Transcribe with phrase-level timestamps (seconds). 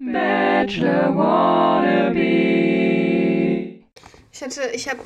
[0.00, 2.18] Bachelor Wannabe.
[4.30, 5.00] Ich hatte, ich habe,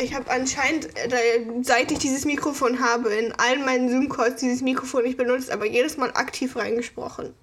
[0.00, 5.02] ich habe anscheinend, äh, seit ich dieses Mikrofon habe, in allen meinen Zoom-Calls dieses Mikrofon
[5.02, 7.34] nicht benutzt, aber jedes Mal aktiv reingesprochen.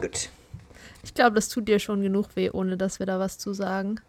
[0.00, 0.30] Gut.
[1.04, 4.00] Ich glaube, das tut dir schon genug weh, ohne dass wir da was zu sagen.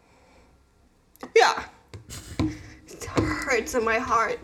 [1.36, 1.54] Ja.
[2.88, 4.38] It hurts in my heart.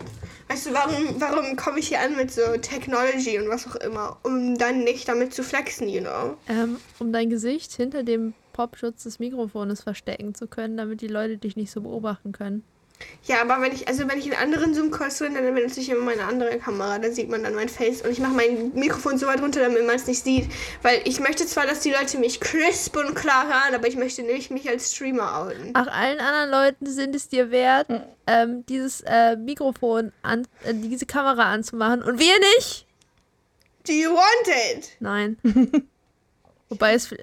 [0.51, 4.19] Weißt du, warum, warum komme ich hier an mit so Technology und was auch immer?
[4.25, 6.37] Um dann nicht damit zu flexen, you know?
[6.49, 11.39] Ähm, um dein Gesicht hinter dem Popschutz des Mikrofones verstecken zu können, damit die Leute
[11.39, 12.65] dich nicht so beobachten können.
[13.25, 16.05] Ja, aber wenn ich, also wenn ich in anderen Zoom-Calls bin, dann benutze ich immer
[16.05, 16.99] meine andere Kamera.
[16.99, 19.87] Da sieht man dann mein Face und ich mache mein Mikrofon so weit runter, damit
[19.87, 20.51] man es nicht sieht.
[20.83, 24.23] Weil ich möchte zwar, dass die Leute mich crisp und klar hören, aber ich möchte
[24.23, 25.71] nicht mich als Streamer outen.
[25.75, 27.89] Ach, allen anderen Leuten sind es dir wert,
[28.27, 32.87] ähm, dieses äh, Mikrofon an, äh, diese Kamera anzumachen und wir nicht.
[33.87, 34.91] Do you want it?
[35.01, 35.37] Nein.
[36.69, 37.15] Wobei es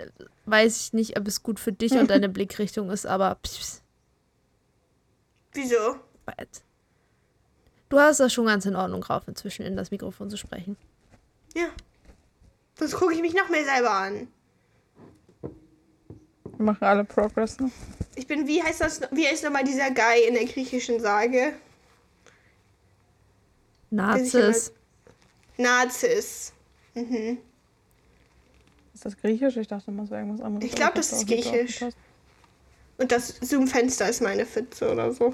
[0.46, 3.82] weiß ich nicht, ob es gut für dich und deine Blickrichtung ist, aber pss,
[5.58, 5.96] Wieso?
[7.90, 10.78] Du hast das schon ganz in Ordnung drauf, inzwischen in das Mikrofon zu sprechen.
[11.56, 11.70] Ja.
[12.78, 14.28] Sonst gucke ich mich noch mehr selber an.
[15.42, 17.72] Wir machen alle Progress, ne?
[18.16, 21.54] Ich bin, wie heißt das, wie heißt nochmal dieser Guy in der griechischen Sage?
[23.90, 24.72] Nazis.
[25.58, 26.54] Nazis.
[26.94, 27.40] Mhm.
[28.94, 29.58] Ist das griechisch?
[29.58, 30.70] Ich dachte, das wäre irgendwas anderes.
[30.70, 31.82] Ich glaub, aber das ist da griechisch.
[31.82, 31.98] aufgepasst.
[32.98, 35.34] Und das Zoom-Fenster ist meine Pfütze oder so.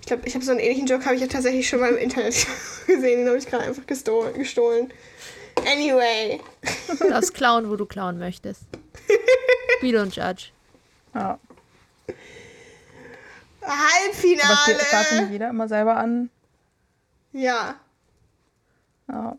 [0.00, 1.96] Ich glaube, ich habe so einen ähnlichen Joke, habe ich ja tatsächlich schon mal im
[1.96, 2.34] Internet
[2.86, 3.20] gesehen.
[3.20, 4.34] Den habe ich gerade einfach gestohlen.
[4.34, 4.92] gestohlen.
[5.66, 6.40] Anyway.
[6.98, 8.62] Du darfst klauen, wo du klauen möchtest.
[9.80, 10.50] We don't judge.
[11.14, 11.38] Ja.
[13.66, 13.72] Aber
[14.12, 15.32] steht, startet nicht Halbfinale.
[15.32, 16.28] jeder immer selber an.
[17.32, 17.76] Ja,
[19.08, 19.36] Ja.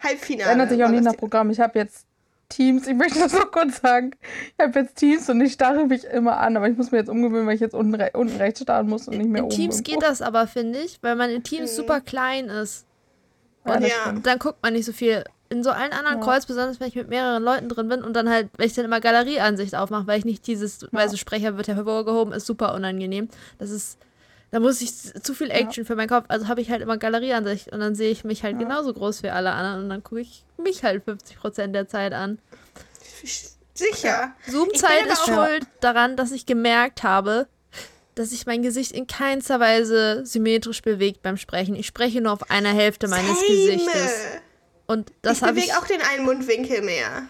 [0.00, 0.44] Halbfinale.
[0.44, 1.50] Das ändert sich auch nicht nach Programm.
[1.50, 2.06] Ich habe jetzt
[2.52, 4.12] Teams, ich möchte das noch kurz sagen.
[4.58, 7.08] Ich habe jetzt Teams und ich starre mich immer an, aber ich muss mir jetzt
[7.10, 9.54] umgewöhnen, weil ich jetzt unten, re unten rechts starten muss und nicht mehr In oben.
[9.54, 9.92] Teams irgendwo.
[9.92, 11.76] geht das aber, finde ich, weil man in Teams Mhm.
[11.76, 12.84] super klein ist.
[13.66, 14.12] Ja, das Ja.
[14.22, 15.24] Dann guckt man nicht so viel.
[15.48, 16.24] In so allen anderen Ja.
[16.24, 18.86] Calls, besonders wenn ich mit mehreren Leuten drin bin und dann halt, wenn ich dann
[18.86, 23.28] immer Galerieansicht aufmache, weil ich nicht dieses, weil so Sprecher wird hervorgehoben, ist super unangenehm.
[23.58, 23.98] Das ist,
[24.52, 24.92] da muss ich
[25.22, 26.26] zu viel Action für meinen Kopf.
[26.28, 28.62] Also habe ich halt immer Galerieansicht und dann sehe ich mich halt Ja.
[28.62, 32.38] genauso groß wie alle anderen und dann gucke ich mich halt 50% der Zeit an.
[33.74, 34.34] Sicher.
[34.46, 37.48] Zoom-Zeit ist schuld daran, dass ich gemerkt habe,
[38.14, 41.74] dass sich mein Gesicht in keinster Weise symmetrisch bewegt beim Sprechen.
[41.74, 43.48] Ich spreche nur auf einer Hälfte meines Same.
[43.48, 44.12] Gesichtes.
[44.86, 47.22] Und das ich bewege ich auch den einen Mundwinkel mehr.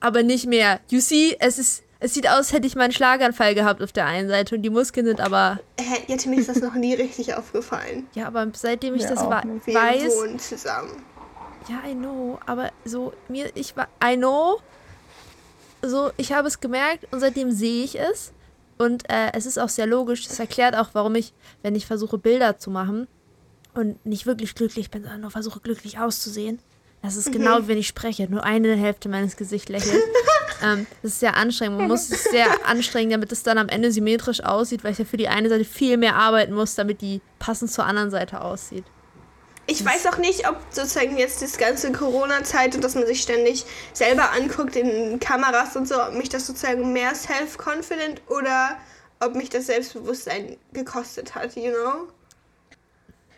[0.00, 0.80] aber nicht mehr.
[0.90, 4.28] You see, es ist es sieht aus, hätte ich meinen Schlaganfall gehabt auf der einen
[4.28, 8.06] Seite und die Muskeln sind aber Hä, Jette, mir ist das noch nie richtig aufgefallen.
[8.14, 9.42] ja, aber seitdem ich Mir das wa-.
[9.64, 11.02] Wir weiß, wohnen zusammen.
[11.68, 14.60] ja, I know, aber so mir ich war I know
[15.82, 18.32] so ich habe es gemerkt und seitdem sehe ich es
[18.78, 20.26] und äh, es ist auch sehr logisch.
[20.28, 21.32] Das erklärt auch, warum ich,
[21.62, 23.08] wenn ich versuche Bilder zu machen
[23.74, 26.60] und nicht wirklich glücklich bin, sondern nur versuche glücklich auszusehen.
[27.08, 30.02] Das ist genau wie wenn ich spreche, nur eine Hälfte meines Gesichts lächelt.
[30.62, 31.78] ähm, das ist sehr anstrengend.
[31.78, 35.04] Man muss es sehr anstrengen, damit es dann am Ende symmetrisch aussieht, weil ich ja
[35.04, 38.84] für die eine Seite viel mehr arbeiten muss, damit die passend zur anderen Seite aussieht.
[39.66, 43.66] Ich weiß auch nicht, ob sozusagen jetzt das ganze Corona-Zeit und dass man sich ständig
[43.92, 48.78] selber anguckt in Kameras und so, ob mich das sozusagen mehr self-confident oder
[49.20, 52.08] ob mich das Selbstbewusstsein gekostet hat, you know?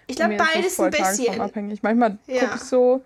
[0.07, 1.05] Ich glaube beides ein bisschen.
[1.05, 1.83] tagesformabhängig.
[1.83, 2.41] Manchmal Ja.
[2.41, 3.03] gucke ich so,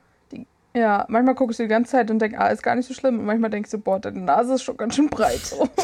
[0.76, 3.20] ja, manchmal gucke ich die ganze Zeit und denke, ah, ist gar nicht so schlimm.
[3.20, 5.40] Und manchmal denke ich so, boah, deine Nase ist schon ganz schön breit.
[5.40, 5.68] So.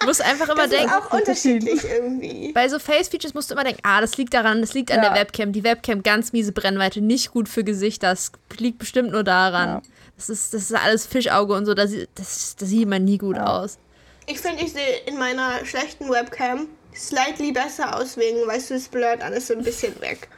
[0.00, 2.52] Du musst einfach immer Das ist denken, auch unterschiedlich irgendwie.
[2.52, 5.10] Bei so Face-Features musst du immer denken, ah, das liegt daran, das liegt an Ja.
[5.10, 5.52] der Webcam.
[5.52, 8.10] Die Webcam, ganz miese Brennweite, nicht gut für Gesichter.
[8.10, 9.68] Das liegt bestimmt nur daran.
[9.68, 9.82] Ja.
[10.16, 13.18] Das, ist, das ist alles Fischauge und so, da sie- das, das sieht man nie
[13.18, 13.46] gut Ja.
[13.58, 13.78] aus.
[14.26, 18.88] Ich finde, ich sehe in meiner schlechten Webcam slightly besser aus, wegen, weißt du, es
[18.88, 20.28] blurrt alles so ein bisschen weg.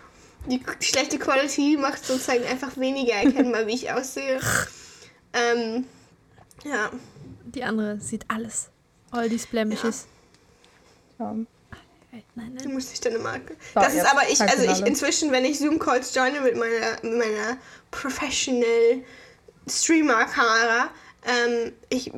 [0.46, 4.41] Die schlechte Quality macht sozusagen einfach weniger erkennbar, wie ich aussehe.
[5.32, 5.84] Ähm,
[6.65, 6.91] ja.
[7.44, 8.70] Die andere sieht alles.
[9.10, 10.06] All these blemishes.
[11.18, 11.34] Ja.
[12.12, 12.56] Nein, nein.
[12.62, 13.34] Du musst dich dann immer.
[13.34, 17.18] So, Das ist aber ich, also ich inzwischen, wenn ich Zoom-Calls joine mit meiner, mit
[17.18, 17.56] meiner
[17.91, 19.04] Professional
[19.68, 20.91] Streamer-Kamera,
[21.24, 22.12] ähm, ich,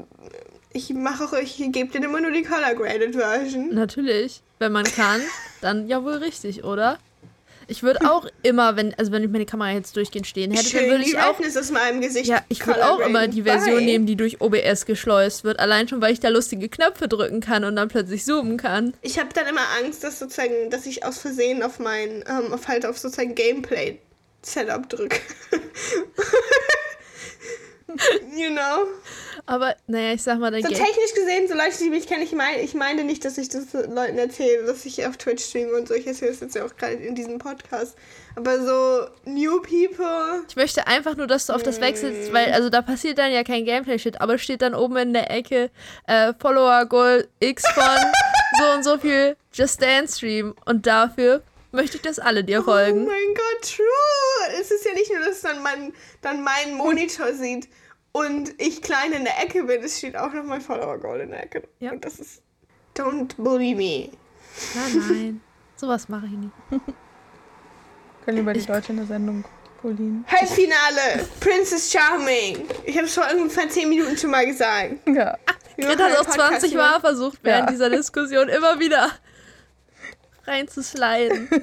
[0.72, 3.74] ich mache auch, ich gebe dir immer nur die Color Graded Version.
[3.74, 4.42] Natürlich.
[4.58, 5.20] Wenn man kann,
[5.60, 6.98] dann ja wohl richtig, oder?
[7.72, 10.80] Ich würde auch immer, wenn, also wenn ich meine Kamera jetzt durchgehend stehen hätte, dann
[10.82, 12.26] Schön würde die ich auch aus meinem Gesicht.
[12.26, 13.84] Ja, ich würde auch immer die Version Bye.
[13.86, 15.58] nehmen, die durch OBS geschleust wird.
[15.58, 18.92] Allein schon, weil ich da lustige Knöpfe drücken kann und dann plötzlich zoomen kann.
[19.00, 22.68] Ich habe dann immer Angst, dass sozusagen, dass ich aus Versehen auf mein, ähm, auf
[22.68, 23.98] halt auf sozusagen Gameplay
[24.42, 25.18] Setup drücke.
[28.36, 28.86] you know.
[29.46, 32.32] Aber naja, ich sag mal, dann So technisch gesehen, so Leute, die mich kennen, ich
[32.32, 35.88] meine, ich meine nicht, dass ich das Leuten erzähle, dass ich auf Twitch streame und
[35.88, 35.94] so.
[35.94, 37.96] Ich erzähle das jetzt ja auch gerade in diesem Podcast.
[38.36, 40.44] Aber so New People.
[40.48, 43.44] Ich möchte einfach nur, dass du auf das wechselst, weil, also da passiert dann ja
[43.44, 45.70] kein Gameplay-Shit, aber steht dann oben in der Ecke
[46.06, 47.84] äh, Follower Goal X von
[48.58, 50.54] so und so viel Just Dance Stream.
[50.64, 51.42] Und dafür
[51.72, 53.04] möchte ich, dass alle dir Oh folgen.
[53.06, 54.60] mein Gott, true.
[54.60, 57.68] Es ist ja nicht nur, dass dann man dann meinen Monitor sieht
[58.12, 59.82] und ich klein in der Ecke bin.
[59.82, 61.62] Es steht auch noch mein Follower Goal in der Ecke.
[61.80, 61.92] Ja.
[61.92, 62.42] Und das ist.
[62.96, 64.10] Don't bully me.
[64.74, 65.40] Nein, nein.
[65.76, 66.52] Sowas mache ich nicht.
[68.24, 69.44] Können lieber die Ich- Leute in der Sendung
[69.80, 70.24] bullen.
[70.28, 71.26] Halbfinale.
[71.40, 72.68] Princess Charming.
[72.84, 74.94] Ich habe es vor ungefähr 10 Minuten schon mal gesagt.
[75.08, 75.36] Ja.
[75.76, 77.70] Wir machen hat auch Podcast 20 über- Mal versucht, während Ja.
[77.72, 79.10] dieser Diskussion immer wieder
[80.46, 81.48] reinzusliden.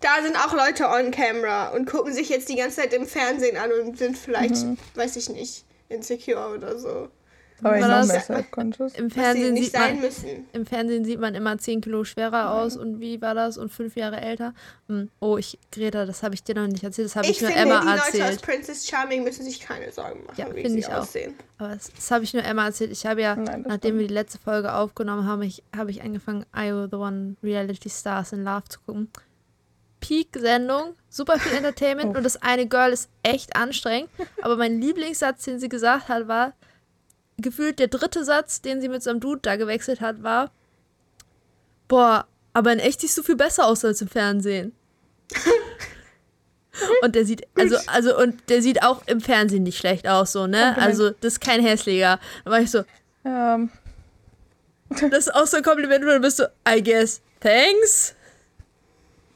[0.00, 3.56] Da sind auch Leute on camera und gucken sich jetzt die ganze Zeit im Fernsehen
[3.56, 7.08] an und sind vielleicht, weiß ich nicht, insecure oder so.
[7.62, 8.94] Aber ich War noch das- mehr self-conscious.
[8.94, 10.46] Im Fernsehen, nicht sieht sein man, müssen.
[10.52, 13.58] Im Fernsehen sieht man immer 10 Kilo schwerer aus und wie war das?
[13.58, 14.54] Und fünf Jahre älter.
[14.88, 17.40] Hm, Oh, ich, Greta, das habe ich dir noch nicht erzählt, das habe ich, Ich
[17.42, 18.42] nur finde, Emma die Leute aus erzählt.
[18.42, 20.98] Princess Charming müssen sich keine Sorgen machen, Ja, wie finde sie ich auch.
[21.00, 21.34] aussehen.
[21.58, 22.92] Aber das, das habe ich nur Emma erzählt.
[22.92, 26.46] Ich habe ja, Nein, nachdem wir die letzte Folge aufgenommen haben, ich, habe ich angefangen,
[26.56, 29.08] IO The One Reality Stars in Love zu gucken.
[30.00, 32.18] Peak-Sendung, super viel Entertainment Oh.
[32.18, 34.10] und das eine Girl ist echt anstrengend.
[34.42, 36.52] Aber mein Lieblingssatz, den sie gesagt hat, war,
[37.38, 40.50] gefühlt der dritte Satz, den sie mit so einem Dude da gewechselt hat, war,
[41.86, 44.72] boah, aber in echt siehst du viel besser aus als im Fernsehen.
[47.02, 50.46] und der sieht, also, also, und der sieht auch im Fernsehen nicht schlecht aus, so,
[50.46, 50.58] ne?
[50.58, 50.78] Kompliment.
[50.78, 52.18] Also, das ist kein hässlicher.
[52.44, 52.84] Da war ich so,
[53.24, 53.60] Ja,
[55.10, 58.14] das ist auch so ein Kompliment, und du bist so, I guess, thanks.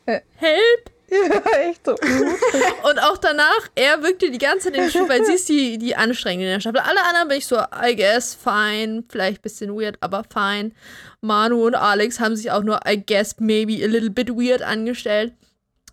[0.07, 0.21] Äh.
[0.37, 0.92] Help.
[1.29, 1.93] ja, echt so.
[2.89, 5.77] Und auch danach, er wirkte die ganze Zeit in der Staffel, weil sie ist die,
[5.77, 6.81] die anstrengende in der Staffel.
[6.81, 9.05] Alle anderen bin ich so, I guess, fine.
[9.11, 10.73] Vielleicht ein bisschen weird, aber fine.
[11.21, 15.35] Manu und Alex haben sich auch nur, I guess, maybe a little bit weird angestellt.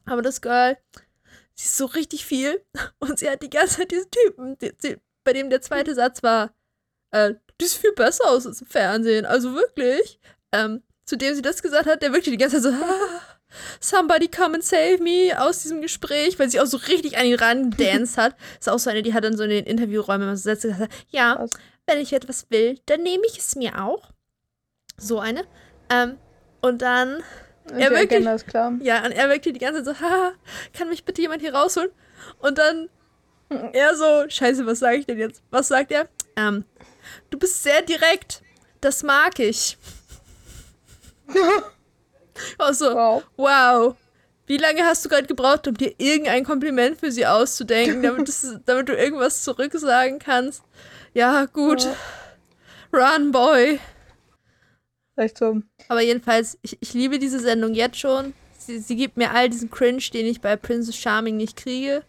[0.06, 0.78] Aber das Girl,
[1.54, 2.64] sie ist so richtig viel.
[3.00, 6.24] Und sie hat die ganze Zeit diesen Typen, die, die, bei dem der zweite Satz
[6.24, 6.54] war,
[7.12, 9.26] äh, die sieht viel besser aus als im Fernsehen.
[9.26, 10.20] Also wirklich.
[10.52, 12.78] Ähm, zu dem sie das gesagt hat, der wirkte die ganze Zeit so,
[13.80, 17.36] somebody come and save me aus diesem Gespräch, weil sie auch so richtig an ihn
[17.36, 18.36] rangedanced hat.
[18.60, 20.94] Ist auch so eine, die hat dann so in den Interviewräumen immer so Sätze gesagt,
[21.10, 21.46] ja,
[21.88, 24.12] wenn ich etwas will, dann nehme ich es mir auch.
[24.98, 25.44] So eine.
[25.90, 26.18] Ähm,
[26.62, 27.24] und dann,
[27.72, 28.12] Ja, wirklich.
[28.12, 28.74] Agenda ist klar.
[28.82, 30.34] ja, und er wirkte die ganze Zeit so, haha,
[30.74, 31.90] kann mich bitte jemand hier rausholen?
[32.40, 32.90] Und dann
[33.74, 35.42] er so, scheiße, was sage ich denn jetzt?
[35.50, 36.08] Was sagt er?
[36.36, 36.66] Ähm,
[37.32, 38.44] du bist sehr direkt.
[38.82, 39.78] Das mag ich.
[42.58, 43.24] Auch so, Wow.
[43.38, 43.96] wow.
[44.48, 48.58] Wie lange hast du gerade gebraucht, um dir irgendein Kompliment für sie auszudenken, damit, es,
[48.66, 50.64] damit du irgendwas zurücksagen kannst?
[51.14, 51.88] Ja, gut.
[52.92, 53.80] Run, Boy.
[55.16, 55.62] Echt so.
[55.88, 58.34] Aber jedenfalls, ich, ich liebe diese Sendung jetzt schon.
[58.58, 62.04] Sie, sie gibt mir all diesen Cringe, den ich bei Princess Charming nicht kriege.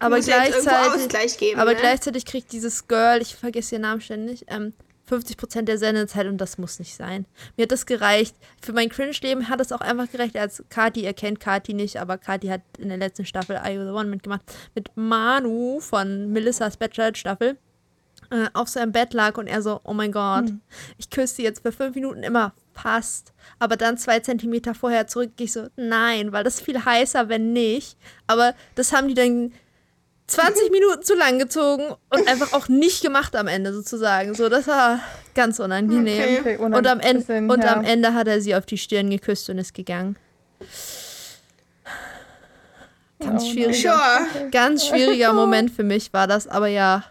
[0.00, 1.60] Aber ja gleichzeitig, geben.
[1.60, 1.78] aber ne?
[1.78, 4.72] gleichzeitig kriegt dieses Girl, ich vergesse ihren Namen ständig, ähm,
[5.08, 7.26] 50% der Sendezeit und das muss nicht sein.
[7.56, 8.36] Mir hat das gereicht.
[8.62, 12.18] Für mein Cringe-Leben hat es auch einfach gereicht, als Kati, ihr kennt Kati nicht, aber
[12.18, 14.42] Kati hat in der letzten Staffel I The One mitgemacht,
[14.74, 17.56] mit Manu von Melissas Bachelor-Staffel
[18.30, 20.52] äh, auf seinem Bett lag und er so, oh mein Gott,
[20.98, 25.32] ich küsse sie jetzt für fünf Minuten immer fast, aber dann zwei Zentimeter vorher zurück,
[25.38, 27.96] ich so, nein, weil das ist viel heißer, wenn nicht.
[28.26, 29.52] Aber das haben die dann
[30.28, 34.34] 20 Minuten zu lang gezogen und einfach auch nicht gemacht am Ende sozusagen.
[34.34, 35.00] So, das war
[35.34, 36.22] ganz unangenehm.
[36.22, 36.38] Okay.
[36.40, 37.72] Okay, Und, am, Ende, bisschen, und ja.
[37.74, 40.16] am Ende hat er sie auf die Stirn geküsst und ist gegangen.
[43.20, 43.98] Ganz Oh schwieriger,
[44.32, 44.50] Sure.
[44.50, 47.04] ganz schwieriger Moment für mich war das, aber ja,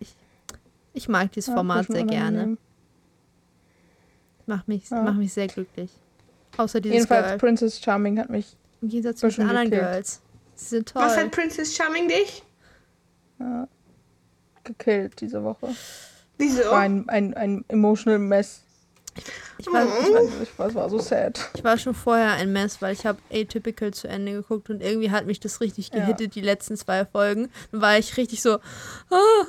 [0.00, 0.08] ich,
[0.92, 2.56] ich mag dieses Ja, Format sehr gerne.
[4.46, 5.02] Macht mich, Ja.
[5.02, 5.90] macht mich sehr glücklich.
[6.56, 7.38] Außer dieses Jedenfalls Girl.
[7.38, 9.90] Princess Charming hat mich Im Gegensatz zu den anderen gekillt.
[9.92, 10.20] Girls.
[10.56, 11.02] Sie sind toll.
[11.02, 12.42] Was hat Princess Charming dich?
[13.42, 13.66] Äh,
[14.64, 15.68] gekillt diese Woche.
[16.38, 16.64] Wieso?
[16.70, 18.62] War ein, ein, ein emotional mess.
[19.58, 21.38] ich, war, Ich weiß nicht, was war so sad.
[21.54, 25.10] ich war schon vorher ein Mess, weil ich habe Atypical zu Ende geguckt und irgendwie
[25.10, 26.00] hat mich das richtig Ja.
[26.00, 27.50] gehittet, die letzten zwei Folgen.
[27.70, 28.54] Dann war ich richtig so.
[29.10, 29.44] Ah.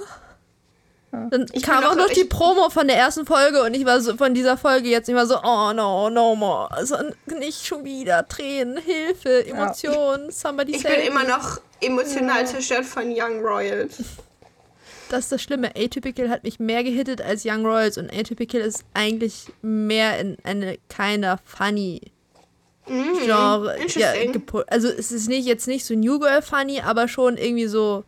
[1.29, 3.85] Dann Ich kam auch noch- noch die ich- Promo von der ersten Folge und ich
[3.85, 6.71] war so von dieser Folge jetzt immer so, oh no, no more.
[6.71, 6.95] Also
[7.39, 8.27] nicht schon wieder.
[8.27, 11.29] Tränen, Hilfe, Emotionen, somebody Ich save bin immer me.
[11.29, 13.97] noch emotional zerstört von Young Royals.
[15.09, 15.69] Das ist das Schlimme.
[15.75, 20.79] Atypical hat mich mehr gehittet als Young Royals und Atypical ist eigentlich mehr in eine
[20.89, 22.01] keiner funny
[22.87, 23.77] Genre.
[23.95, 24.13] Ja,
[24.67, 28.03] also es ist nicht jetzt nicht so New Girl Funny, aber schon irgendwie so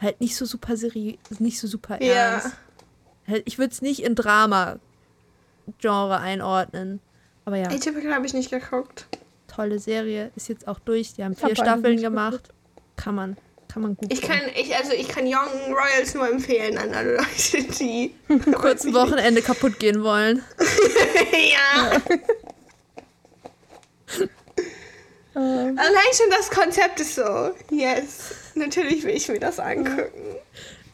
[0.00, 2.12] halt nicht so super seriös, nicht so super Ja.
[2.12, 2.50] ernst.
[3.26, 4.78] Halt, ich würde es nicht in Drama
[5.80, 7.00] Genre einordnen.
[7.44, 9.06] Aber ja, Atypical habe ich nicht geguckt.
[9.48, 11.14] tolle Serie, ist jetzt auch durch.
[11.14, 12.50] Die haben hab vier beide Staffeln gemacht.
[12.98, 13.36] Kann man,
[13.68, 17.16] kann man gut Ich kann, ich, also ich kann Young Royals nur empfehlen an alle
[17.16, 18.14] Leute, die
[18.54, 20.42] kurz ein Wochenende kaputt gehen wollen.
[21.32, 22.00] ja.
[25.34, 27.50] Allein schon das Konzept ist so.
[27.70, 28.34] Yes.
[28.54, 30.36] Natürlich will ich mir das angucken.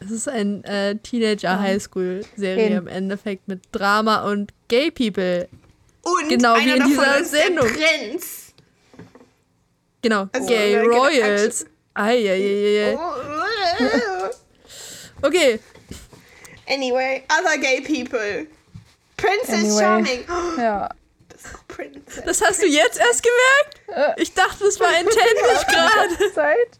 [0.00, 5.48] Es ist ein äh, Teenager-Highschool-Serie In- im Endeffekt mit Drama und Gay People.
[6.02, 7.66] Und Genau wie in dieser Sendung.
[7.68, 8.52] Prinz.
[10.02, 11.64] Genau, Also, Gay äh, genau, Royals.
[11.94, 12.98] Eieieiei.
[15.22, 15.58] Okay,
[16.68, 18.46] Anyway, other gay people.
[19.16, 19.80] Princess Anyway.
[19.80, 20.24] Charming.
[20.58, 20.90] Ja.
[21.28, 22.24] das ist Princess.
[22.24, 24.16] das hast du jetzt erst gemerkt?
[24.18, 25.16] Äh, Ich dachte, das war intended
[25.68, 26.32] gerade.
[26.34, 26.78] Zeit.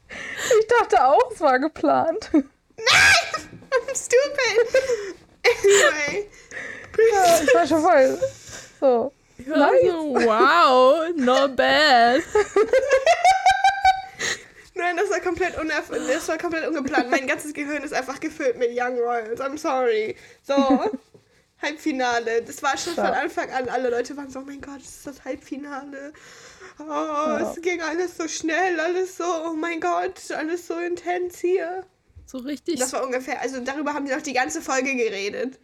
[0.61, 2.31] Ich dachte auch, es war geplant.
[2.33, 4.83] I'm stupid.
[5.47, 6.29] Anyway.
[7.13, 8.19] Ja, ich war schon voll.
[8.81, 9.13] So.
[9.53, 12.21] Also, wow, not bad.
[14.75, 17.11] Nein, das war komplett unerf das war komplett ungeplant.
[17.11, 19.41] Mein ganzes Gehirn ist einfach gefüllt mit Young Royals.
[19.41, 20.17] I'm sorry.
[20.43, 20.55] So,
[21.63, 22.43] Halbfinale.
[22.43, 23.13] Das war schon von Ja.
[23.13, 23.69] Anfang an.
[23.69, 26.13] Alle Leute waren so, oh mein Gott, das ist das Halbfinale.
[26.81, 31.85] Oh, es ging alles so schnell, alles so, oh mein Gott, alles so intens hier.
[32.27, 32.81] So richtig.
[32.81, 35.59] Das war ungefähr, also darüber haben sie doch die ganze Folge geredet.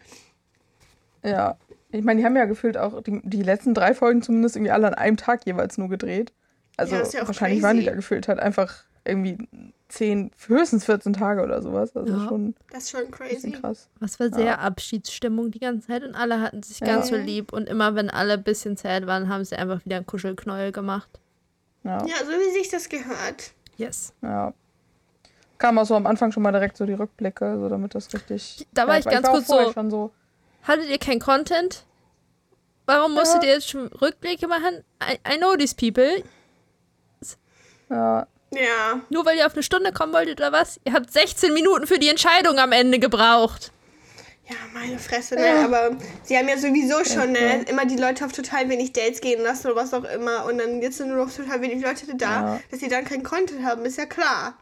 [1.24, 1.58] Ja.
[1.92, 4.86] Ich meine, die haben ja gefühlt auch die, die letzten drei Folgen zumindest irgendwie alle
[4.86, 6.32] an einem Tag jeweils nur gedreht.
[6.76, 7.90] Also Ja, ist ja auch wahrscheinlich waren die crazy.
[7.90, 9.48] da gefühlt halt einfach irgendwie
[9.88, 11.96] 10, höchstens 14 Tage oder sowas.
[11.96, 12.28] Also Ja.
[12.28, 13.50] schon Das ist schon crazy.
[13.52, 13.88] krass.
[13.98, 17.22] Was war sehr Abschiedsstimmung die ganze Zeit und alle hatten sich ganz so Ja.
[17.22, 20.70] lieb und immer wenn alle ein bisschen sad waren, haben sie einfach wieder einen Kuschelknäuel
[20.72, 21.08] gemacht.
[21.82, 21.98] Ja.
[22.06, 23.52] Ja, so wie sich das gehört.
[23.76, 24.12] Yes.
[24.22, 24.52] ja.
[25.58, 28.66] Kam auch so am Anfang schon mal direkt so die Rückblicke, so damit das richtig.
[28.72, 30.10] Da war ich ganz auch kurz vorher so- Schon so
[30.62, 31.84] Hattet ihr kein Content?
[32.86, 34.84] Warum musstet ihr jetzt schon Rückblicke machen?
[35.02, 36.22] I, I know these people.
[37.90, 39.00] ja, Ja.
[39.10, 40.80] Nur weil ihr auf eine Stunde kommen wolltet oder was?
[40.84, 43.72] Ihr habt 16 Minuten für die Entscheidung am Ende gebraucht.
[44.48, 45.64] Ja, meine Fresse, ne?
[45.64, 49.40] Aber sie haben ja sowieso schon ne, immer die Leute auf total wenig Dates gehen
[49.44, 50.44] lassen oder was auch immer.
[50.46, 52.60] Und dann jetzt sind nur noch total wenig Leute da, Ja.
[52.72, 54.54] dass sie dann keinen Content haben, ist ja klar.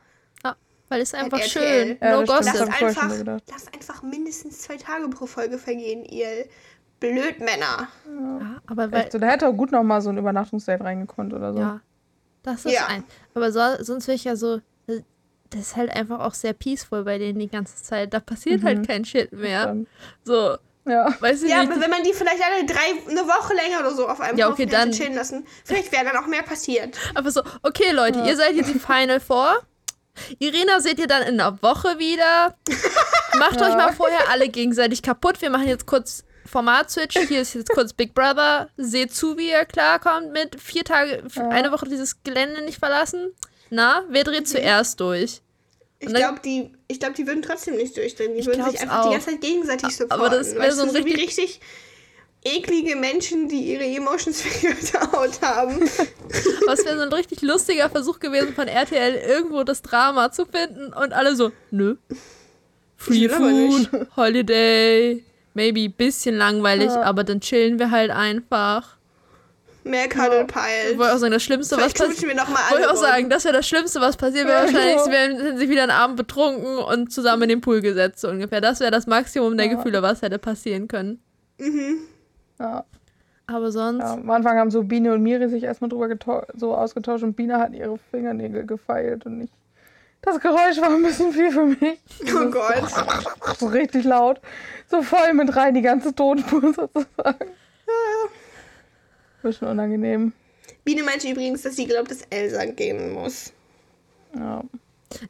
[0.44, 0.56] Ja,
[0.90, 1.48] weil es einfach RTL.
[1.86, 1.98] schön.
[2.02, 2.56] Ja, no gossip.
[2.58, 6.44] Schon einfach, lasst einfach mindestens zwei Tage pro Folge vergehen, ihr
[7.00, 7.88] Blödmänner.
[8.06, 9.18] Ja, aber weil, echt so.
[9.18, 11.60] Da hätte auch gut noch mal so ein Übernachtungsdate reingekonnt oder so.
[11.60, 11.80] ja,
[12.52, 12.86] das ist Ja.
[12.86, 13.04] ein.
[13.34, 15.02] Aber so, sonst wäre ich ja so, das-
[15.50, 18.12] das ist halt einfach auch sehr peaceful bei denen die ganze Zeit.
[18.12, 19.76] Da passiert halt kein Shit mehr.
[20.24, 21.14] So, ja.
[21.20, 21.72] weißt du Ja, nicht?
[21.72, 24.50] aber wenn man die vielleicht alle drei, eine Woche länger oder so auf einem Ja,
[24.50, 26.98] okay, dann- chillen lassen, vielleicht wäre dann auch mehr passiert.
[27.14, 29.62] Aber so, okay, Leute, ihr seid jetzt im Final Four.
[30.40, 32.56] Irina seht ihr dann in einer Woche wieder.
[33.38, 35.40] Macht euch mal vorher alle gegenseitig kaputt.
[35.40, 37.16] Wir machen jetzt kurz Format-Switch.
[37.28, 38.68] Hier ist jetzt kurz Big Brother.
[38.76, 43.32] Seht zu, wie ihr klarkommt mit vier Tage, eine Woche dieses Gelände nicht verlassen.
[43.70, 45.40] Na, wer dreht zuerst durch?
[46.00, 48.34] Ich Und dann- glaube, die, ich glaub, die würden trotzdem nicht durchdrehen.
[48.34, 49.04] Die würden sich einfach auch.
[49.06, 50.12] die ganze Zeit gegenseitig supporten.
[50.26, 51.60] aber das wär weißt so ein so wie richtig- richtig
[52.44, 54.44] eklige Menschen, die ihre Emotions
[55.12, 55.80] out haben.
[56.66, 60.92] Was wäre so ein richtig lustiger Versuch gewesen von RTL, irgendwo das Drama zu finden
[60.92, 61.96] und alle so, nö.
[62.96, 63.28] Free.
[63.28, 65.24] Food, Holiday,
[65.54, 67.02] maybe bisschen langweilig, Ja.
[67.02, 68.96] aber dann chillen wir halt einfach.
[69.84, 70.46] Mehr Cuddle
[70.90, 72.22] Ich wollte auch sagen, das Schlimmste, was passiert.
[72.70, 74.58] Wollte auch sagen, das wäre das Schlimmste, was passiert wäre.
[74.58, 75.04] Ja, Wahrscheinlich, genau.
[75.04, 78.28] sie wären, hätten sich wieder einen Abend betrunken und zusammen in den Pool gesetzt, so
[78.28, 78.60] ungefähr.
[78.60, 79.74] Das wäre das Maximum der Ja.
[79.74, 81.20] Gefühle, was hätte passieren können.
[82.58, 82.84] Ja.
[83.46, 86.08] Aber sonst, Ja, am Anfang haben so Biene und Miri sich erstmal drüber
[86.54, 89.50] so ausgetauscht und Biene hat ihre Fingernägel gefeilt und ich.
[90.22, 91.98] Das Geräusch war ein bisschen viel für mich.
[92.34, 92.84] Oh Gott.
[93.58, 94.40] So richtig laut.
[94.90, 97.50] So voll mit rein, die ganze Tonspur sozusagen.
[99.42, 100.32] Bisschen unangenehm.
[100.84, 103.52] Biene meinte übrigens, dass sie glaubt, dass Elsa gehen muss.
[104.34, 104.62] Ja.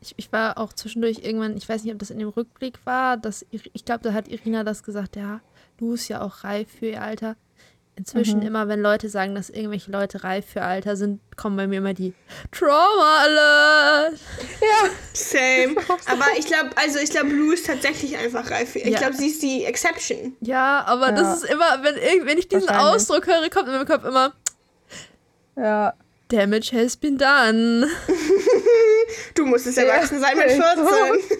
[0.00, 3.16] ich, ich war auch zwischendurch irgendwann, ich weiß nicht, ob das in dem Rückblick war,
[3.16, 5.40] dass ich glaube, da hat Irina das gesagt, ja,
[5.76, 7.36] du bist ja auch reif für ihr Alter.
[7.98, 11.78] Inzwischen immer, wenn Leute sagen, dass irgendwelche Leute reif für Alter sind, kommen bei mir
[11.78, 12.14] immer die
[12.52, 14.14] Trauma Alert.
[14.60, 14.88] Ja.
[15.12, 15.74] Same.
[16.06, 18.70] Aber ich glaube, also ich glaube, Lou ist tatsächlich einfach reif.
[18.70, 18.98] für- Ich Ja.
[18.98, 20.36] glaube, sie ist die Exception.
[20.40, 21.12] Ja, aber Ja.
[21.12, 22.68] das ist immer, wenn, wenn ich diesen.
[22.68, 24.32] Ausdruck höre, kommt in meinem Kopf immer
[25.56, 25.94] Ja.
[26.28, 27.88] Damage has been done.
[29.34, 30.86] Du musstest Ja, erwachsen sein mit echt so.
[30.86, 31.38] 14.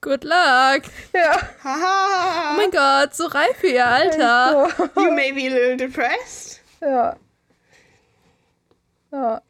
[0.00, 0.82] Good luck.
[1.12, 1.40] Ja.
[1.64, 4.68] Oh mein Gott, so reif für ihr Alter.
[4.76, 5.02] So.
[5.02, 6.60] You may be a little depressed.
[6.80, 7.16] Ja.
[9.10, 9.42] Ja.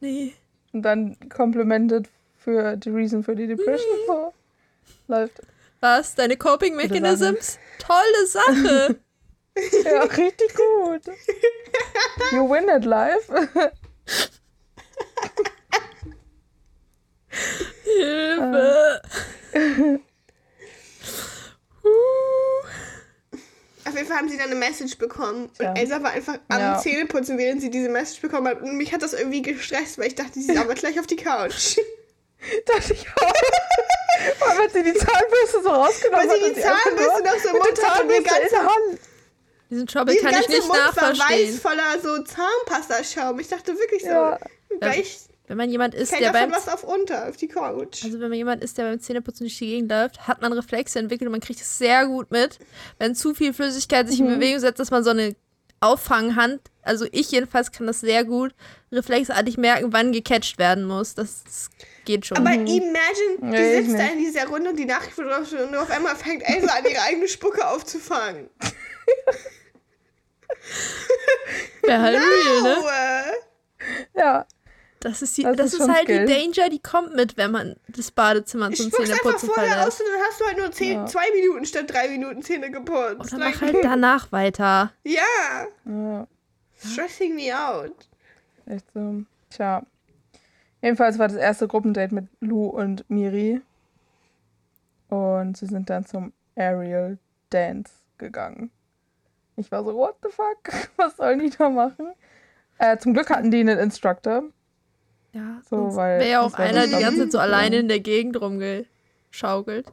[0.00, 0.34] Nee.
[0.72, 3.96] Und dann complimented für die Reason für die Depression.
[4.06, 4.34] So.
[5.06, 5.40] Läuft.
[5.80, 6.14] Was?
[6.14, 7.58] Deine Coping Mechanisms?
[7.78, 8.96] Tolle Sache.
[9.84, 11.02] Ja, richtig gut.
[12.32, 13.30] You win at life.
[17.96, 19.02] Hilfe.
[23.86, 25.44] Auf jeden Fall haben sie dann eine Message bekommen.
[25.44, 25.74] Und Ja.
[25.74, 26.78] Elsa war einfach am Ja.
[26.78, 28.62] Zähneputzen, während sie diese Message bekommen hat.
[28.62, 31.16] Und mich hat das irgendwie gestresst, weil ich dachte, sie ist aber gleich auf die
[31.16, 31.76] Couch.
[32.66, 33.32] Dachte ich auch.
[34.38, 36.50] Vor allem, als sie die Zahnbürste so rausgenommen Weil sie hat.
[36.50, 38.98] die und Zahnbürste noch so im Mund hat und der ganzer- Hand.
[39.70, 41.58] Diesen Trouble kann ich nicht Mund war weiß nachverstehen.
[41.58, 43.38] voller so Zahnpastaschaum.
[43.40, 44.38] Ich dachte wirklich so, Ja.
[44.80, 48.02] gleich Wenn man jemand ist, fällt der beim was auf unter, auf die Couch.
[48.02, 50.98] Also wenn man jemand ist, der beim Zähneputzen durch die Gegend läuft, hat man Reflexe
[50.98, 52.58] entwickelt und man kriegt es sehr gut mit,
[52.98, 54.34] wenn zu viel Flüssigkeit sich in Mhm.
[54.38, 55.36] Bewegung setzt, dass man so eine
[55.80, 58.54] Auffanghand, also ich jedenfalls kann das sehr gut,
[58.90, 61.14] reflexartig merken, wann gecatcht werden muss.
[61.14, 61.68] Das, das
[62.06, 62.38] geht schon.
[62.38, 62.94] Aber imagine,
[63.38, 65.28] die Nee, ich sitzt da in dieser Runde und die Nachricht wird
[65.60, 68.48] und nur auf einmal fängt Elsa an, ihre eigene Spucke aufzufangen.
[71.82, 72.76] Wäre halt real, ne?
[72.78, 73.24] Aua.
[74.16, 74.46] Ja.
[75.04, 76.24] Das ist, die, Das das ist halt Skill.
[76.26, 79.96] die Danger, die kommt mit, wenn man das Badezimmer zum Spuck's einfach Zähneputzen vorher aus
[79.96, 80.00] verlässt.
[80.00, 81.06] und dann hast du halt nur zehn, Ja.
[81.06, 83.32] zwei Minuten statt drei Minuten Zähne geputzt.
[83.34, 84.92] Oder Like, mach halt danach weiter.
[85.04, 86.26] ja, ja.
[86.82, 88.08] stressing me out.
[88.66, 89.22] Echt so.
[89.50, 89.82] Tja.
[90.80, 93.60] Jedenfalls war das erste Gruppendate mit Lou und Miri.
[95.08, 97.18] Und sie sind dann zum Aerial
[97.50, 98.70] Dance gegangen.
[99.56, 100.58] Ich war so, what the fuck?
[100.96, 102.12] Was sollen die da machen?
[102.78, 104.44] Äh, zum Glück hatten die einen Instructor.
[105.34, 107.44] Ja, So, weil wäre ja auch wär einer die ganze Zeit so ja.
[107.44, 109.86] alleine in der Gegend rumgeschaukelt.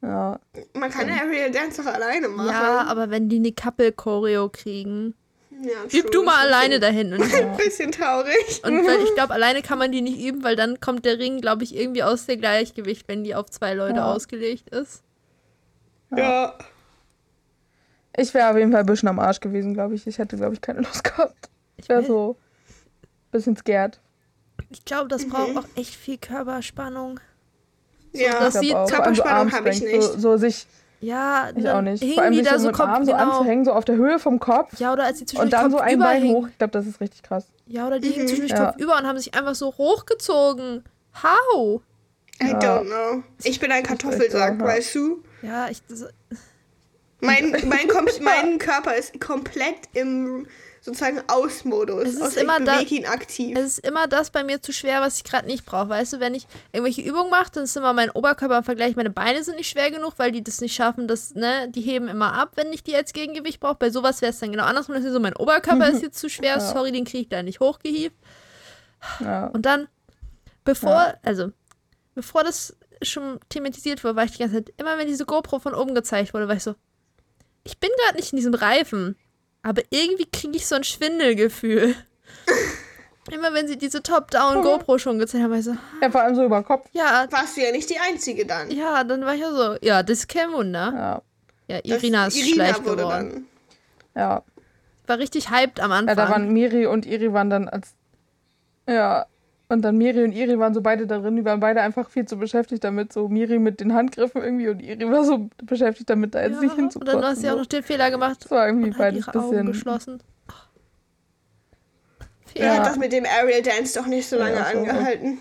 [0.00, 0.40] Ja.
[0.74, 2.48] Man kann Aerial Dance doch alleine machen.
[2.48, 5.14] Ja, aber wenn die eine Couple-Choreo kriegen,
[5.50, 7.12] ja üb true, du mal alleine dahin.
[7.12, 8.62] Und, Ein bisschen traurig.
[8.64, 11.40] und weil ich glaube, alleine kann man die nicht üben, weil dann kommt der Ring,
[11.40, 14.12] glaube ich, irgendwie aus der Gleichgewicht, wenn die auf zwei Leute Ja.
[14.14, 15.02] ausgelegt ist.
[16.16, 16.56] Ja.
[18.16, 20.06] Ich wäre auf jeden Fall ein bisschen am Arsch gewesen, glaube ich.
[20.06, 21.50] Ich hätte, glaube ich, keine Lust gehabt.
[21.76, 22.36] Ich wäre so
[23.02, 24.00] ein bisschen scared.
[24.70, 27.20] Ich glaube, das braucht auch echt viel Körperspannung.
[28.12, 30.02] Ja, das Ich sieht- auch, so Körperspannung habe ich nicht.
[30.02, 30.66] So, so sich,
[31.00, 32.14] Ja, ich dann auch nicht.
[32.14, 33.24] Vor allem die sich da so so Kopf, Arm so genau.
[33.38, 34.78] anzuhängen, so auf der Höhe vom Kopf.
[34.78, 36.48] Ja, oder als sie Und zwischendurch dann so Kopf ein Bein hoch.
[36.48, 37.46] Ich glaube, das ist richtig krass.
[37.66, 38.66] Ja, oder die hingen zwischendurch Ja.
[38.72, 40.84] Kopf über und haben sich einfach so hochgezogen.
[41.22, 41.80] How?
[42.42, 42.58] I Ja.
[42.58, 43.22] don't know.
[43.44, 45.22] Ich bin ein Kartoffelsack, so, weißt du?
[45.42, 45.82] Ja, ich.
[45.88, 46.06] Das,
[47.20, 47.88] Mein, mein,
[48.20, 50.46] mein Körper ist komplett im
[50.80, 52.04] sozusagen Ausmodus.
[52.04, 53.56] Es ist außer immer ich ihn aktiv.
[53.58, 55.88] Es ist immer das bei mir zu schwer, was ich gerade nicht brauche.
[55.88, 58.96] Weißt du, wenn ich irgendwelche Übungen mache, dann ist immer mein Oberkörper im Vergleich.
[58.96, 61.08] Meine Beine sind nicht schwer genug, weil die das nicht schaffen.
[61.08, 63.76] Das, ne, die heben immer ab, wenn ich die als Gegengewicht brauche.
[63.76, 64.94] Bei sowas wäre es dann genau andersrum.
[64.94, 66.56] Das ist so, mein Oberkörper ist jetzt zu schwer.
[66.56, 66.60] Ja.
[66.60, 68.16] Sorry, den kriege ich da nicht hochgehievt.
[69.20, 69.46] Ja.
[69.48, 69.88] Und dann,
[70.64, 71.14] bevor, Ja.
[71.22, 71.50] also,
[72.14, 75.74] bevor das schon thematisiert wurde, war ich die ganze Zeit, immer wenn diese GoPro von
[75.74, 76.74] oben gezeigt wurde, war ich so,
[77.64, 79.16] ich bin gerade nicht in diesem Reifen,
[79.62, 81.94] aber irgendwie kriege ich so ein Schwindelgefühl.
[83.30, 86.34] immer wenn sie diese Top-Down GoPro schon gezeigt haben, war ich so, ja, vor allem
[86.34, 86.88] so über Kopf.
[86.92, 88.70] ja, Warst du ja nicht die Einzige dann.
[88.70, 90.92] ja, dann war ich ja so, ja, das ist kein Wunder.
[90.94, 91.22] Ja.
[91.76, 93.46] Ja, Das- Irina ist schlecht geworden.
[94.14, 94.42] Ja.
[95.06, 96.16] War richtig hyped am ja, Anfang.
[96.16, 97.94] da waren Miri und Iri waren dann als.
[98.88, 99.26] Ja.
[99.70, 102.38] Und dann Miri und Iri waren so beide darin, die waren beide einfach viel zu
[102.38, 106.42] beschäftigt damit, so Miri mit den Handgriffen irgendwie und Iri war so beschäftigt damit, da
[106.42, 107.14] jetzt ja, nicht und hinzukommen.
[107.14, 108.38] dann hast du ja auch noch den Fehler gemacht.
[108.44, 109.66] Das war irgendwie und hat beides ihre Augen bisschen.
[109.66, 110.22] geschlossen.
[112.54, 112.78] Er Ja.
[112.78, 114.78] hat das mit dem Aerial Dance doch nicht so Ja, lange so.
[114.78, 115.38] angehalten.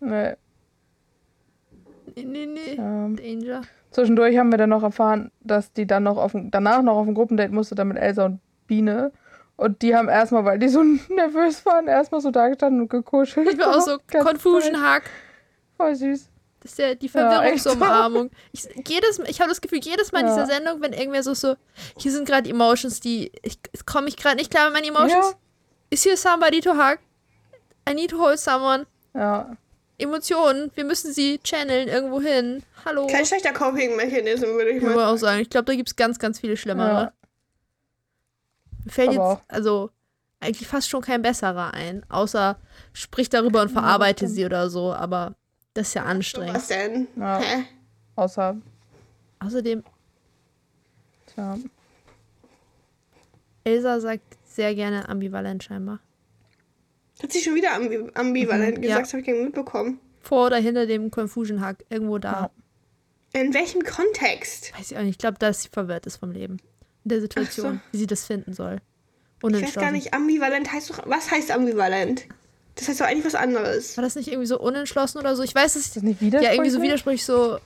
[0.00, 0.34] Nee,
[2.14, 2.76] Nee, nee, nee.
[2.78, 3.62] ähm, Danger.
[3.90, 7.06] Zwischendurch haben wir dann noch erfahren, dass die dann noch auf ein, danach noch auf
[7.08, 9.10] ein Gruppendate musste, dann mit Elsa und Biene.
[9.56, 13.48] Und die haben erstmal, weil die so nervös waren, erstmal so da gestanden und gekuschelt.
[13.52, 15.04] Ich war auch so Confusion Hack.
[15.76, 16.28] Voll süß.
[16.60, 17.12] Das ist ja die Ja.
[17.12, 18.30] Verwirrungsumarmung.
[18.52, 20.34] ich, jedes, ich habe das Gefühl, jedes Mal in Ja.
[20.34, 21.54] dieser Sendung, wenn irgendwer so, so
[21.98, 25.30] hier sind gerade Emotions, die, ich komme ich gerade nicht klar mit meinen Emotions.
[25.30, 25.38] Ja.
[25.90, 26.98] Is here somebody to hug?
[27.88, 28.86] I need to hold someone.
[29.14, 29.56] Ja.
[29.98, 32.62] Emotionen, wir müssen sie channeln irgendwo hin.
[32.84, 33.06] Hallo.
[33.06, 35.18] Kein schlechter Coping-Mechanismus, würde ich Ich mal würde auch sagen.
[35.20, 37.12] sagen, ich glaube, da gibt es ganz, ganz viele schlimmere.
[38.86, 39.90] Mir fällt Aber jetzt, also
[40.40, 42.56] eigentlich fast schon kein besserer ein, außer
[42.92, 45.34] sprich darüber und verarbeite sie oder so, aber
[45.74, 46.54] das ist ja anstrengend.
[46.54, 47.08] Was denn?
[47.16, 47.38] Ja.
[47.38, 47.64] Hä?
[48.14, 48.56] Außer,
[49.40, 49.82] Außerdem,
[51.26, 51.58] tja.
[53.64, 55.98] Elsa sagt sehr gerne ambivalent scheinbar.
[57.22, 59.00] Hat sie schon wieder ambi ambivalent Mhm, gesagt, ja.
[59.00, 60.00] das habe ich gar mitbekommen.
[60.20, 62.50] Vor oder hinter dem Confusion Hack, irgendwo da.
[63.34, 63.40] Ja.
[63.40, 64.72] In welchem Kontext?
[64.78, 65.10] Weiß ich auch nicht.
[65.10, 66.58] Ich glaube, dass sie verwirrt ist vom Leben.
[67.06, 68.78] In der Situation, wie sie das finden soll.
[69.44, 70.98] Ich weiß gar nicht, ambivalent heißt doch.
[71.06, 72.26] Was heißt ambivalent?
[72.74, 73.96] Das heißt doch eigentlich was anderes.
[73.96, 75.44] War das nicht irgendwie so unentschlossen oder so?
[75.44, 77.24] Ich weiß, ich das nicht Ja, irgendwie so widersprüchlich?
[77.24, 77.58] so.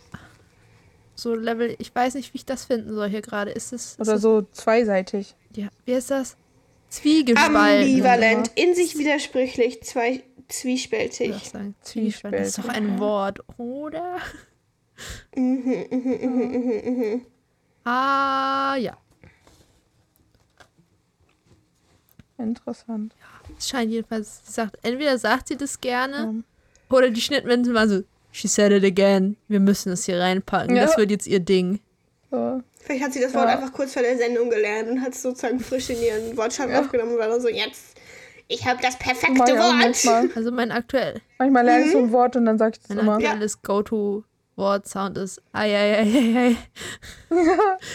[1.14, 1.74] So Level.
[1.78, 3.50] Ich weiß nicht, wie ich das finden soll hier gerade.
[3.50, 3.96] Ist es.
[3.98, 5.34] Oder das, so zweiseitig.
[5.56, 6.36] Ja, wie ist das?
[6.90, 7.56] Zwiegespalten.
[7.88, 11.32] Ambivalent, in sich widersprüchlich, zwei, Ich zwiespältig.
[11.34, 12.34] auch sagen, Zwiespalt.
[12.34, 14.18] Das ist doch ein Wort, oder?
[15.34, 17.22] Mhm,
[17.84, 18.98] Ah, ja.
[22.42, 23.14] Interessant.
[23.58, 26.96] Es scheint jedenfalls, sie sagt, entweder sagt sie das gerne Ja.
[26.96, 30.86] oder die Schnittmenschen war so, she said it again, wir müssen das hier reinpacken, Ja.
[30.86, 31.80] das wird jetzt ihr Ding.
[32.30, 32.62] So.
[32.82, 33.56] Vielleicht hat sie das Wort Ja.
[33.58, 36.80] einfach kurz vor der Sendung gelernt und hat es sozusagen frisch in ihren Wortschatz Ja.
[36.80, 37.96] aufgenommen und war dann so, jetzt,
[38.48, 39.74] ich habe das perfekte Wort.
[39.76, 40.30] manchmal.
[40.34, 41.86] Also mein aktuell, Manchmal lerne Mhm.
[41.86, 43.14] ich so ein Wort und dann sage ich das mein immer.
[43.16, 43.60] aktuelles
[44.60, 46.56] Go-To-Wort-Sound ist ai, ai, ai, ai, ai.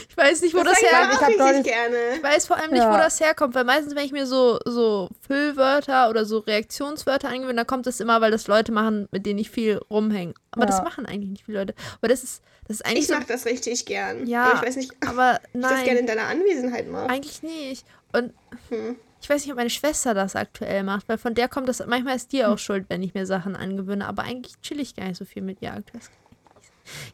[0.09, 1.97] Ich weiß nicht, wo das, Das sag ich Ich gerne.
[2.15, 2.91] Ich weiß vor allem nicht, Ja.
[2.91, 7.55] wo das herkommt, weil meistens, wenn ich mir so, so Füllwörter oder so Reaktionswörter angewöhne,
[7.55, 10.33] dann kommt das immer, weil das Leute machen, mit denen ich viel rumhänge.
[10.51, 10.83] Aber das Ja.
[10.83, 11.75] machen eigentlich nicht viele Leute.
[11.99, 13.13] Aber das ist, das ist eigentlich Ich so.
[13.13, 14.25] mag das richtig gern.
[14.25, 17.09] Ja, Aber ich weiß nicht, Aber ich das gerne nein, in deiner Anwesenheit mache.
[17.09, 17.85] eigentlich nicht.
[18.13, 18.33] Und
[18.69, 18.95] Hm.
[19.21, 22.15] ich weiß nicht, ob meine Schwester das aktuell macht, weil von der kommt das, manchmal
[22.15, 22.51] ist die Hm.
[22.53, 25.41] auch schuld, wenn ich mir Sachen angewöhne, aber eigentlich chill ich gar nicht so viel
[25.43, 26.01] mit ihr aktuell.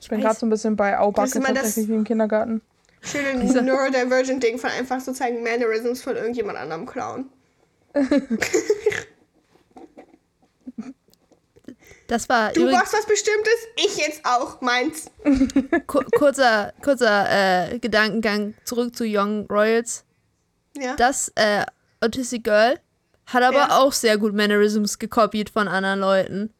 [0.01, 2.61] Ich bin gerade so ein bisschen bei Aubacke tatsächlich wie im Kindergarten.
[3.01, 7.29] Schöne Dieser- Neurodivergent-Ding von einfach sozusagen Mannerisms von irgendjemand anderem klauen.
[12.07, 15.09] Das war Du brauchst was Bestimmtes, ich jetzt auch meins.
[15.87, 20.03] ku kurzer, kurzer äh, Gedankengang zurück zu Young Royals.
[20.77, 20.95] Ja.
[20.97, 21.63] Das äh,
[22.01, 22.79] Autistic Girl
[23.27, 23.77] hat aber Ja.
[23.77, 26.53] auch sehr gut Mannerisms gekopiert von anderen Leuten.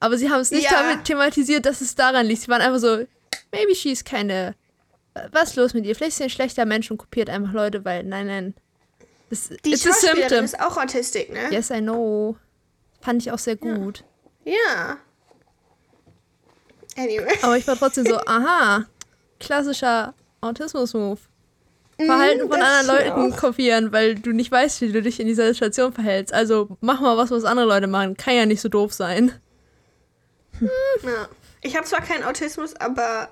[0.00, 0.82] Aber sie haben es nicht Ja.
[0.82, 2.42] damit thematisiert, dass es daran liegt.
[2.42, 3.04] Sie waren einfach so,
[3.52, 4.54] maybe she's keine.
[5.14, 5.94] äh, Was ist los mit ihr?
[5.94, 8.54] Vielleicht ist sie ein schlechter Mensch und kopiert einfach Leute, weil, nein, nein.
[9.28, 11.52] Das, Die it's Schauspielerin ist auch Autistik, ne?
[11.52, 12.36] Yes, I know.
[13.00, 14.02] Fand ich auch sehr gut.
[14.44, 14.96] Ja.
[16.96, 17.38] Anyway.
[17.42, 18.86] Aber ich war trotzdem so, aha,
[19.38, 21.18] klassischer Autismus-Move.
[22.02, 23.36] Verhalten von das anderen Leuten auch.
[23.38, 26.32] kopieren, weil du nicht weißt, wie du dich in dieser Situation verhältst.
[26.32, 28.16] Also mach mal was, was andere Leute machen.
[28.16, 29.32] Kann ja nicht so doof sein.
[30.60, 31.28] Ja.
[31.62, 33.28] Ich habe zwar keinen Autismus, aber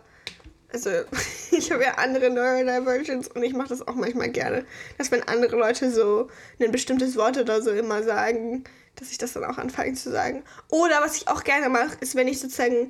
[0.72, 0.90] also
[1.50, 4.64] ich habe ja andere Neurodivergence und ich mache das auch manchmal gerne,
[4.98, 6.28] dass wenn andere Leute so
[6.60, 8.64] ein bestimmtes Wort oder so immer sagen,
[8.96, 10.42] dass ich das dann auch anfange zu sagen.
[10.68, 12.88] Oder was ich auch gerne mache, ist, wenn ich sozusagen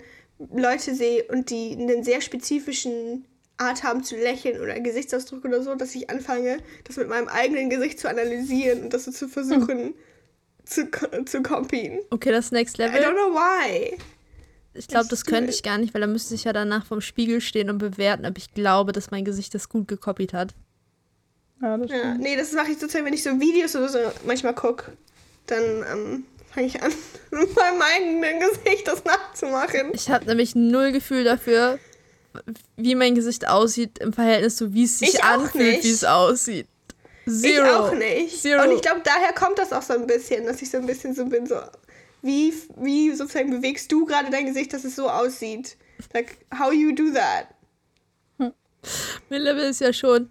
[0.54, 3.26] Leute sehe und die einen sehr spezifischen
[3.58, 7.70] Art haben zu lächeln oder Gesichtsausdruck oder so, dass ich anfange, das mit meinem eigenen
[7.70, 9.94] Gesicht zu analysieren und das so zu versuchen
[10.64, 11.98] zu, ko- zu copien.
[12.10, 13.12] Okay, das Next I don't Level.
[13.14, 13.98] know why.
[14.74, 17.40] Ich glaube, das könnte ich gar nicht, weil da müsste ich ja danach vom Spiegel
[17.40, 20.54] stehen und bewerten, ob ich glaube, dass mein Gesicht das gut gekopiert hat.
[21.60, 22.20] Ja, das Ja, stimmt.
[22.20, 24.92] nee, das mache ich sozusagen, wenn ich so Videos oder so manchmal gucke.
[25.46, 26.92] Dann ähm, fange ich an,
[27.32, 29.90] mit meinem eigenen Gesicht das nachzumachen.
[29.94, 31.78] Ich habe nämlich null Gefühl dafür,
[32.76, 35.84] wie mein Gesicht aussieht im Verhältnis zu wie es sich Ich anfühlt, nicht.
[35.84, 36.68] wie es aussieht.
[37.26, 37.64] Zero.
[37.66, 38.40] Ich auch nicht.
[38.42, 38.62] Zero.
[38.62, 41.14] Und ich glaube, daher kommt das auch so ein bisschen, dass ich so ein bisschen
[41.14, 41.56] so bin, so,
[42.22, 45.76] wie, wie sozusagen bewegst du gerade dein Gesicht, dass es so aussieht?
[46.12, 47.48] Like, how you do that?
[49.28, 50.30] Mein Level ist ja schon.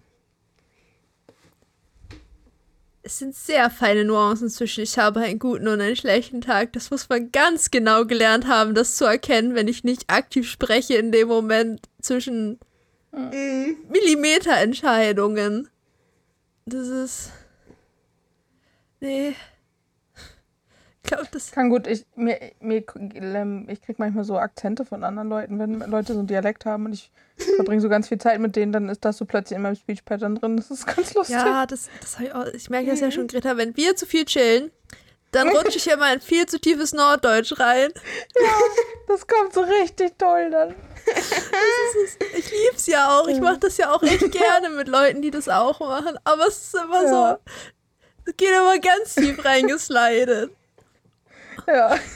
[3.04, 6.74] Es sind sehr feine Nuancen zwischen ich habe einen guten und einen schlechten Tag.
[6.74, 10.96] Das muss man ganz genau gelernt haben, das zu erkennen, wenn ich nicht aktiv spreche
[10.96, 12.60] in dem Moment zwischen
[13.18, 13.76] Mm.
[13.90, 15.70] Millimeterentscheidungen.
[16.66, 17.32] Das ist.
[19.00, 19.36] Nee.
[21.08, 21.52] Glaube, das.
[21.52, 22.84] Kann gut, ich, mir, mir,
[23.68, 26.94] ich krieg manchmal so Akzente von anderen Leuten, wenn Leute so einen Dialekt haben und
[26.94, 27.12] ich
[27.56, 30.06] verbringe so ganz viel Zeit mit denen, dann ist das so plötzlich in meinem Speech
[30.06, 30.58] Pattern drin.
[30.58, 31.36] Das ist ganz lustig.
[31.36, 32.46] Ja, das, das ich auch.
[32.48, 33.58] Ich merke das ja schon, Greta.
[33.58, 34.72] Wenn wir zu viel chillen,
[35.32, 37.92] dann rutsche ich immer in viel zu tiefes Norddeutsch rein.
[39.10, 40.76] Das kommt so richtig toll dann.
[42.38, 43.28] Ich lieb's ja auch.
[43.30, 46.18] Ich mache das ja auch echt gerne mit Leuten, die das auch machen.
[46.26, 47.10] Aber es ist immer Ja.
[47.46, 47.52] so.
[48.26, 50.52] Es geht immer ganz tief reingeslidet.
[51.66, 51.96] Ja.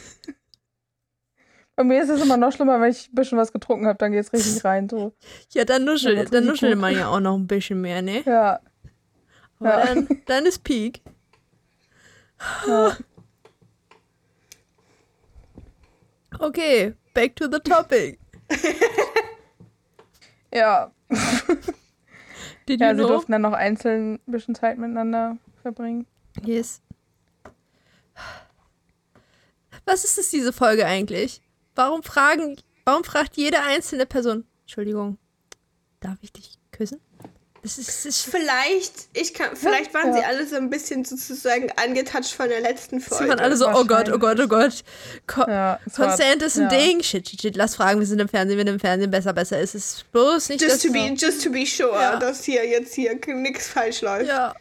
[1.75, 4.11] Bei mir ist es immer noch schlimmer, wenn ich ein bisschen was getrunken habe, dann
[4.11, 4.87] geht's richtig rein.
[4.89, 5.13] So.
[5.51, 8.21] Ja, dann Ja, nuschelt, das dann nuschelt man ja auch noch ein bisschen mehr, ne?
[8.25, 8.59] Ja.
[9.59, 9.85] Aber Ja.
[9.85, 11.01] dann, dann ist Peak.
[12.67, 12.97] ja.
[16.39, 18.19] Okay, back to the topic.
[20.53, 20.91] Ja.
[22.67, 23.07] Did Ja, sie know?
[23.07, 26.07] durften dann noch einzeln ein bisschen Zeit miteinander verbringen.
[26.43, 26.81] Yes.
[29.85, 31.41] Was ist es, diese Folge eigentlich?
[31.75, 35.17] Warum fragen, warum fragt jede einzelne Person, Entschuldigung,
[35.99, 36.99] darf ich dich küssen?
[37.63, 40.13] Das ist, das ist Vielleicht, ich kann, vielleicht waren Ja.
[40.17, 43.29] sie alle so ein bisschen sozusagen angetatscht von der letzten sie Folge.
[43.29, 44.83] waren alle so, oh Gott, oh Gott, oh Gott.
[45.27, 46.69] Co Ja, es war- Consent ist ein ja.
[46.69, 47.03] Ding.
[47.03, 47.55] Shit, shit, shit.
[47.55, 49.11] Lass fragen, wir sind im Fernsehen, wir sind im Fernsehen.
[49.11, 49.59] Besser, besser.
[49.59, 50.81] Es ist bloß nicht just das.
[50.81, 52.15] to be, just to be sure, Ja.
[52.17, 54.55] dass hier jetzt hier nichts falsch läuft ja.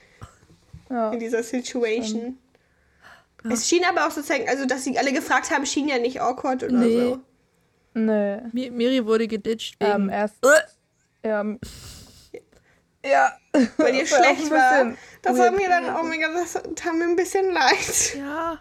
[0.90, 1.10] Ja.
[1.10, 2.36] in dieser Situation.
[3.48, 6.62] Es schien aber auch sozusagen, also dass sie alle gefragt haben, schien ja nicht awkward
[6.64, 7.00] oder Nee.
[7.00, 7.20] so.
[7.94, 8.36] Nee.
[8.52, 9.90] Mi- Miri wurde geditcht wegen.
[9.92, 10.36] Ähm, erst.
[10.44, 11.44] Äh, Ja.
[13.04, 13.32] Ja.
[13.78, 14.92] Weil ihr schlecht war.
[15.22, 18.14] Das war mir dann, oh mein Gott, das tat mir ein bisschen leid.
[18.18, 18.58] ja.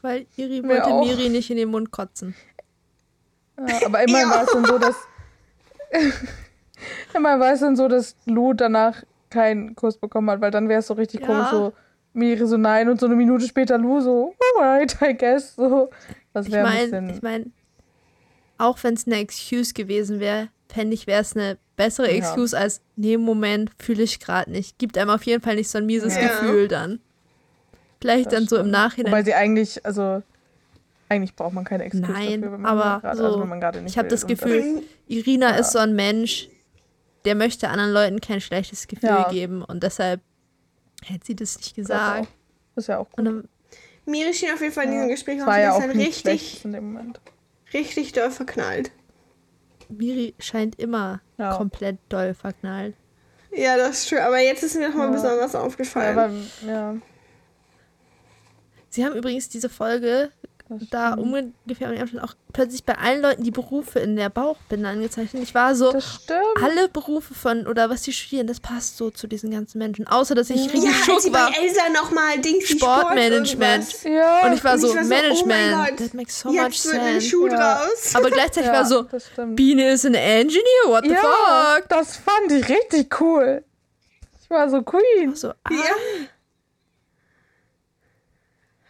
[0.00, 1.04] Weil Iri Mir wollte auch.
[1.06, 2.34] Miri nicht in den Mund kotzen.
[3.68, 4.34] Ja, aber immerhin Ja.
[4.34, 4.96] war es dann so, dass.
[7.14, 10.80] immerhin war es dann so, dass Lou danach keinen Kuss bekommen hat, weil dann wäre
[10.80, 11.26] es so richtig Ja.
[11.26, 11.72] komisch, so
[12.14, 15.54] Miri so nein und so eine Minute später Lou so, alright, I guess.
[15.56, 15.90] So.
[16.32, 17.10] Das Ich wäre ein meine, bisschen.
[17.10, 17.52] ich mein,
[18.58, 22.16] auch wenn es eine Excuse gewesen wäre, fände ich, wäre es eine bessere Ja.
[22.16, 24.78] Excuse als, nee, Moment, fühle ich gerade nicht.
[24.78, 26.22] Gibt einem auf jeden Fall nicht so ein mieses Ja.
[26.22, 27.00] Gefühl dann.
[28.00, 28.72] Vielleicht Das dann so im stimmt.
[28.72, 29.12] Nachhinein.
[29.12, 30.22] Wobei sie eigentlich, also.
[31.08, 33.60] Eigentlich braucht man keine Excuse Nein, dafür, wenn man aber grad, so, also wenn man
[33.60, 36.48] gerade nicht ich habe das Gefühl, Irina ist so ein Mensch,
[37.26, 39.28] der möchte anderen Leuten kein schlechtes Gefühl Ja.
[39.30, 40.20] geben und deshalb
[41.04, 42.28] hätte sie das nicht das gesagt.
[42.28, 42.78] auch.
[42.78, 43.18] Ist ja auch gut.
[43.18, 43.48] Und dann,
[44.06, 46.64] Miri schien auf jeden Fall in diesem Gespräch Es auch war die ja auch richtig,
[46.64, 47.20] in dem Moment.
[47.72, 48.90] richtig doll verknallt.
[49.88, 51.56] Miri scheint immer Ja.
[51.56, 52.94] komplett doll verknallt.
[53.54, 54.24] Ja, das ist true.
[54.24, 55.12] Aber jetzt ist mir nochmal Ja.
[55.12, 56.18] besonders Ja, aufgefallen.
[56.18, 56.32] aber,
[56.66, 56.96] ja,
[58.88, 60.50] Sie haben übrigens diese Folge das
[60.90, 65.42] da ungefähr am Abstand auch plötzlich bei allen Leuten die Berufe in der Bauchbinde angezeichnet.
[65.42, 65.92] Ich war so,
[66.62, 70.06] alle Berufe von, oder was die studieren, das passt so zu diesen ganzen Menschen.
[70.06, 71.50] Außer, dass ich richtig ja, schock war.
[71.50, 73.84] bei Elsa nochmal Dings Sportmanagement.
[73.84, 74.04] Sport.
[74.14, 74.46] Ja.
[74.46, 76.62] Und ich war Und so, ich war so, oh Management, Gott, that makes so much
[76.62, 77.28] Jetzt ein sense.
[77.28, 77.56] Schuh Ja.
[77.84, 78.14] draus.
[78.14, 79.06] Aber gleichzeitig ja, war so.
[79.54, 81.88] Biene ist ein Engineer, what the fuck?
[81.88, 83.64] das fand ich richtig cool.
[84.42, 85.34] Ich war so Queen.
[85.34, 85.70] So, ah.
[85.70, 85.94] Ja.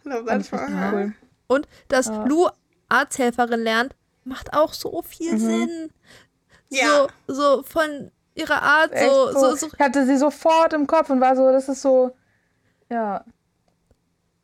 [0.04, 0.90] Love that for her.
[0.92, 1.14] cool.
[1.52, 2.24] Und dass Ja.
[2.24, 2.48] Lou
[2.88, 5.90] Arzthelferin lernt, macht auch so viel Sinn.
[6.68, 7.06] Ja.
[7.26, 11.20] So, so von ihrer Art, so, so, so, Ich hatte sie sofort im Kopf und
[11.20, 12.16] war so, das ist so,
[12.90, 13.24] ja,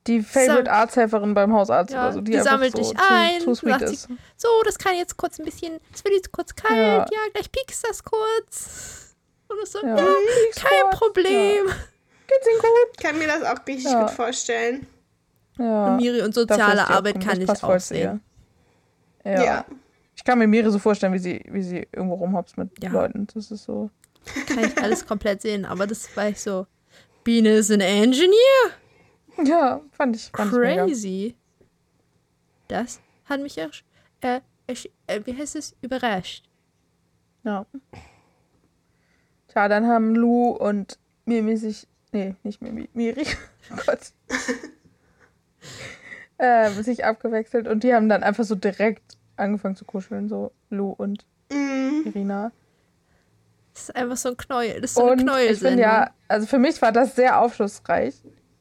[0.06, 3.54] die Favorite Arzthelferin beim Hausarzt Ja, oder so, die, die sammelt so dich ein, too
[3.54, 4.08] sweet sagt sie- ist.
[4.36, 6.98] so, das kann jetzt kurz ein bisschen, es wird jetzt kurz kalt, Ja.
[6.98, 9.14] ja, gleich piekst das kurz.
[9.48, 9.96] Und so, Ja.
[9.96, 10.04] ja,
[10.56, 10.98] kein fort.
[10.98, 11.66] Problem.
[12.26, 12.70] Geht's Ihnen gut?
[12.96, 14.02] Ich kann mir das auch richtig Ja.
[14.02, 14.86] gut vorstellen.
[15.58, 15.96] Ja.
[15.96, 18.20] Miri und soziale Arbeit kann ich auch sehen.
[19.24, 19.44] Ja.
[19.44, 19.64] Ja.
[20.14, 22.90] Ich kann mir Miri so vorstellen, wie sie, wie sie irgendwo rumhopst mit Ja.
[22.90, 23.26] Leuten.
[23.34, 23.90] Das ist so.
[24.46, 26.66] Kann ich alles komplett sehen, aber das war ich so,
[27.24, 28.70] Biene ist ein Engineer?
[29.44, 30.86] Ja, fand ich, fand ich mega.
[30.86, 31.34] Crazy.
[32.68, 33.84] Das hat mich ersch
[34.20, 34.40] äh,
[35.06, 36.44] äh, wie heißt es, überrascht.
[37.44, 37.66] Ja.
[39.48, 41.86] Tja, dann haben Lou und Mimi sich.
[42.12, 43.26] Nee, nicht Mimi, Miri.
[43.70, 44.12] Oh Gott.
[46.38, 50.90] ähm, sich abgewechselt und die haben dann einfach so direkt angefangen zu kuscheln, so Lou
[50.90, 52.02] und Mhm.
[52.04, 52.52] Irina.
[53.72, 54.80] Das ist einfach so ein Knäuel.
[54.80, 58.14] Das ist so eine Und ich finde ja, also für mich war das sehr aufschlussreich.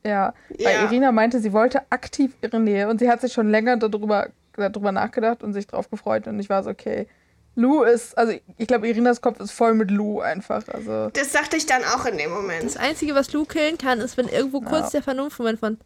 [0.05, 0.33] Ja,
[0.63, 0.83] weil Ja.
[0.85, 4.91] Irina meinte, sie wollte aktiv ihre Nähe und sie hat sich schon länger darüber, darüber
[4.93, 7.07] nachgedacht und sich drauf gefreut und ich war so, okay,
[7.55, 11.57] Lou ist, also ich glaube, Irinas Kopf ist voll mit Lou einfach, also Das dachte
[11.57, 12.63] ich dann auch in dem Moment.
[12.63, 14.99] Das Einzige, was Lou killen kann, ist, wenn irgendwo kurz Ja.
[14.99, 15.77] der Vernunftmoment von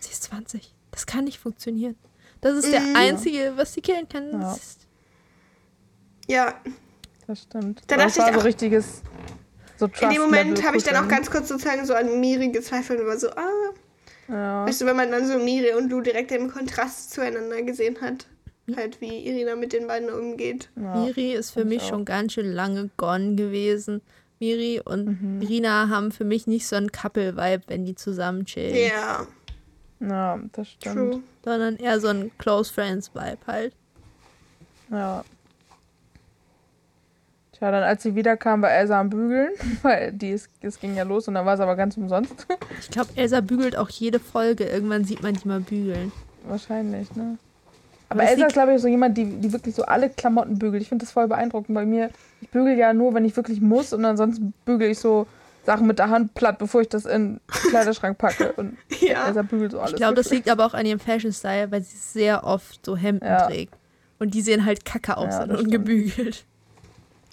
[0.00, 0.74] sie ist 20.
[0.90, 1.96] Das kann nicht funktionieren.
[2.40, 2.72] Das ist Mhm.
[2.72, 4.30] der Einzige, was sie killen kann.
[4.32, 4.38] Ja.
[4.40, 4.86] Das ist-
[6.28, 6.54] Ja,
[7.26, 7.82] das stimmt.
[7.86, 9.02] Da es war ich so auch- richtiges,
[9.78, 12.48] so Trust in dem Moment habe ich dann auch ganz kurz sozusagen so an Miri
[12.48, 13.72] gezweifelt und war so, ah.
[14.28, 14.66] ja.
[14.66, 18.26] Weißt du, wenn man dann so Miri und Lou direkt im Kontrast zueinander gesehen hat.
[18.76, 20.70] Halt wie Irina mit den beiden umgeht.
[20.76, 20.94] ja.
[20.94, 21.88] Miri ist für mich auch.
[21.88, 24.00] schon ganz schön lange gone gewesen.
[24.38, 25.42] Miri und Mhm.
[25.42, 28.74] Irina haben für mich nicht so einen Couple-Vibe, wenn die zusammen chillen.
[28.76, 29.26] Ja,
[30.00, 30.94] ja, das stimmt.
[30.94, 31.22] true.
[31.44, 33.74] Sondern eher so ein Close Friends-Vibe halt.
[34.90, 35.24] Ja.
[37.52, 39.50] Tja, dann als sie wiederkam, war Elsa am Bügeln,
[39.82, 42.46] weil die ist, es ging ja los und dann war es aber ganz umsonst.
[42.80, 44.64] Ich glaube, Elsa bügelt auch jede Folge.
[44.64, 46.10] Irgendwann sieht man die mal bügeln.
[46.44, 47.36] Wahrscheinlich, ne?
[48.08, 50.82] Aber Elsa ist, glaube ich, so jemand, die, die wirklich so alle Klamotten bügelt.
[50.82, 51.74] Ich finde das voll beeindruckend.
[51.74, 52.10] Bei mir,
[52.40, 55.26] ich bügel ja nur, wenn ich wirklich muss und ansonsten bügel ich so
[55.70, 58.52] Sachen mit der Hand platt, bevor ich das in den Kleiderschrank packe.
[58.54, 59.30] Und Ja.
[59.42, 59.92] Bügelt so alles.
[59.92, 63.24] Ich glaube, das liegt aber auch an ihrem Fashion-Style, weil sie sehr oft so Hemden
[63.24, 63.46] Ja.
[63.46, 63.74] trägt.
[64.18, 66.44] Und die sehen halt kacke aus Ja, und ungebügelt.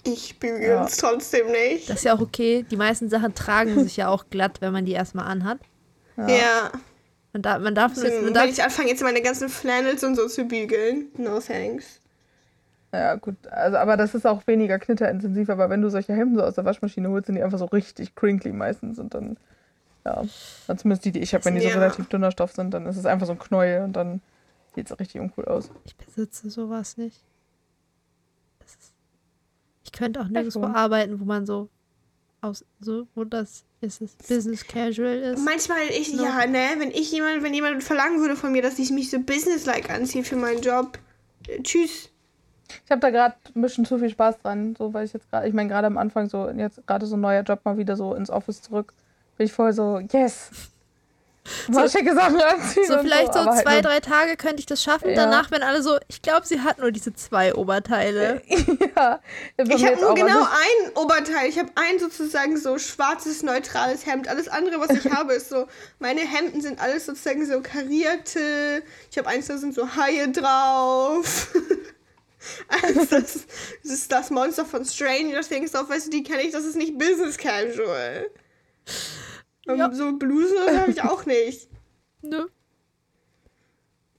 [0.04, 0.84] Ich bügel Ja.
[0.84, 1.90] es trotzdem nicht.
[1.90, 2.64] Das ist ja auch okay.
[2.70, 5.58] Die meisten Sachen tragen sich ja auch glatt, wenn man die erstmal anhat.
[6.16, 6.70] ja.
[7.34, 10.14] Man darf, man darf, Deswegen, man wenn darf ich anfange, jetzt meine ganzen Flannels und
[10.14, 11.08] so zu bügeln.
[11.18, 12.00] No thanks.
[12.92, 13.36] Ja, gut.
[13.48, 15.50] Also, aber das ist auch weniger knitterintensiv.
[15.50, 18.14] Aber wenn du solche Hemden so aus der Waschmaschine holst, sind die einfach so richtig
[18.14, 18.98] crinkly meistens.
[18.98, 19.36] Und dann,
[20.06, 20.24] ja,
[20.66, 21.74] dann zumindest die, die ich habe, wenn die so Ja.
[21.74, 24.20] relativ dünner Stoff sind, dann ist es einfach so ein Knäuel und dann
[24.74, 25.70] sieht es richtig uncool aus.
[25.84, 27.20] Ich besitze sowas nicht.
[28.60, 28.92] Das ist,
[29.84, 31.68] ich könnte auch nirgendwo arbeiten, wo man so
[32.40, 35.44] aus so, wo das ist es Business Casual ist.
[35.44, 36.22] Manchmal ich, No.
[36.22, 39.18] ja, ne, wenn ich jemand, wenn jemand verlangen würde von mir, dass ich mich so
[39.20, 40.98] businesslike anziehe für meinen Job.
[41.48, 42.10] äh, Tschüss.
[42.84, 45.48] Ich habe da gerade ein bisschen zu viel Spaß dran, so weil ich jetzt gerade,
[45.48, 48.14] ich meine gerade am Anfang so jetzt gerade so ein neuer Job mal wieder so
[48.14, 48.92] ins Office zurück,
[49.36, 50.50] bin ich voll so yes,
[51.68, 54.66] mal schicke Sachen anziehen So vielleicht so aber halt zwei, nur- drei Tage könnte ich
[54.66, 55.08] das schaffen.
[55.10, 55.16] Ja.
[55.16, 58.42] Danach, wenn alle so, ich glaube, sie hat nur diese zwei Oberteile.
[58.96, 59.20] ja,
[59.56, 61.48] Ich habe nur genau ein Oberteil.
[61.48, 64.28] Ich habe ein sozusagen so schwarzes, neutrales Hemd.
[64.28, 65.66] Alles andere, was ich habe, ist so,
[66.00, 68.82] meine Hemden sind alles sozusagen so karierte.
[69.10, 71.48] Ich habe eins, da sind so Haie drauf.
[72.68, 73.46] Eins, das,
[73.82, 75.88] das ist das Monster von Stranger Things drauf.
[75.88, 78.30] Weißt du, die kenne ich, das ist nicht Business Casual.
[79.66, 79.92] Und Ja.
[79.92, 81.68] so Blusen, habe ich auch nicht.
[82.22, 82.46] Nö.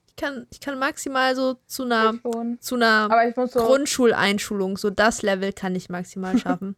[0.09, 2.13] Ich kann, ich kann maximal so zu einer,
[2.59, 3.07] zu einer
[3.53, 6.75] Grundschuleinschulung, so das Level kann ich maximal schaffen.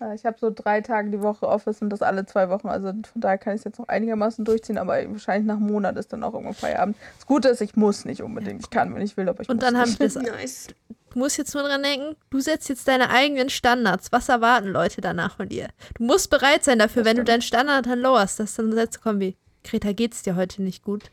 [0.00, 2.88] Äh, ich habe so drei Tage die Woche Office und das alle zwei Wochen, also
[2.88, 6.12] von daher kann ich es jetzt noch einigermaßen durchziehen, aber wahrscheinlich nach einem Monat ist
[6.12, 6.96] dann auch irgendwann Feierabend.
[7.16, 9.56] Das Gute ist, ich muss nicht unbedingt, ich kann, wenn ich will, aber ich Und
[9.56, 10.14] muss dann haben wir das.
[10.16, 10.68] Nice.
[11.12, 14.12] Du musst jetzt nur dran denken, du setzt jetzt deine eigenen Standards.
[14.12, 15.66] Was erwarten Leute danach von dir?
[15.94, 19.18] Du musst bereit sein dafür, wenn du deinen Standard dann lowerst, dass dann Sätze kommen
[19.18, 21.10] wie, Greta, geht's dir heute nicht gut?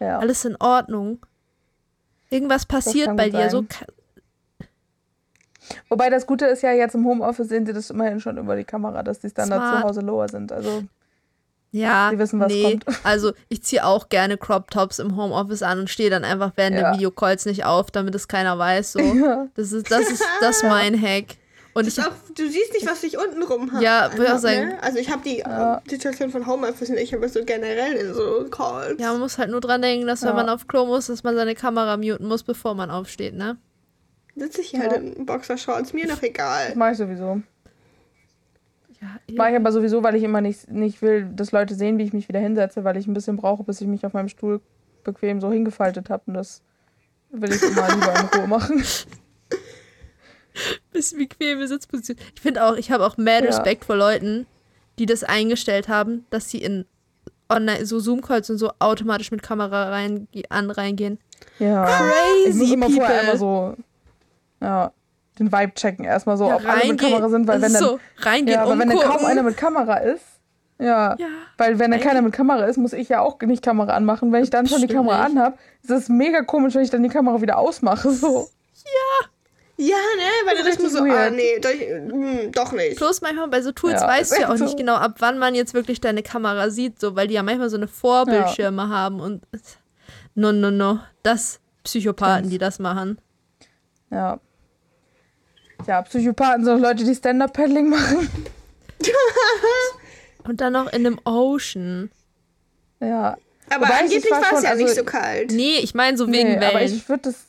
[0.00, 0.18] ja.
[0.18, 1.26] Alles in Ordnung?
[2.30, 3.68] Irgendwas passiert bei dir, so sein.
[3.68, 3.86] ka-
[5.88, 8.64] Wobei das Gute ist ja, jetzt im Homeoffice sehen sie das immerhin schon über die
[8.64, 9.80] Kamera, dass die Standards Smart.
[9.82, 10.52] zu Hause lower sind.
[10.52, 10.82] Also
[11.70, 12.62] Ja, Sie wissen, was nee.
[12.62, 12.84] kommt.
[13.04, 16.76] Also ich ziehe auch gerne Crop Tops im Homeoffice an und stehe dann einfach während
[16.76, 16.94] der Ja.
[16.94, 18.92] Videocalls nicht auf, damit es keiner weiß.
[18.92, 19.00] So.
[19.00, 19.48] Ja.
[19.54, 21.36] Das ist, das ist, das ist mein Hack.
[21.76, 23.82] Und ich auch, du siehst nicht, was ich unten rum habe.
[23.82, 24.68] Ja, würde auch sagen.
[24.68, 24.78] Ne?
[24.82, 25.78] Also ich habe die Ja.
[25.84, 29.00] äh, Situation von Homeoffice nicht, aber so generell in so Calls.
[29.00, 30.34] ja, man muss halt nur dran denken, dass wenn Ja.
[30.36, 33.56] man auf Klo muss, dass man seine Kamera muten muss, bevor man aufsteht, ne?
[34.36, 34.90] Sitze ich hier Ja.
[34.90, 36.68] halt in Boxershorts, mir noch egal.
[36.68, 37.42] Das mache ich sowieso.
[39.00, 42.04] Ja, Mache ich aber sowieso, weil ich immer nicht, nicht will, dass Leute sehen, wie
[42.04, 44.60] ich mich wieder hinsetze, weil ich ein bisschen brauche, bis ich mich auf meinem Stuhl
[45.04, 46.22] bequem so hingefaltet habe.
[46.26, 46.62] Und das
[47.30, 48.82] will ich immer lieber in Ruhe machen.
[50.92, 52.16] bisschen bequeme Sitzposition.
[52.34, 53.50] Ich finde auch, ich habe auch mad Ja.
[53.50, 54.46] Respekt vor Leuten,
[54.98, 56.86] die das eingestellt haben, dass sie in
[57.48, 61.18] online so Zoom-Calls und so automatisch mit Kamera rein, an reingehen.
[61.58, 61.84] Ja.
[62.46, 63.20] ich muss Crazy immer vorher people.
[63.20, 63.76] einmal so,
[64.60, 64.92] ja,
[65.38, 66.04] den Vibe checken.
[66.04, 67.00] Erstmal so, Ja, ob alle mit.
[67.00, 69.56] Kamera sind, weil Das wenn dann, so, reingehen, ja, aber wenn dann kaum einer mit
[69.56, 70.24] Kamera ist,
[70.78, 71.26] ja, Ja.
[71.56, 74.32] weil wenn dann keiner mit Kamera ist, muss ich ja auch nicht Kamera anmachen.
[74.32, 77.08] Wenn ich dann schon die Kamera anhab, ist es mega komisch, wenn ich dann die
[77.08, 78.10] Kamera wieder ausmache.
[78.10, 78.48] So.
[79.76, 80.46] Ja, ne?
[80.46, 82.96] Weil Das ist man so, ah, nee, doch, hm, doch nicht.
[82.96, 84.76] Plus manchmal bei so Tools Ja, weißt du ja auch ist nicht so.
[84.78, 87.76] genau, ab wann man jetzt wirklich deine Kamera sieht, so, weil die ja manchmal so
[87.76, 89.42] eine Vorbildschirme haben und
[90.36, 91.00] no, no, no.
[91.24, 92.50] Das Psychopathen, Ganz.
[92.50, 93.18] die das machen.
[94.14, 94.40] Ja.
[95.86, 98.28] Ja, Psychopathen sind auch Leute, die Stand-Up-Paddling machen.
[100.44, 102.10] Und dann noch in einem Ocean.
[103.00, 103.36] Ja.
[103.70, 105.52] Aber Wobei ich- angeblich es war es ja also- nicht so kalt.
[105.52, 106.94] Nee, ich meine so wegen Nee, aber Wellen.
[106.94, 107.44] ich würde das.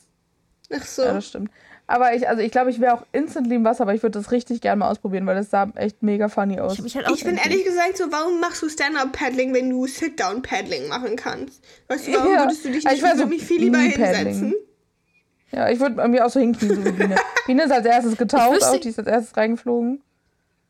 [0.74, 1.04] Ach so.
[1.04, 1.52] Ja, das stimmt.
[1.88, 4.32] Aber ich, also ich glaube, ich wäre auch instantly im Wasser, aber ich würde das
[4.32, 6.72] richtig gerne mal ausprobieren, weil das sah echt mega funny aus.
[6.74, 9.86] Ich habe mich halt Ich bin ehrlich gesagt so, warum machst du Stand-Up-Paddling, wenn du
[9.86, 11.62] Sit-Down-Paddling machen kannst?
[11.88, 12.40] Weißt du, warum Ja.
[12.46, 14.56] würdest du dich Ich nicht wär so wirklich viel lieber hinsetzen?
[15.52, 17.16] Ja, ich würde mir auch so hinknien, so wie Biene.
[17.46, 20.02] Biene ist als erstes getaucht, auch, die ist als erstes reingeflogen.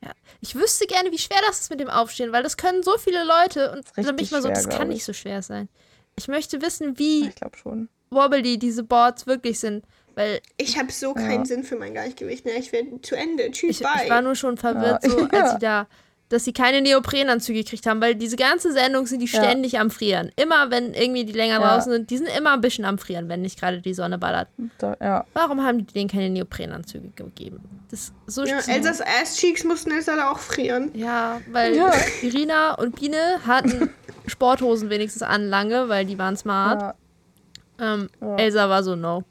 [0.03, 0.11] Ja.
[0.41, 3.23] Ich wüsste gerne, wie schwer das ist mit dem Aufstehen, weil das können so viele
[3.23, 5.69] Leute und dann bin ich mal so, das kann glaub nicht so schwer sein.
[6.17, 7.89] Ich möchte wissen, wie Ich glaube schon.
[8.11, 12.45] wobbly diese Boards wirklich sind, weil Ich habe so keinen Sinn für mein Gleichgewicht.
[12.45, 12.51] Ne?
[12.53, 13.49] Ich werde zu Ende.
[13.51, 14.03] Tschüss, ich, bye.
[14.03, 15.09] ich war nur schon verwirrt, Ja.
[15.09, 15.49] so, als Ja.
[15.53, 15.87] sie da,
[16.29, 19.43] dass sie keine Neoprenanzüge gekriegt haben, weil diese ganze Sendung sind die Ja.
[19.43, 20.31] ständig am Frieren.
[20.35, 21.75] Immer, wenn irgendwie die länger Ja.
[21.75, 24.47] draußen sind, die sind immer ein bisschen am Frieren, wenn nicht gerade die Sonne ballert.
[24.79, 25.25] Da, ja.
[25.33, 27.59] Warum haben die denen keine Neoprenanzüge gegeben?
[27.91, 30.89] Das ist so ja, Elsas Ass-Cheeks mussten jetzt alle auch frieren.
[30.95, 31.91] Ja, weil Ja.
[32.23, 33.89] Irina und Biene hatten
[34.27, 36.81] Sporthosen wenigstens an lange, weil die waren smart.
[36.81, 37.93] ja.
[37.93, 38.35] Ähm, Ja.
[38.37, 39.23] Elsa war so, no.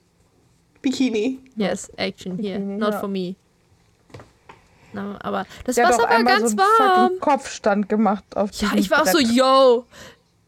[0.83, 1.41] Bikini.
[1.57, 2.59] Yes, action here.
[2.59, 3.01] Bikini, Not ja.
[3.01, 3.35] for me.
[4.95, 7.21] Na, aber das hat Wasser auch war einmal ganz so einen warm.
[7.21, 9.85] Kopfstand gemacht auf Ja, ich war auch so, yo,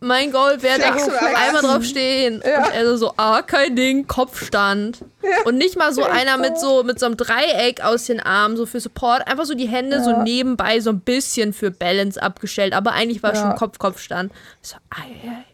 [0.01, 2.43] mein Goal wäre da aber- einmal drauf stehen.
[2.47, 2.67] Ja.
[2.67, 4.99] Und er so, ah, kein Ding, Kopfstand.
[5.47, 6.41] Und nicht mal so Ja, einer so.
[6.43, 9.27] mit so, mit so einem Dreieck aus den Armen, so für Support.
[9.27, 10.23] Einfach so die Hände so Ja.
[10.23, 12.75] nebenbei so ein bisschen für Balance abgestellt.
[12.75, 13.41] Aber eigentlich war Ja.
[13.41, 14.33] schon Kopf-Kopfstand.
[14.63, 15.45] So, ei, ei.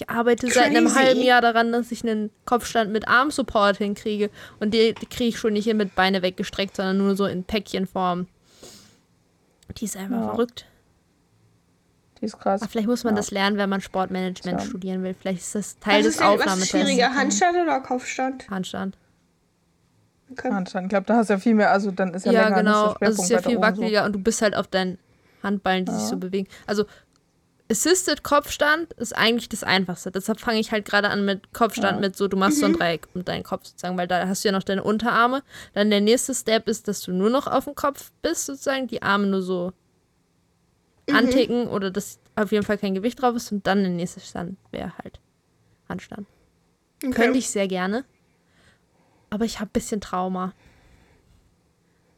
[0.00, 0.96] Ich arbeite seit einem Crazy.
[0.98, 4.30] halben Jahr daran, dass ich einen Kopfstand mit Armsupport hinkriege.
[4.60, 7.42] Und die, die kriege ich schon nicht hin mit Beine weggestreckt, sondern nur so in
[7.42, 8.28] Päckchenform.
[9.76, 10.28] Die ist einfach Ja.
[10.28, 10.66] verrückt.
[12.20, 12.62] Die ist krass.
[12.62, 13.18] Aber vielleicht muss man Ja.
[13.18, 14.68] das lernen, wenn man Sportmanagement Tja.
[14.68, 15.14] studieren will.
[15.18, 16.70] Vielleicht ist das Teil Was des ist, denn, was ist Aufnahmetests.
[16.70, 18.48] schwieriger, Handstand oder Kopfstand?
[18.50, 18.96] Handstand.
[20.30, 20.50] Okay.
[20.50, 20.84] Handstand.
[20.86, 22.82] Ich glaube, da hast du ja viel mehr, also dann ist ja, Ja, länger, genau.
[22.92, 24.98] Also es ist ja viel wackeliger und du bist halt auf deinen
[25.42, 26.08] Handballen, die sich Ja.
[26.08, 26.48] so bewegen.
[26.66, 26.84] Also
[27.70, 30.10] Assisted Kopfstand ist eigentlich das Einfachste.
[30.10, 32.00] Deshalb fange ich halt gerade an mit Kopfstand Ja.
[32.00, 34.48] mit so, du machst so ein Dreieck mit deinen Kopf sozusagen, weil da hast du
[34.48, 35.42] ja noch deine Unterarme.
[35.74, 39.02] Dann der nächste Step ist, dass du nur noch auf dem Kopf bist sozusagen, die
[39.02, 39.72] Arme nur so
[41.10, 44.56] anticken oder dass auf jeden Fall kein Gewicht drauf ist und dann der nächste Stand
[44.70, 45.20] wäre halt
[45.88, 46.26] Handstand.
[47.02, 47.12] Okay.
[47.12, 48.04] Könnte ich sehr gerne.
[49.30, 50.52] Aber ich habe ein bisschen Trauma.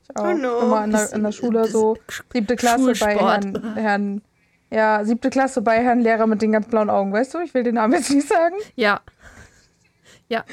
[0.05, 0.25] Ich auch.
[0.25, 0.61] Oh no.
[0.61, 1.97] Immer in der, in der Schule so,
[2.33, 3.17] siebte Klasse bei.
[3.17, 4.23] Herrn, Herrn,
[4.71, 7.41] ja, siebte Klasse bei Herrn Lehrer mit den ganz blauen Augen, weißt du?
[7.41, 8.55] Ich will den Namen jetzt nicht sagen.
[8.77, 9.01] Ja.
[10.29, 10.45] Ja.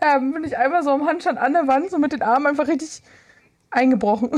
[0.00, 2.68] Ähm, bin ich einmal so am Handstand an der Wand, so mit den Armen einfach
[2.68, 3.02] richtig
[3.70, 4.30] eingebrochen.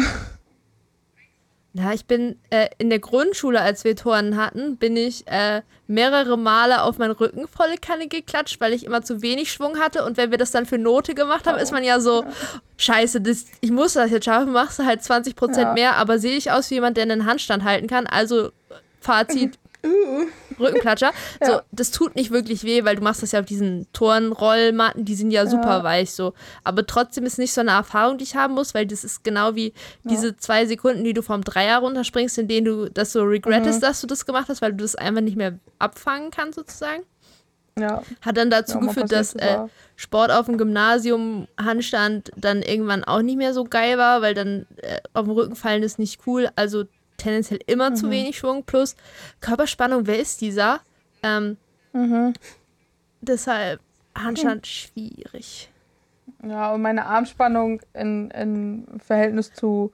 [1.77, 6.39] Ja, ich bin äh, in der Grundschule, als wir Turnen hatten, bin ich äh, mehrere
[6.39, 10.05] Male auf meinen Rücken volle Kanne geklatscht, weil ich immer zu wenig Schwung hatte.
[10.05, 12.25] Und wenn wir das dann für Note gemacht haben, ist man ja so,
[12.77, 15.73] scheiße, das, ich muss das jetzt schaffen, machst du halt 20% Ja.
[15.73, 18.07] mehr, aber sehe ich aus wie jemand, der einen Handstand halten kann.
[18.07, 18.53] Also
[19.05, 19.59] Fazit,
[20.59, 21.13] Rückenklatscher.
[21.43, 21.63] So, Ja.
[21.73, 25.31] das tut nicht wirklich weh, weil du machst das ja auf diesen Turnrollmatten, die sind
[25.31, 25.85] ja super Ja.
[25.85, 26.33] weich so.
[26.63, 29.55] Aber trotzdem ist nicht so eine Erfahrung, die ich haben muss, weil das ist genau
[29.55, 29.73] wie
[30.05, 33.83] diese zwei Sekunden, die du vom Dreier runterspringst, in denen du das so regrettest, Mhm.
[33.87, 37.03] dass du das gemacht hast, weil du das einfach nicht mehr abfangen kannst sozusagen.
[37.79, 39.59] Ja, Hat dann dazu Ja, geführt, dass das äh.
[39.97, 44.67] Sport auf dem Gymnasium, Handstand dann irgendwann auch nicht mehr so geil war, weil dann
[44.77, 46.49] äh, auf dem Rücken fallen ist nicht cool.
[46.55, 46.85] Also
[47.17, 47.97] tendenziell immer Mhm.
[47.97, 48.65] zu wenig Schwung.
[48.65, 48.97] Plus
[49.41, 50.81] Körperspannung, wer ist dieser?
[51.23, 51.57] Ähm,
[51.93, 52.33] Mhm.
[53.21, 53.81] deshalb
[54.17, 55.71] Handstand schwierig.
[56.47, 59.93] ja, und meine Armspannung in, in Verhältnis zu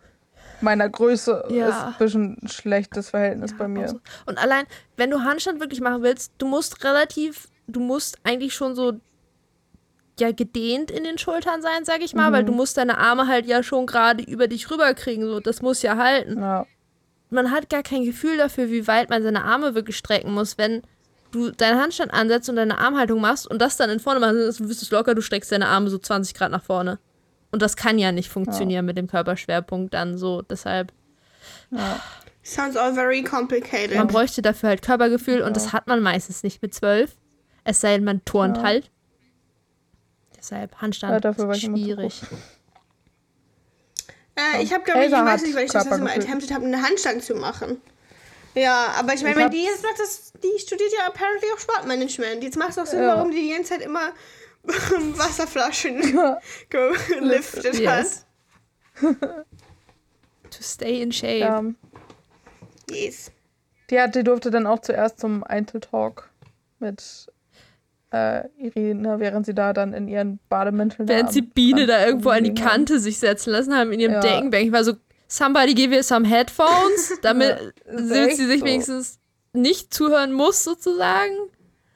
[0.60, 1.68] meiner Größe Ja.
[1.68, 3.88] ist ein bisschen ein schlechtes Verhältnis bei auch mir.
[3.88, 4.00] so.
[4.26, 4.64] Und allein,
[4.96, 8.94] wenn du Handstand wirklich machen willst, du musst relativ, du musst eigentlich schon so
[10.18, 13.46] ja gedehnt in den Schultern sein, sag ich mal, weil du musst deine Arme halt
[13.46, 16.38] ja schon gerade über dich rüberkriegen, so das muss ja halten.
[16.40, 16.66] Ja,
[17.30, 20.82] man hat gar kein Gefühl dafür, wie weit man seine Arme wirklich strecken muss, wenn
[21.32, 24.68] du deinen Handstand ansetzt und deine Armhaltung machst und das dann in vorne machst, dann
[24.68, 26.98] wirst du es locker, du streckst deine Arme so 20 Grad nach vorne.
[27.52, 30.42] Und das kann ja nicht funktionieren mit dem Körperschwerpunkt dann so.
[30.42, 30.92] Deshalb,
[32.42, 33.96] Sounds all very complicated.
[33.96, 37.16] man bräuchte dafür halt Körpergefühl und das hat man meistens nicht mit zwölf.
[37.64, 38.62] Es sei denn, man turnt Ja.
[38.64, 38.90] halt.
[40.38, 42.22] Deshalb Handstand Ja, dafür war ich schwierig.
[44.54, 46.64] Äh, ich habe, glaube ich, ich weiß nicht, weil ich das letzte Mal attempted habe,
[46.64, 47.80] einen Handstand zu machen.
[48.54, 52.42] Ja, aber ich meine, wenn die jetzt macht, das, die studiert ja apparently auch Sportmanagement.
[52.42, 53.16] Jetzt macht es auch Sinn, Ja.
[53.16, 54.12] warum die die ganze Zeit immer
[54.64, 56.00] Wasserflaschen
[56.70, 58.26] geliftet Yes.
[59.00, 59.06] hat.
[60.50, 61.38] To stay in shape.
[61.38, 61.64] ja.
[62.90, 63.30] Yes.
[63.90, 66.28] Die, hat, die durfte dann auch zuerst zum Einzeltalk
[66.80, 67.28] mit
[68.12, 72.30] äh, Irina, während sie da dann in ihren Bademänteln da Während sie Biene da irgendwo
[72.30, 72.56] an die haben.
[72.68, 74.20] Kante sich setzen lassen haben in ihrem Ja.
[74.20, 74.64] Deckenbank.
[74.66, 74.94] Ich war so,
[75.28, 78.66] somebody give her some headphones, damit ist sie, sich so.
[78.66, 79.18] wenigstens
[79.52, 81.32] nicht zuhören muss, sozusagen.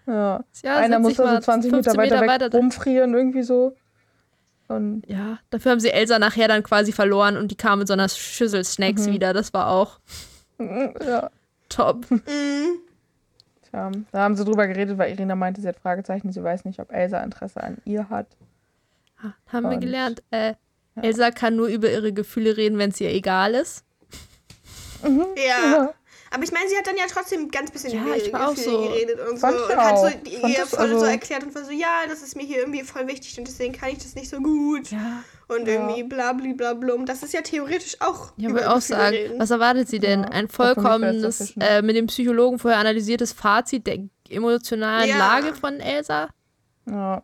[0.07, 0.45] Ja.
[0.63, 3.43] Ja, Einer muss dich da so mal 20 Meter 15 weiter weg weiter rumfrieren, irgendwie
[3.43, 3.75] so.
[4.69, 7.93] Und Ja, dafür haben sie Elsa nachher dann quasi verloren und die kam mit so
[7.95, 9.13] einer Schüssel Snacks Mhm.
[9.13, 9.33] wieder.
[9.33, 9.99] Das war auch
[10.59, 11.31] ja,
[11.69, 12.09] top.
[12.11, 12.21] Mhm.
[13.75, 16.81] Tja, da haben sie drüber geredet, weil Irina meinte, sie hat Fragezeichen, sie weiß nicht,
[16.81, 18.27] ob Elsa Interesse an ihr hat.
[19.23, 20.23] Ah, Haben wir Und- gelernt.
[20.31, 20.55] Äh,
[20.97, 21.03] Ja.
[21.03, 23.85] Elsa kann nur über ihre Gefühle reden, wenn es ihr egal ist.
[25.37, 25.93] Ja.
[26.31, 28.83] Aber ich meine, sie hat dann ja trotzdem ganz bisschen Ja, über ihre Gefühle so.
[28.89, 29.47] geredet und so.
[29.47, 32.03] Fand ich Und hat so Fand ihr voll so also- erklärt und war so, ja,
[32.09, 34.91] das ist mir hier irgendwie voll wichtig und deswegen kann ich das nicht so gut.
[34.91, 35.23] Ja.
[35.47, 35.75] Und Ja.
[35.75, 36.97] irgendwie blablabla.
[37.05, 38.33] Das ist ja theoretisch auch.
[38.37, 39.39] Ja, würde auch sagen, reden.
[39.39, 40.23] was erwartet sie denn?
[40.23, 43.99] Ja, Ein vollkommenes, äh, mit dem Psychologen vorher analysiertes Fazit der
[44.31, 45.19] emotionalen Ja.
[45.19, 46.29] Lage von Elsa?
[46.89, 47.23] Ja.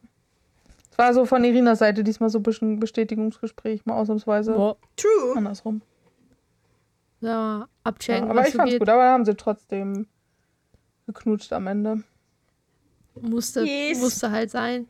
[0.92, 4.52] Es war so von Irinas Seite diesmal so ein bisschen Bestätigungsgespräch, mal ausnahmsweise.
[4.52, 4.76] Boah.
[4.96, 5.36] True.
[5.36, 5.80] Andersrum.
[7.22, 7.28] Ja,
[7.60, 8.80] Ja, abchecken, aber was ich fand's geht.
[8.80, 10.06] gut, aber da haben sie trotzdem
[11.06, 12.02] geknutscht am Ende.
[13.20, 13.98] Musste, Yes.
[13.98, 14.86] musste halt sein.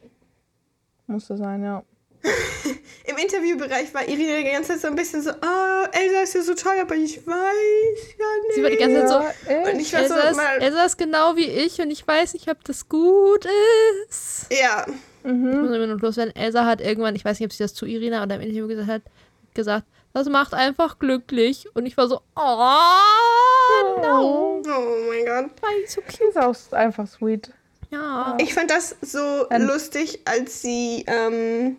[1.06, 1.82] Musste sein, ja.
[3.04, 6.42] Im Interviewbereich war Irina die ganze Zeit so ein bisschen so, oh, Elsa ist ja
[6.42, 8.54] so toll, aber ich weiß ja nicht.
[8.54, 9.72] Sie war die ganze Zeit so, Ja?
[9.72, 12.34] Und ich war so Elsa ist, mal, Elsa ist genau wie ich und ich weiß
[12.34, 13.46] nicht, ob das gut
[14.08, 14.46] ist.
[14.50, 14.84] ja,
[15.24, 16.34] Ich muss immer nur loswerden.
[16.36, 18.88] Elsa hat irgendwann, ich weiß nicht, ob sie das zu Irina oder im Interview gesagt
[18.88, 19.02] hat,
[19.54, 21.66] gesagt, das macht einfach glücklich.
[21.74, 24.62] Und ich war so, oh, no.
[24.66, 25.50] oh mein Gott.
[25.62, 26.20] Why so cute?
[26.28, 27.50] ist auch einfach sweet.
[27.90, 28.36] Ja.
[28.40, 29.66] Ich fand das so Ähm.
[29.66, 31.76] lustig, als sie, ähm,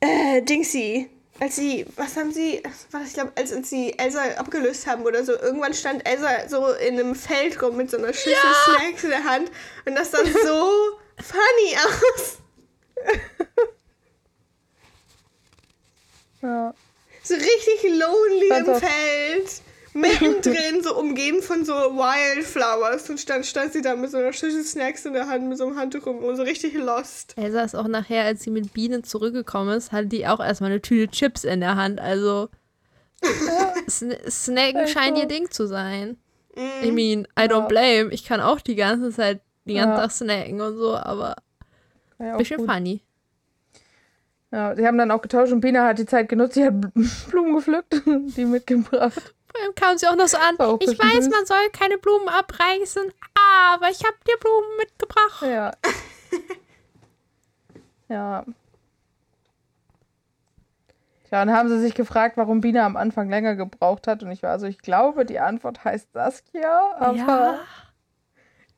[0.00, 1.08] äh, Dingsy,
[1.40, 5.24] als sie, was haben sie, was ich glaube, als, als sie Elsa abgelöst haben oder
[5.24, 9.10] so, irgendwann stand Elsa so in einem Feld rum mit so einer Schüssel Snacks in
[9.10, 9.50] der Hand
[9.86, 12.38] und das sah so funny aus.
[16.42, 16.74] Ja.
[17.22, 19.62] So richtig lonely im Feld.
[19.94, 23.08] Mittendrin, so umgeben von so Wildflowers.
[23.10, 25.66] Und dann stand sie da mit so einer Schüssel Snacks in der Hand, mit so
[25.66, 27.34] einem Handtuch rum und so richtig lost.
[27.36, 30.80] Elsa ist auch nachher, als sie mit Bienen zurückgekommen ist, hatte die auch erstmal eine
[30.82, 32.00] Tüte Chips in der Hand.
[32.00, 32.48] Also
[33.88, 36.16] Sn Snacken scheint ihr Ding zu sein.
[36.54, 36.84] Mhm.
[36.84, 37.66] I mean, I don't Ja.
[37.66, 38.12] blame.
[38.12, 40.00] Ich kann auch die ganze Zeit, den ganzen Ja.
[40.02, 41.36] Tag snacken und so, aber
[42.18, 42.70] ja bisschen gut.
[42.70, 43.00] funny.
[44.50, 46.90] Ja, sie haben dann auch getauscht und Bina hat die Zeit genutzt, sie hat Bl-
[47.30, 49.34] Blumen gepflückt, die mitgebracht.
[49.50, 50.58] Vor allem kam sie auch noch so an.
[50.58, 51.28] Auch Ich weiß, süß.
[51.30, 53.10] man soll keine Blumen abreißen,
[53.72, 55.42] aber ich habe dir Blumen mitgebracht.
[55.42, 55.72] Ja.
[58.08, 58.44] ja.
[61.28, 64.22] Tja, und haben sie sich gefragt, warum Bina am Anfang länger gebraucht hat.
[64.22, 67.60] Und ich war also, ich glaube, die Antwort heißt Saskia, aber Ja.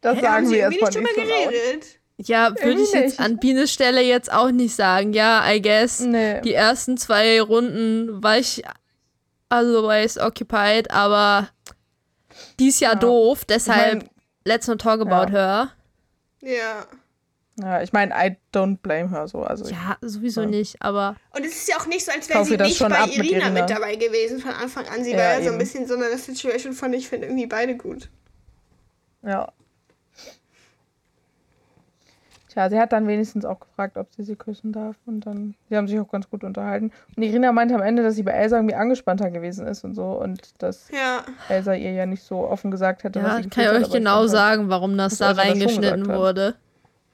[0.00, 1.50] das Hä, sagen wir erstmal nicht nicht drüber so laut.
[1.52, 1.86] geredet?
[2.22, 5.12] Ja, würde ich jetzt an Bienes Stelle jetzt auch nicht sagen.
[5.14, 6.00] Ja, I guess.
[6.00, 6.40] Nee.
[6.42, 8.62] Die ersten zwei Runden war ich
[9.50, 11.48] otherwise occupied, aber
[12.58, 12.94] die ist ja, Ja.
[12.94, 14.10] doof, deshalb Ich mein-
[14.44, 15.70] let's not talk about her.
[16.40, 16.86] Ja.
[17.60, 19.42] Ja, ich meine, I don't blame her so.
[19.42, 20.46] Also Ja, sowieso Ja.
[20.46, 23.06] nicht, aber Und es ist ja auch nicht so, als wäre sie nicht schon bei
[23.06, 23.60] mit Irina, Irina.
[23.60, 25.04] mit dabei gewesen von Anfang an.
[25.04, 25.52] Sie Ja, war ja so eben.
[25.54, 28.08] ein bisschen so eine Situation von, ich finde irgendwie beide gut.
[29.22, 29.52] ja.
[32.52, 34.96] Tja, sie hat dann wenigstens auch gefragt, ob sie sie küssen darf.
[35.06, 36.90] Und dann, sie haben sich auch ganz gut unterhalten.
[37.16, 40.04] Und Irina meinte am Ende, dass sie bei Elsa irgendwie angespannter gewesen ist und so.
[40.20, 41.22] Und dass Ja.
[41.48, 43.82] Elsa ihr ja nicht so offen gesagt hätte, was ja, sie kann ich hat, euch
[43.86, 46.18] ich genau fand halt- sagen, warum das da das reingeschnitten hat.
[46.18, 46.54] wurde.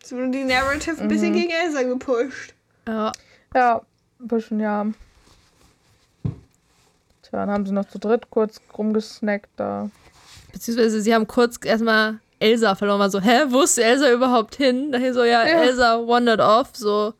[0.03, 1.37] So wurde die Narrative ein bisschen Mhm.
[1.37, 2.55] gegen Elsa gepusht.
[2.89, 3.13] Ja.
[3.55, 3.83] Ja,
[4.21, 4.87] ein bisschen, ja.
[7.23, 9.91] Tja, dann haben sie noch zu dritt kurz rumgesnackt da.
[10.53, 14.93] Beziehungsweise sie haben kurz erstmal Elsa verloren, war so, hä, wo ist Elsa überhaupt hin?
[14.93, 15.63] Daher so, ja, Ja.
[15.63, 17.15] Elsa wandered off, so,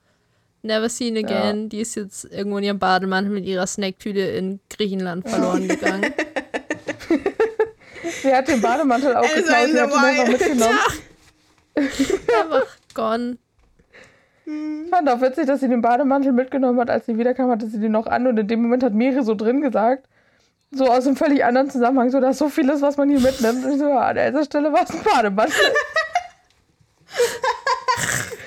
[0.63, 1.69] never seen again.
[1.69, 6.13] Die ist jetzt irgendwo in ihrem Bademantel mit ihrer Snacktüte in Griechenland verloren gegangen.
[8.23, 10.79] Sie hat den Bademantel auch Elsa geklaut, sie hat ihn einfach mitgenommen.
[11.77, 13.39] Einfach gone.
[14.45, 16.89] Ich fand auch witzig, dass sie den Bademantel mitgenommen hat.
[16.89, 19.35] Als sie wiederkam, hatte sie den noch an und in dem Moment hat Miri so
[19.35, 20.07] drin gesagt,
[20.73, 23.65] so aus einem völlig anderen Zusammenhang, so, da ist so vieles, was man hier mitnimmt.
[23.65, 25.55] Und ich so, ja, an dieser Stelle war es ein Bademantel.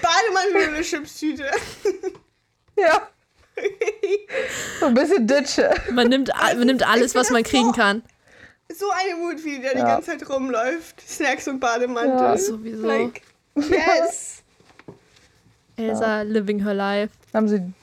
[0.01, 1.45] Bademantel und eine Chipstüte.
[2.77, 3.07] ja.
[4.79, 5.69] So ein bisschen Ditsche.
[5.91, 8.03] Man nimmt, man nimmt alles, was man kriegen kann.
[8.73, 9.85] so eine Wut, wie die da die Ja.
[9.95, 11.01] ganze Zeit rumläuft.
[11.07, 12.17] Snacks und Bademantel.
[12.17, 12.37] Ja.
[12.37, 12.85] Sowieso.
[12.87, 13.21] Like,
[13.55, 14.43] yes.
[15.75, 17.13] Elsa living her life.
[17.33, 17.73] Haben sie,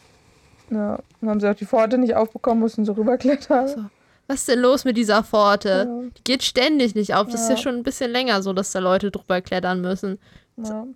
[0.70, 3.68] ja, dann haben sie auch die Pforte nicht aufbekommen, mussten so rüberklettern.
[3.68, 3.84] So.
[4.28, 5.86] Was ist denn los mit dieser Pforte?
[5.88, 6.10] Ja.
[6.18, 7.28] Die geht ständig nicht auf.
[7.28, 7.62] Das ist ja Ja.
[7.62, 10.18] schon ein bisschen länger so, dass da Leute drüber klettern müssen.
[10.56, 10.86] Ja.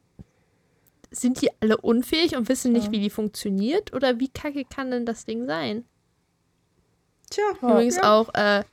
[1.12, 2.93] Sind die alle unfähig und wissen nicht, Ja.
[2.93, 3.93] wie die funktioniert?
[3.95, 5.85] Oder wie kacke kann denn das Ding sein?
[7.31, 7.70] Tja, Ja.
[7.70, 8.18] Übrigens Ja.
[8.18, 8.64] auch, äh,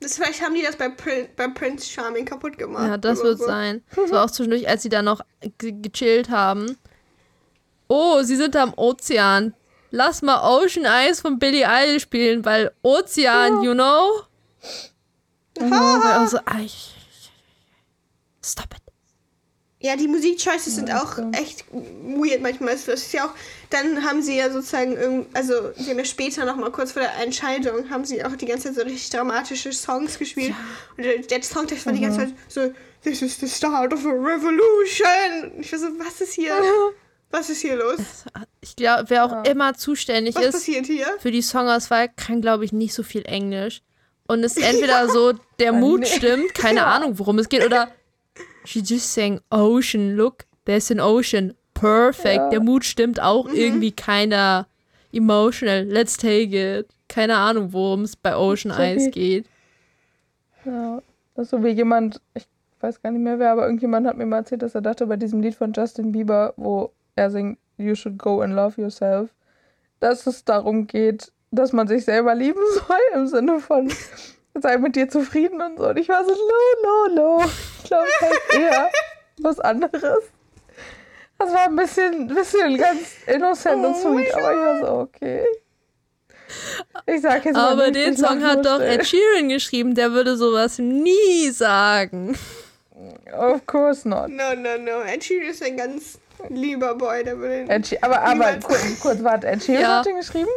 [0.00, 2.86] das, vielleicht haben die das bei, Prin bei Prince Charming kaputt gemacht.
[2.86, 3.46] ja, das wird so.
[3.46, 3.82] sein.
[3.96, 5.20] Das war auch zwischendurch, als sie da noch
[5.58, 6.76] ge gechillt haben.
[7.88, 9.54] Oh, sie sind am Ozean.
[9.90, 14.22] Lass mal Ocean Eyes von Billie Eilish spielen, weil Ozean, you know?
[15.58, 16.92] So, ich-
[18.44, 18.82] Stop it.
[19.80, 21.38] Ja, die Musikchoices sind Ja, auch stimmt.
[21.38, 22.74] echt weird manchmal.
[22.74, 23.30] Das ist ja auch,
[23.70, 27.02] dann haben sie ja sozusagen, irgend- also sie haben ja später noch mal kurz vor
[27.02, 30.54] der Entscheidung, haben sie auch die ganze Zeit so richtig dramatische Songs gespielt.
[30.96, 32.72] Und der, der Songtext war die ganze Zeit so,
[33.04, 35.60] this is the start of a revolution.
[35.60, 36.54] Ich war so, was ist hier,
[37.30, 38.24] was ist hier los?
[38.60, 39.42] Ich glaube, wer auch Ja.
[39.42, 41.06] immer zuständig Was ist passiert hier?
[41.18, 43.82] für die Songauswahl, kann, glaube ich, nicht so viel Englisch.
[44.26, 46.06] Und ist entweder so, der Mut nee.
[46.06, 46.86] stimmt, keine Ja.
[46.86, 47.88] Ahnung, worum es geht, oder
[48.64, 51.54] she just sang Ocean, look, there's an ocean.
[51.74, 52.36] Perfect.
[52.36, 52.48] Ja.
[52.50, 54.66] Der Mut stimmt auch irgendwie keiner
[55.12, 55.84] emotional.
[55.84, 56.88] Let's take it.
[57.08, 59.46] Keine Ahnung, worum es bei Ocean So Eyes geht.
[60.64, 61.00] Ja,
[61.34, 62.46] das ist so wie jemand, ich
[62.80, 65.16] weiß gar nicht mehr wer, aber irgendjemand hat mir mal erzählt, dass er dachte, bei
[65.16, 69.30] diesem Lied von Justin Bieber, wo er singt, You should go and love yourself,
[70.00, 73.92] dass es darum geht, dass man sich selber lieben soll, im Sinne von,
[74.54, 75.88] sei mit dir zufrieden und so.
[75.88, 77.44] Und ich war so, no, no, no.
[77.82, 78.90] Ich glaube, es heißt eher
[79.42, 80.24] was anderes.
[81.38, 85.44] Das war ein bisschen, bisschen ganz innocent und Oh sweet, aber ich war so, okay.
[87.04, 88.88] Ich sag jetzt mal Aber nichts, den Song hat doch still.
[88.88, 92.38] Ed Sheeran geschrieben, der würde sowas nie sagen.
[93.36, 94.30] Of course not.
[94.30, 95.02] No, no, no.
[95.02, 96.18] Ed Sheeran ist ein ganz
[96.48, 99.98] lieber Boy, der will Ed She- aber aber kurz, kurz warte, Ed Sheeran Ja.
[99.98, 100.50] hat den geschrieben?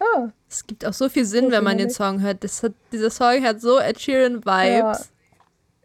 [0.00, 2.42] Ah, Es gibt auch so viel Sinn, wenn man den Song hört.
[2.44, 5.08] Das hat, dieser Song hat so Ed Sheeran Vibes.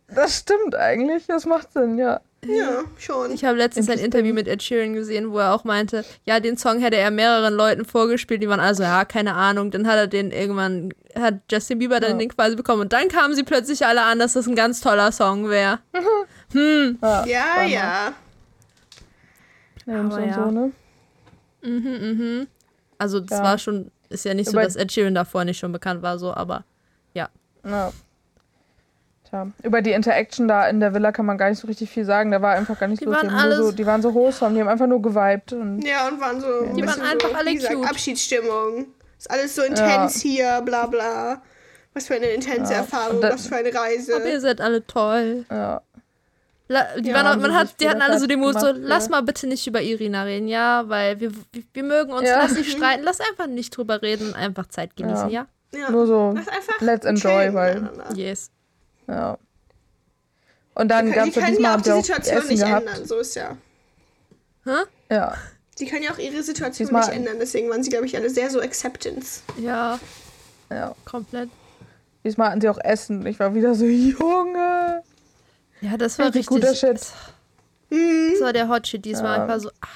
[0.07, 1.25] das stimmt eigentlich.
[1.27, 2.19] Das macht Sinn, ja.
[2.45, 3.31] Ja, schon.
[3.33, 3.99] Ich habe letztens ein.
[3.99, 7.53] Interview mit Ed Sheeran gesehen, wo er auch meinte, ja, den Song hätte er mehreren
[7.53, 9.71] Leuten vorgespielt, die waren also, ja, keine Ahnung.
[9.71, 12.17] Dann hat er den irgendwann, hat Justin Bieber dann Ja.
[12.17, 12.81] den quasi bekommen.
[12.83, 15.79] Und dann kamen sie plötzlich alle an, dass das ein ganz toller Song wäre.
[16.53, 16.97] Hm.
[17.01, 18.13] ja ja, ja.
[19.89, 20.35] Names Aber und ja.
[20.35, 20.71] so, ne?
[21.61, 22.47] Mhm, mhm.
[22.97, 23.43] Also das Ja.
[23.43, 26.33] war schon, ist ja nicht so, dass Ed Sheeran davor nicht schon bekannt war, so,
[26.33, 26.63] aber
[27.13, 27.29] Ja.
[29.29, 32.03] Tja, über die Interaction da in der Villa kann man gar nicht so richtig viel
[32.05, 32.31] sagen.
[32.31, 33.15] Da war einfach gar nicht Die los.
[33.15, 35.53] waren die, so, alles- die waren so wholesome, die haben einfach nur geweibt.
[35.53, 36.47] Und Ja, und waren so.
[36.63, 37.89] ein Die waren einfach so, alle gesagt, cute.
[37.89, 38.87] Abschiedsstimmung.
[39.17, 41.41] Ist alles so intens hier, bla bla.
[41.93, 44.15] Was für eine intense Ja, Erfahrung, was für eine Reise.
[44.15, 45.45] aber ihr seid alle toll.
[45.51, 45.81] ja.
[46.71, 48.73] La die Ja, waren man hat, die hatten alle so den Mut, so, ja.
[48.77, 52.43] lass mal bitte nicht über Irina reden, ja, weil wir, wir, wir mögen uns, Ja.
[52.43, 55.47] lass nicht streiten, lass einfach nicht drüber reden, einfach Zeit genießen, ja?
[55.73, 55.89] ja.
[55.89, 57.89] Nur so, Lass einfach let's enjoy, weil.
[58.15, 58.51] Yes.
[59.07, 59.37] Ja.
[60.75, 62.47] Und dann Die gab können, es die ja können diesmal ja auch die Situation Essen
[62.49, 62.87] nicht gehabt.
[62.87, 63.57] ändern, so ist ja.
[64.65, 64.71] Hä?
[65.09, 65.33] Ja.
[65.79, 68.29] Die können ja auch ihre Situation Diesmal- nicht ändern, deswegen waren sie, glaube ich, alle
[68.29, 69.41] sehr so Acceptance.
[69.59, 69.99] Ja,
[70.69, 70.93] ja.
[71.05, 71.49] komplett.
[72.23, 73.25] Diesmal hatten sie auch Essen.
[73.25, 75.01] Ich war wieder so, Junge.
[75.81, 76.61] Ja, das war Richtig richtig.
[76.61, 76.99] guter Shit.
[77.89, 79.37] Das war der Hot Shit diesmal.
[79.37, 79.43] Ja.
[79.43, 79.69] Einfach so.
[79.81, 79.87] ah.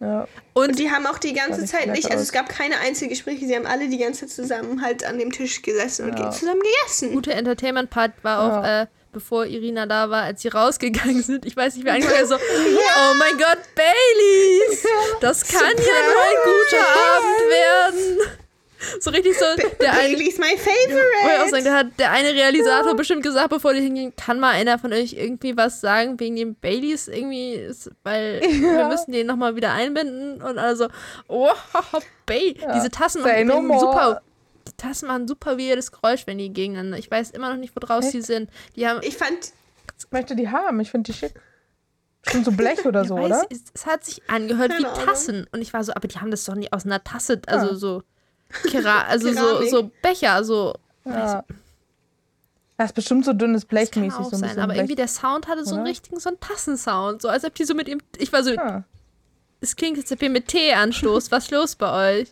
[0.00, 0.28] Ja.
[0.54, 3.56] Und, Und die haben auch die ganze Zeit nicht, also es gab keine Einzelgespräche, sie
[3.56, 6.30] haben alle die ganze Zeit zusammen halt an dem Tisch gesessen und Ja.
[6.30, 7.12] zusammen gegessen.
[7.14, 8.82] gute Entertainment-Part war auch, Ja.
[8.82, 11.44] äh, bevor Irina da war, als sie rausgegangen sind.
[11.46, 14.86] Ich weiß nicht, wer angefangen so, oh mein Gott, Baileys!
[15.20, 16.86] Das kann ja nur ein guter
[17.16, 18.37] Abend werden.
[19.00, 19.44] So richtig so,
[19.80, 21.62] der eine, Bailey's my Wollte ich auch sagen, favorite.
[21.64, 25.14] der hat der eine Realisator bestimmt gesagt, bevor die hingehen, kann mal einer von euch
[25.14, 30.40] irgendwie was sagen wegen dem Baileys irgendwie, ist, weil wir müssen den nochmal wieder einbinden
[30.42, 30.88] und also,
[31.28, 31.48] oh,
[32.26, 32.60] Bailey.
[32.74, 33.80] Diese Tassen machen Say no übrigens more.
[33.80, 34.22] super,
[34.68, 36.98] die Tassen machen super weirdes Geräusch, wenn die gegeneinander.
[36.98, 38.50] Ich weiß immer noch nicht, wo draus die sind.
[38.76, 39.52] Die haben, Ich fand,
[39.98, 40.78] Ich möchte die haben.
[40.80, 41.34] Ich finde die schick.
[42.30, 43.46] Schon so Blech oder so, weiß, oder?
[43.50, 45.04] es, es hat sich angehört wie Keine Ahnung.
[45.06, 47.74] Tassen und ich war so, aber die haben das doch nicht aus einer Tasse, also
[47.74, 48.02] so,
[48.70, 50.74] Kera also so, so Becher, so
[51.04, 51.44] Ja.
[52.76, 54.18] Das ist bestimmt so dünnes Das kann Blechmäßig.
[54.20, 54.78] auch so ein sein, bisschen aber Blech.
[54.78, 55.90] irgendwie der Sound hatte so einen Oder?
[55.90, 57.22] richtigen, so einen Tassensound.
[57.22, 58.00] So als ob die so mit ihm.
[58.18, 58.84] Ich war so, Ah.
[59.60, 61.32] es klingt, als ob ihr mit Tee anstoßt.
[61.32, 62.28] Was ist los bei euch?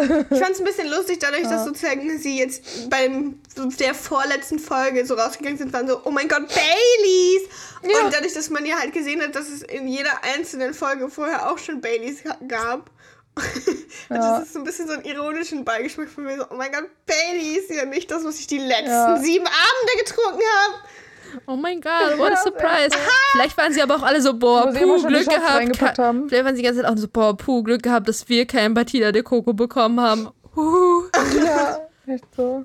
[0.00, 4.60] ich fand es ein bisschen lustig, dadurch, dass sozusagen sie jetzt beim so der vorletzten
[4.60, 7.48] Folge so rausgegangen sind, waren so, oh mein Gott, Baileys!
[7.82, 8.04] Ja.
[8.06, 11.50] Und dadurch, dass man ja halt gesehen hat, dass es in jeder einzelnen Folge vorher
[11.50, 12.90] auch schon Baileys ga- gab.
[14.10, 14.38] Ja.
[14.38, 16.84] das ist so ein bisschen so einen ironischen Beigeschmack von mir, so, oh mein Gott,
[17.04, 19.16] Baileys, ja nicht das, was ich die letzten Ja.
[19.18, 21.42] sieben Abende getrunken habe.
[21.46, 22.96] Oh mein Gott, what a Ja, surprise.
[23.32, 25.98] Vielleicht waren sie aber auch alle so, boah, puh, Glück gehabt.
[25.98, 26.26] haben.
[26.30, 28.72] Vielleicht waren sie die ganze Zeit auch so, boah, puh, Glück gehabt, dass wir kein
[28.72, 30.28] Batida de Coco bekommen haben.
[30.56, 31.02] Huhu.
[31.44, 32.64] Ja, echt so.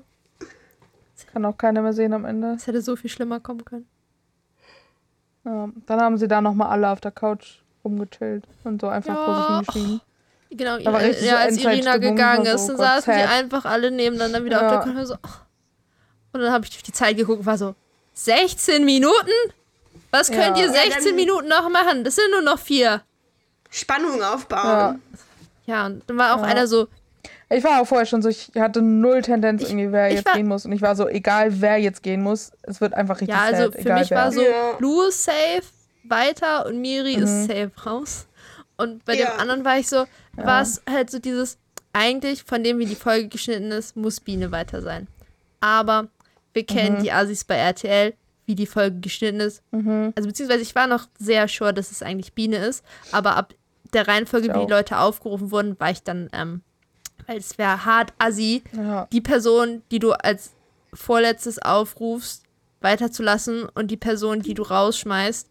[1.30, 2.52] Kann auch keiner mehr sehen am Ende.
[2.54, 3.86] Das hätte so viel schlimmer kommen können.
[5.44, 5.68] Ja.
[5.86, 9.44] Dann haben sie da nochmal alle auf der Couch rumgechillt und so einfach vor sich
[9.44, 9.56] Ja.
[9.74, 10.00] hingeschrieben.
[10.56, 13.20] Genau, Da war ja, richtig ja, als Irina gegangen ist, so, dann Gott, saßen die
[13.20, 13.30] sad.
[13.30, 14.70] einfach alle nebeneinander wieder auf Ja.
[14.70, 15.14] der Couch und so.
[15.14, 15.28] oh.
[16.32, 17.74] Und dann habe ich durch die Zeit geguckt und war so,
[18.14, 19.30] 16 Minuten?
[20.10, 20.36] Was Ja.
[20.36, 22.04] könnt ihr Ja, 16 dann- Minuten noch machen?
[22.04, 23.02] Das sind nur noch vier.
[23.70, 24.34] Spannung Ja.
[24.34, 25.02] aufbauen.
[25.66, 26.44] Ja, und dann war auch Ja.
[26.44, 26.86] einer so,
[27.50, 30.34] Ich war auch vorher schon so, ich hatte null Tendenz Ich- irgendwie, wer jetzt war-
[30.34, 30.64] gehen muss.
[30.64, 33.64] Und ich war so, egal wer jetzt gehen muss, es wird einfach richtig ja, also
[33.64, 34.18] sad, für egal mich wer.
[34.18, 34.76] war so, Ja.
[34.78, 35.62] Lou ist safe
[36.04, 37.22] weiter und Miri Mhm.
[37.24, 38.26] ist safe raus.
[38.76, 39.30] Und bei Ja.
[39.32, 40.04] dem anderen war ich so,
[40.36, 41.58] war es halt so dieses,
[41.92, 45.06] eigentlich von dem, wie die Folge geschnitten ist, muss Biene weiter sein.
[45.60, 46.08] Aber
[46.52, 47.02] wir kennen Mhm.
[47.02, 48.14] die Assis bei RTL,
[48.46, 49.62] wie die Folge geschnitten ist.
[49.70, 50.12] Mhm.
[50.16, 53.54] Also beziehungsweise ich war noch sehr sure, dass es eigentlich Biene ist, aber ab
[53.92, 54.66] der Reihenfolge, Ich wie auch.
[54.66, 56.62] die Leute aufgerufen wurden, war ich dann, ähm,
[57.26, 59.06] weil es wäre hart assi, Ja.
[59.12, 60.50] die Person, die du als
[60.92, 62.42] vorletztes aufrufst,
[62.80, 65.48] weiterzulassen und die Person, die du rausschmeißt,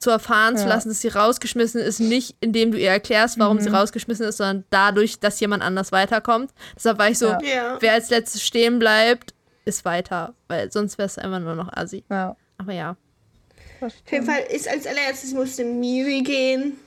[0.00, 0.70] zu erfahren zu Ja.
[0.70, 3.60] lassen, dass sie rausgeschmissen ist, nicht indem du ihr erklärst, warum Mhm.
[3.60, 6.50] sie rausgeschmissen ist, sondern dadurch, dass jemand anders weiterkommt.
[6.74, 7.76] Deshalb war ich so, Ja.
[7.80, 9.34] Wer als letztes stehen bleibt,
[9.66, 12.02] ist weiter, weil sonst wäre es einfach nur noch assi.
[12.10, 12.34] ja.
[12.58, 12.96] Aber ja.
[13.80, 14.26] Auf jeden.
[14.26, 16.78] Fall ist als allererstes musste Miri gehen.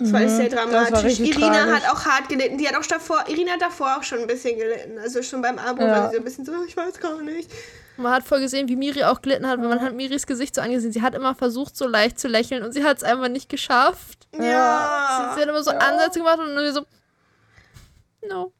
[0.00, 0.72] Das war sehr Mhm.
[0.72, 1.20] War dramatisch.
[1.20, 1.84] Irina tragisch.
[1.84, 2.58] hat auch hart gelitten.
[2.58, 4.98] Die hat auch davor, Irina hat davor auch schon ein bisschen gelitten.
[4.98, 5.90] Also schon beim Abo Ja.
[5.90, 7.50] war sie so ein bisschen so, ich weiß gar nicht.
[7.96, 10.62] Man hat voll gesehen, wie Miri auch gelitten hat, weil man hat Miris Gesicht so
[10.62, 10.90] angesehen.
[10.90, 14.26] Sie hat immer versucht, so leicht zu lächeln und sie hat es einfach nicht geschafft.
[14.32, 14.40] Ja.
[15.28, 15.78] Sie, sie hat immer so Ja.
[15.78, 16.82] Ansätze gemacht und dann so,
[18.26, 18.52] no.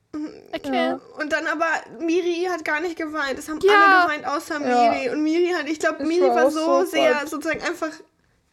[0.52, 0.96] Okay.
[1.18, 1.66] Und dann aber,
[2.00, 3.38] Miri hat gar nicht geweint.
[3.38, 3.72] Es haben Ja.
[3.72, 4.90] alle geweint, außer Ja.
[4.92, 5.10] Miri.
[5.10, 7.88] Und Miri hat, ich glaube, Miri war war so so sehr sozusagen einfach,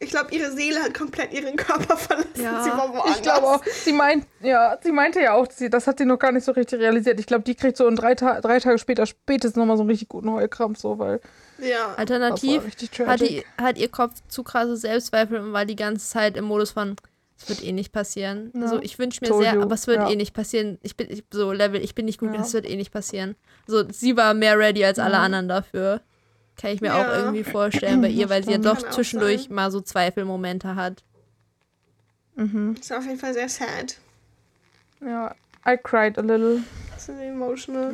[0.00, 2.30] ich glaube, ihre Seele hat komplett ihren Körper verlassen.
[2.42, 2.62] Ja.
[2.62, 3.16] Sie war woanders.
[3.16, 6.18] Ich glaube auch, sie meint, ja, sie meinte ja auch, sie, das hat sie noch
[6.18, 7.18] gar nicht so richtig realisiert.
[7.18, 9.90] Ich glaube, die kriegt so in drei, Ta drei Tage später spätestens nochmal so einen
[9.90, 11.20] richtig guten Heulkrampf, so, weil
[11.58, 11.94] Ja.
[11.96, 12.62] Alternativ
[13.06, 16.70] hat, die, hat ihr Kopf zu krasse Selbstzweifel und war die ganze Zeit im Modus
[16.70, 16.94] von,
[17.40, 18.52] es wird eh nicht passieren.
[18.54, 18.62] Ja.
[18.62, 19.62] Also ich wünsche mir Told sehr, you.
[19.62, 20.10] aber es wird Ja.
[20.10, 20.78] eh nicht passieren.
[20.82, 22.40] Ich bin ich, so Level, ich bin nicht gut, Ja.
[22.40, 23.34] es wird eh nicht passieren.
[23.66, 25.22] So, sie war mehr ready als alle Ja.
[25.22, 26.00] anderen dafür.
[26.60, 27.16] Kann ich mir auch Ja.
[27.18, 29.54] irgendwie vorstellen bei ihr, weil sie ja doch auch zwischendurch sein.
[29.54, 31.02] mal so Zweifelmomente hat.
[32.34, 32.74] Mhm.
[32.76, 33.96] Das ist auf jeden Fall sehr sad.
[35.00, 35.34] Ja,
[35.66, 36.62] I cried a little.
[36.94, 37.92] Das ist emotional.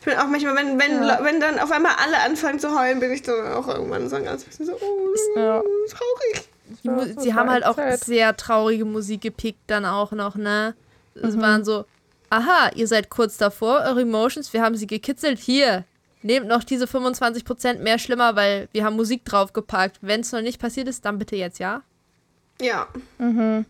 [0.00, 1.20] Ich bin auch manchmal, wenn, wenn, Ja.
[1.22, 4.24] wenn dann auf einmal alle anfangen zu heulen, bin ich dann auch irgendwann so ein
[4.24, 5.62] ganz bisschen so, oh, Ja.
[5.88, 6.48] traurig.
[6.82, 8.02] Die Ja, sie haben halt auch sad.
[8.02, 10.74] sehr traurige Musik gepickt dann auch noch, ne?
[11.14, 11.40] Es Mhm.
[11.42, 11.84] waren so,
[12.30, 15.84] aha, ihr seid kurz davor, eure Emotions, wir haben sie gekitzelt, hier.
[16.22, 19.98] Nehmt noch diese 25% mehr schlimmer, weil wir haben Musik draufgepackt.
[20.02, 21.82] Wenn es noch nicht passiert ist, dann bitte jetzt ja.
[22.60, 22.86] Ja.
[23.18, 23.66] Mhm.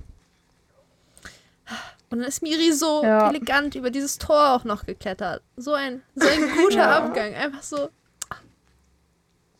[2.10, 3.30] Und dann ist Miri so Ja.
[3.30, 5.42] elegant über dieses Tor auch noch geklettert.
[5.56, 6.98] So ein, so ein guter Ja.
[6.98, 7.34] Abgang.
[7.34, 7.88] Einfach so.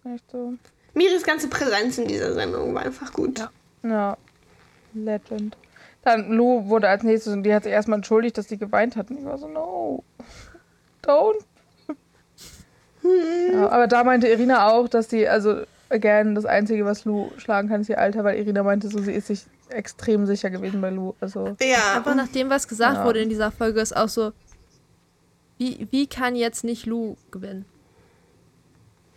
[0.04, 0.54] Echt so.
[0.94, 3.38] Miris ganze Präsenz in dieser Sendung war einfach gut.
[3.38, 3.50] Ja.
[3.82, 4.16] Ja,
[4.92, 5.56] Legend.
[6.02, 9.10] Dann Lou wurde als nächstes und die hat sich erstmal entschuldigt, dass sie geweint hat.
[9.10, 10.04] Und ich war so, no,
[11.02, 11.40] don't.
[13.52, 17.68] Ja, aber da meinte Irina auch, dass sie, also, again, das Einzige, was Lou schlagen
[17.68, 20.90] kann, ist ihr Alter, weil Irina meinte so, sie ist sich extrem sicher gewesen bei
[20.90, 21.14] Lou.
[21.20, 21.96] Also, Ja.
[21.96, 23.04] Einfach nach dem, was gesagt Ja.
[23.04, 24.32] wurde in dieser Folge, ist auch so.
[25.58, 27.64] Wie, wie kann jetzt nicht Lou gewinnen?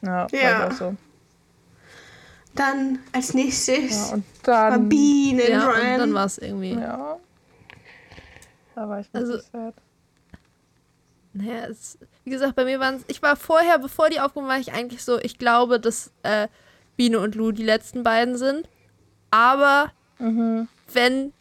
[0.02, 0.68] ja, Ja.
[0.68, 0.96] auch so.
[2.56, 4.88] Dann als nächstes Ja, und war dann.
[4.90, 5.98] Bienen Ja, und Run.
[5.98, 6.74] dann war es irgendwie.
[6.74, 7.18] Ja.
[8.76, 9.74] Da war ich wirklich Also- sad.
[11.34, 13.04] Naja, es, wie gesagt, bei mir waren es.
[13.08, 16.48] Ich war vorher, bevor die aufgehoben war, ich eigentlich so, ich glaube, dass äh,
[16.98, 18.68] Biene und Lou die letzten beiden sind.
[19.32, 20.68] Aber Mhm.
[20.94, 21.34] wenn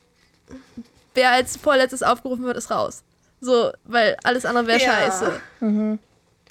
[1.15, 3.03] wer als vorletztes aufgerufen wird, ist raus.
[3.41, 4.93] So, weil alles andere wäre Ja.
[4.93, 5.41] scheiße.
[5.61, 5.99] Mhm.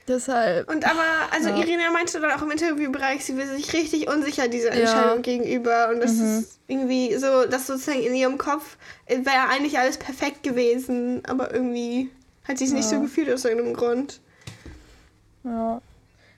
[0.08, 0.70] Deshalb.
[0.70, 1.56] Und aber, also Ja.
[1.58, 4.82] Irina meinte dann auch im Interviewbereich, sie wäre sich richtig unsicher dieser Ja.
[4.82, 5.90] Entscheidung gegenüber.
[5.90, 6.40] Und das Mhm.
[6.40, 8.78] ist irgendwie so, dass sozusagen in ihrem Kopf
[9.08, 12.10] wäre eigentlich alles perfekt gewesen, aber irgendwie
[12.48, 12.98] hat sie es nicht Ja.
[12.98, 14.20] so gefühlt aus irgendeinem Grund.
[15.44, 15.82] Ja.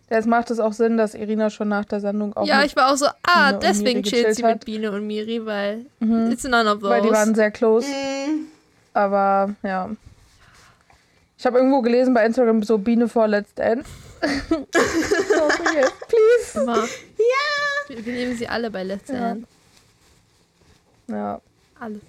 [0.09, 2.91] Jetzt macht es auch Sinn, dass Irina schon nach der Sendung auch Ja, ich war
[2.91, 4.63] auch so, ah, Biene deswegen chillt sie mit.
[4.65, 6.31] Biene und Miri, weil Mhm.
[6.31, 6.89] it's none of those.
[6.91, 7.87] weil die waren sehr close.
[7.87, 8.45] Mm,
[8.93, 9.89] Aber ja.
[11.37, 13.89] Ich habe irgendwo gelesen bei Instagram so Biene vor Let's Dance.
[16.07, 16.61] please.
[16.61, 16.77] Immer.
[16.77, 17.87] ja!
[17.87, 19.15] Wir, wir nehmen sie alle bei Let's Ja.
[19.19, 19.47] Dance.
[21.07, 21.41] Ja.
[21.79, 21.99] Alle.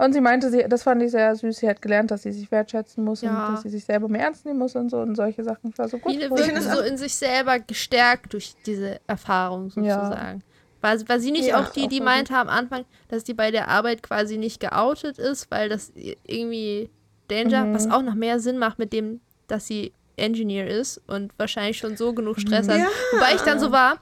[0.00, 2.50] Und sie meinte, sie, das fand ich sehr süß, sie hat gelernt, dass sie sich
[2.52, 3.46] wertschätzen muss Ja.
[3.48, 5.76] und dass sie sich selber mehr ernst nehmen muss und so und solche Sachen.
[5.76, 6.14] War so gut.
[6.22, 6.62] Das gut.
[6.62, 10.04] so in sich selber gestärkt durch diese Erfahrung Ja.
[10.06, 10.42] sozusagen.
[10.80, 13.50] War, war sie nicht Ja, auch die, auch die meinte am Anfang, dass die bei
[13.50, 15.92] der Arbeit quasi nicht geoutet ist, weil das
[16.24, 16.88] irgendwie
[17.26, 17.74] Danger, Mhm.
[17.74, 21.96] was auch noch mehr Sinn macht mit dem, dass sie Engineer ist und wahrscheinlich schon
[21.96, 22.78] so genug Stress hat.
[22.78, 22.86] Ja.
[23.12, 23.98] Wobei ich dann so war,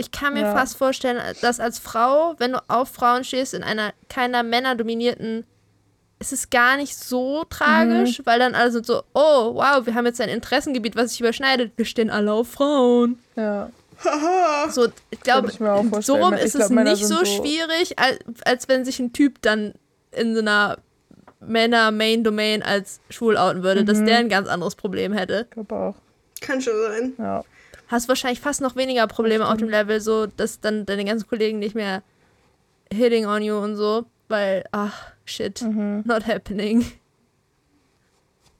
[0.00, 0.54] ich kann mir Ja.
[0.54, 5.44] fast vorstellen, dass als Frau, wenn du auf Frauen stehst, in einer keiner männerdominierten,
[6.18, 8.26] ist es gar nicht so tragisch, Mhm.
[8.26, 11.72] weil dann alle sind so, oh, wow, wir haben jetzt ein Interessengebiet, was sich überschneidet.
[11.76, 13.18] Wir stehen alle auf Frauen.
[13.36, 13.70] Ja.
[14.70, 15.50] So, ich glaube,
[16.00, 19.12] so rum ist glaub, es Männer nicht so so- schwierig, als, als wenn sich ein
[19.12, 19.74] Typ dann
[20.12, 20.78] in so einer
[21.40, 23.86] Männer-Main-Domain als schwul outen würde, Mhm.
[23.86, 25.42] dass der ein ganz anderes Problem hätte.
[25.48, 25.94] Ich glaube auch.
[26.40, 27.12] Kann schon sein.
[27.18, 27.44] Ja.
[27.90, 31.58] Hast wahrscheinlich fast noch weniger Probleme auf dem Level, so dass dann deine ganzen Kollegen
[31.58, 32.02] nicht mehr
[32.92, 36.02] hitting on you und so, weil, ach, shit, Mhm.
[36.06, 36.84] not happening.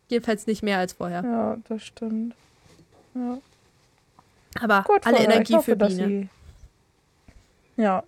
[0.08, 1.22] Jedenfalls nicht mehr als vorher.
[1.22, 2.34] ja, das stimmt.
[3.14, 3.38] Ja.
[4.60, 5.18] Aber Gut, alle.
[5.18, 5.90] Energie hoffe, für Biene.
[5.94, 6.28] sie.
[7.76, 8.02] Ja.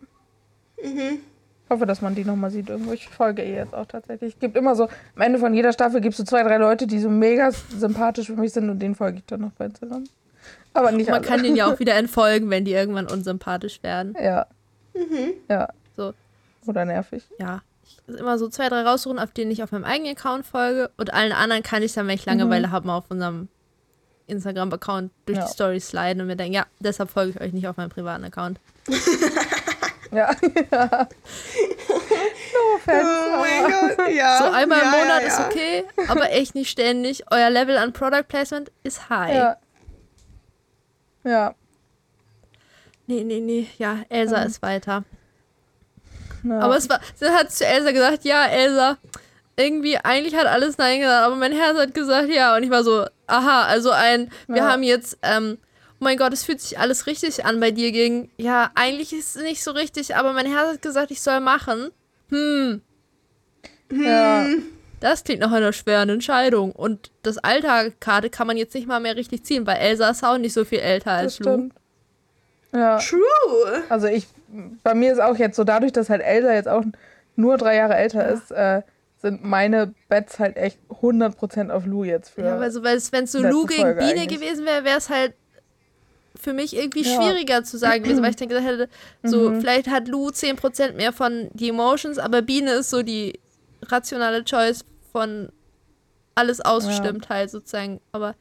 [0.83, 1.20] Mhm.
[1.64, 2.93] Ich hoffe, dass man die nochmal sieht irgendwo.
[2.93, 4.35] Ich folge ihr jetzt auch tatsächlich.
[4.35, 6.87] Es gibt immer so, am Ende von jeder Staffel gibt es so zwei, drei Leute,
[6.89, 10.05] die so mega sympathisch für mich sind und denen folge ich dann noch bei Instagram.
[10.75, 11.27] Aber nicht Man alle.
[11.27, 14.14] kann denen ja auch wieder entfolgen, wenn die irgendwann unsympathisch werden.
[14.20, 14.47] Ja.
[14.95, 15.35] Mhm.
[15.49, 15.68] Ja.
[15.97, 16.14] So.
[16.66, 17.25] Oder nervig.
[17.39, 17.62] Ja.
[17.85, 20.91] Ich immer so zwei, drei raussuchen, auf denen ich auf meinem eigenen Account folge.
[20.97, 23.49] Und allen anderen kann ich dann, wenn ich Langeweile habe, mal auf unserem
[24.29, 25.45] Instagram-Account durch Ja.
[25.47, 28.25] die Stories sliden und mir denken, ja, deshalb folge ich euch nicht auf meinem privaten
[28.25, 28.59] Account.
[30.14, 30.31] Ja.
[30.70, 31.09] ja.
[32.53, 33.07] no offense.
[33.07, 34.39] Oh mein aber- Gott, ja.
[34.39, 37.25] So einmal im ja, Monat ja, ist okay, aber echt nicht ständig.
[37.31, 39.35] Euer Level an Product Placement ist high.
[39.35, 39.57] Ja.
[41.25, 41.55] Ja.
[43.07, 43.66] Nee, nee, nee.
[43.79, 44.43] Ja, Elsa Ja.
[44.45, 45.05] ist weiter.
[46.45, 46.61] ja.
[46.61, 48.99] Aber es war, sie hat zu Elsa gesagt, ja, Elsa,
[49.57, 52.57] irgendwie, eigentlich hat alles Nein gesagt, aber mein Herz hat gesagt ja.
[52.57, 54.70] Und ich war so, aha, also ein, wir Ja.
[54.70, 55.59] haben jetzt, ähm,
[56.01, 59.37] oh mein Gott, es fühlt sich alles richtig an bei dir gegen, ja, eigentlich ist
[59.37, 61.91] es nicht so richtig, aber mein Herz hat gesagt, ich soll machen.
[62.31, 62.81] Hm,
[63.91, 64.47] Ja,
[65.03, 66.72] das klingt nach einer schweren Entscheidung.
[66.72, 70.38] Und das Alter-Karte kann man jetzt nicht mal mehr richtig ziehen, weil Elsa ist auch
[70.38, 71.44] nicht so viel älter als Lu.
[71.44, 71.74] stimmt.
[72.74, 73.82] Ja, True.
[73.90, 74.26] also ich,
[74.82, 76.84] bei mir ist auch jetzt so, dadurch, dass halt Elsa jetzt auch
[77.36, 78.82] nur drei Jahre älter ist, äh,
[79.20, 82.42] sind meine Bets halt echt 100% auf Lou jetzt für.
[82.42, 84.40] Ja, also wenn es so Lu gegen Folge Biene eigentlich.
[84.40, 85.34] gewesen wäre, wäre es halt
[86.40, 87.20] für mich irgendwie Ja.
[87.22, 88.88] schwieriger zu sagen gewesen, weil ich dann gesagt hätte,
[89.22, 89.61] so, Mhm.
[89.61, 93.38] vielleicht hat Lu 10% mehr von die Emotions, aber Biene ist so die
[93.86, 95.50] rationale Choice von
[96.34, 98.00] alles ausgestimmt halt sozusagen.
[98.12, 98.34] Aber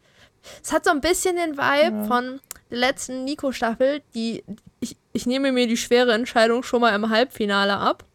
[0.63, 2.03] es hat so ein bisschen den Vibe Ja.
[2.05, 4.43] von der letzten Nico-Staffel, die
[4.79, 8.05] ich, ich nehme mir die schwere Entscheidung schon mal im Halbfinale ab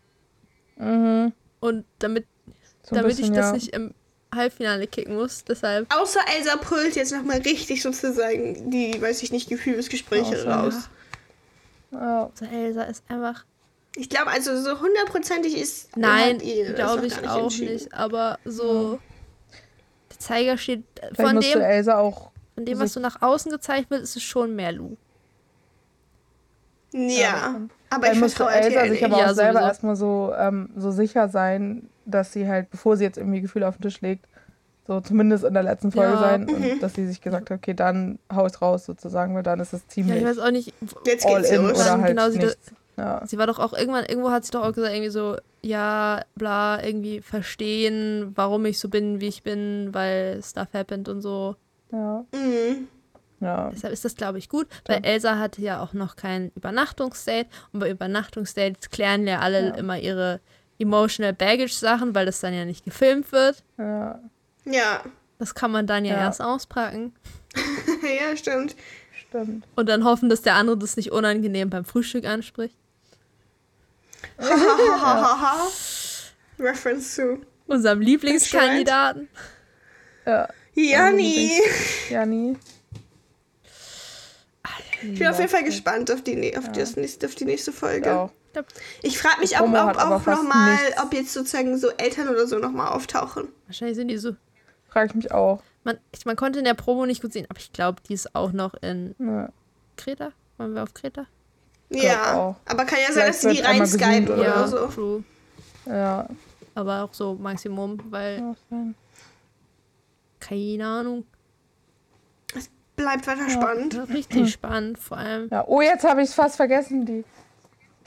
[0.77, 2.27] mhm, und damit,
[2.83, 3.53] so damit ich bisschen, das ja.
[3.53, 3.95] nicht im
[4.35, 9.49] Halbfinale kicken muss, deshalb Außer Elsa brüllt jetzt nochmal richtig sozusagen die, weiß ich nicht,
[9.49, 10.89] Gefühlsgespräche raus.
[11.93, 12.31] Ja.
[12.35, 13.45] so Elsa ist einfach
[13.99, 15.97] Ich glaube, also so hundertprozentig ist.
[15.97, 17.95] Nein, das glaube ich nicht auch nicht.
[17.95, 18.99] Aber so.
[20.11, 20.85] Der Zeiger steht.
[21.15, 22.31] Vielleicht Von dem, Elsa auch.
[22.55, 24.97] von dem, was so nach außen gezeigt wird, ist es schon mehr Lu.
[26.93, 29.69] Ja, aber ich musste vertraue Elsa sich aber Ja, auch selber sowieso.
[29.69, 33.77] erstmal so, ähm, so sicher sein, dass sie halt, bevor sie jetzt irgendwie Gefühle auf
[33.77, 34.25] den Tisch legt,
[34.87, 36.21] so zumindest in der letzten Folge Ja.
[36.21, 36.55] sein Mhm.
[36.55, 39.73] und dass sie sich gesagt hat, okay, dann hau ich raus sozusagen, weil dann ist
[39.75, 40.73] es Ja, ziemlich ich weiß auch nicht.
[41.05, 41.73] Jetzt all geht's in los.
[41.81, 42.73] oder Wann halt genau sie das- nichts.
[42.97, 43.27] Ja.
[43.27, 46.83] Sie war doch auch irgendwann, irgendwo hat sie doch auch gesagt, irgendwie so, ja, bla,
[46.83, 51.57] irgendwie verstehen, warum ich so bin, wie ich bin, weil Stuff happened und so.
[51.93, 52.25] Ja.
[52.35, 52.89] Mhm.
[53.41, 53.69] Ja.
[53.71, 57.81] Deshalb ist das, glaube ich, gut, weil Elsa hatte ja auch noch kein Übernachtungsdate und
[57.81, 59.75] bei Übernachtungsdates klären ja alle Ja.
[59.75, 60.41] immer ihre
[60.79, 63.63] emotional baggage Sachen, weil das dann ja nicht gefilmt wird.
[63.77, 64.21] Ja.
[64.65, 65.03] Ja.
[65.39, 66.21] Das kann man dann ja, Ja.
[66.23, 67.13] erst auspacken.
[68.03, 68.75] ja, stimmt.
[69.29, 69.67] Stimmt.
[69.77, 72.75] Und dann hoffen, dass der andere das nicht unangenehm beim Frühstück anspricht.
[76.59, 79.29] Reference zu Unserem Lieblingskandidaten.
[80.25, 80.49] Ja.
[80.75, 81.51] Jani.
[82.11, 82.57] Jani.
[85.03, 87.73] Ich bin auf jeden Fall gespannt auf die, nä- auf das nächste, auf die nächste
[87.73, 88.31] Folge.
[89.03, 92.89] Ich frage mich, ob, ob auch nochmal, ob jetzt sozusagen so Eltern oder so nochmal
[92.93, 93.49] auftauchen.
[93.67, 94.35] Wahrscheinlich sind die so.
[94.89, 95.63] Frage ich mich auch.
[95.85, 98.35] Man, ich, man konnte in der Promo nicht gut sehen, aber ich glaube, die ist
[98.35, 99.51] auch noch in Ja.
[99.97, 100.33] Kreta.
[100.57, 101.27] Waren wir auf Kreta?
[101.91, 102.57] Ja, auch.
[102.65, 104.87] aber kann ja sein, dass sie die rein skypen oder ja, so.
[104.87, 105.25] true.
[105.87, 106.29] Ja.
[106.75, 108.55] Aber auch so Maximum, weil,
[110.41, 111.25] keine Ahnung.
[112.97, 113.95] Bleibt weiter spannend.
[113.95, 115.49] Ja, Richtig spannend, vor allem.
[115.51, 115.65] Ja.
[115.67, 117.05] Oh, jetzt habe ich es fast vergessen.
[117.05, 117.25] Die.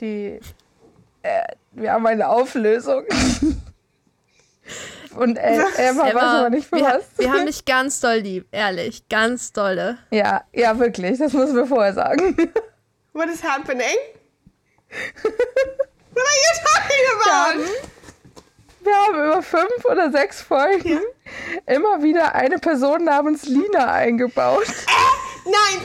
[0.00, 0.40] Die.
[1.22, 3.04] Äh, wir haben eine Auflösung.
[5.16, 7.02] Und äh, Emma weiß Emma, aber nicht für wir, was.
[7.16, 9.98] wir haben dich ganz doll lieb, ehrlich, ganz dolle.
[10.10, 11.18] Ja, ja, wirklich.
[11.18, 12.36] Das müssen wir vorher sagen.
[13.12, 13.96] What is happening?
[16.12, 17.90] What are you talking about?
[18.82, 21.00] Wir haben über fünf oder sechs Folgen
[21.66, 24.66] immer wieder eine Person namens Lina eingebaut.
[25.44, 25.84] Nein!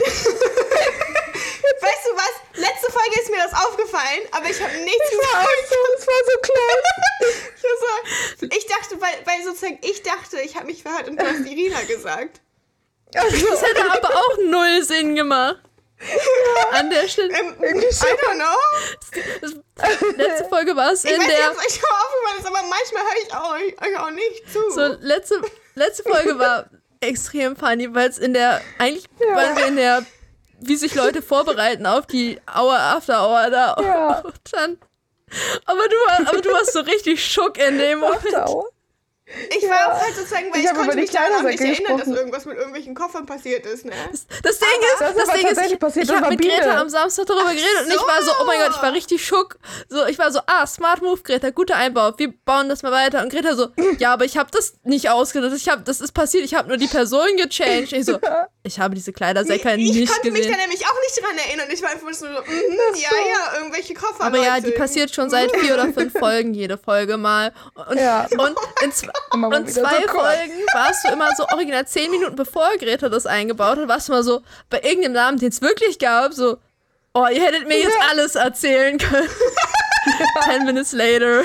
[1.86, 2.32] weißt du was?
[2.54, 5.34] Letzte Folge ist mir das aufgefallen, aber ich habe nichts gesagt.
[5.34, 6.82] Also, es war so klein.
[7.56, 8.00] Ich, war
[8.38, 11.40] so, ich dachte, weil, weil sozusagen ich dachte, ich habe mich verhört und du hast
[11.40, 12.40] Irina gesagt.
[13.14, 15.60] Also, Das hätte aber auch null Sinn gemacht.
[16.72, 17.32] An der Stelle.
[17.32, 18.08] Ähm, Irgendwie I schon.
[18.08, 20.12] don't know.
[20.16, 21.50] Letzte Folge war es Ich in weiß nicht, der.
[21.50, 24.70] euch schon aufgefallen ist, aber manchmal höre ich auch, euch auch nicht zu.
[24.70, 25.40] So, letzte,
[25.74, 26.66] letzte Folge war
[27.00, 28.60] extrem funny, weil es in der.
[28.78, 30.04] Eigentlich waren wir in der.
[30.58, 33.76] Wie sich Leute vorbereiten auf die Hour After Hour da.
[33.78, 34.22] Ja.
[34.48, 34.78] Stand.
[35.66, 38.32] Aber du, war, aber du warst so richtig schock in dem Moment.
[38.32, 38.68] Dauer.
[39.58, 42.14] Ich war auch halt sozusagen, weil Ich ich, konnte mich daran nicht erinnern, dass gesprochen.
[42.16, 43.92] irgendwas mit irgendwelchen Koffern passiert ist, ne?
[44.12, 46.40] Das Ding ist, Das ist das aber Ding ist, ich, passiert, ich das habe mit
[46.40, 46.54] Biene.
[46.54, 49.26] Greta am Samstag darüber geredet und ich war so, oh mein Gott, ich war richtig
[49.26, 49.58] schock.
[49.88, 53.20] So, ich war so, ah, Smart Move, Greta, guter Einbau, wir bauen das mal weiter.
[53.22, 53.68] Und Greta so,
[53.98, 56.76] ja, aber ich habe das nicht ausgedacht, ich habe, das ist passiert, ich habe nur
[56.76, 57.92] die Person gechanged.
[57.92, 58.18] Ich so,
[58.62, 60.60] ich habe diese Kleidersäcke ich nicht konnte mich da gesehen.
[60.60, 61.68] nämlich auch nicht dran erinnern.
[61.72, 62.32] Ich war einfach so, mhm,
[62.94, 64.22] ja, ja, irgendwelche Koffer.
[64.24, 64.66] Aber ja, Leute.
[64.70, 67.52] die passiert schon seit vier oder fünf Folgen jede Folge mal.
[67.90, 68.26] Und, Ja.
[68.38, 68.92] und in,
[69.32, 70.08] Immer und zwei so.
[70.08, 74.12] Folgen warst du immer so original zehn Minuten bevor Greta das eingebaut hat, warst du
[74.12, 76.58] mal so bei irgendeinem Namen, den es wirklich gab, so,
[77.14, 79.28] oh, ihr hättet mir jetzt alles erzählen können.
[80.44, 81.42] Ten minutes later.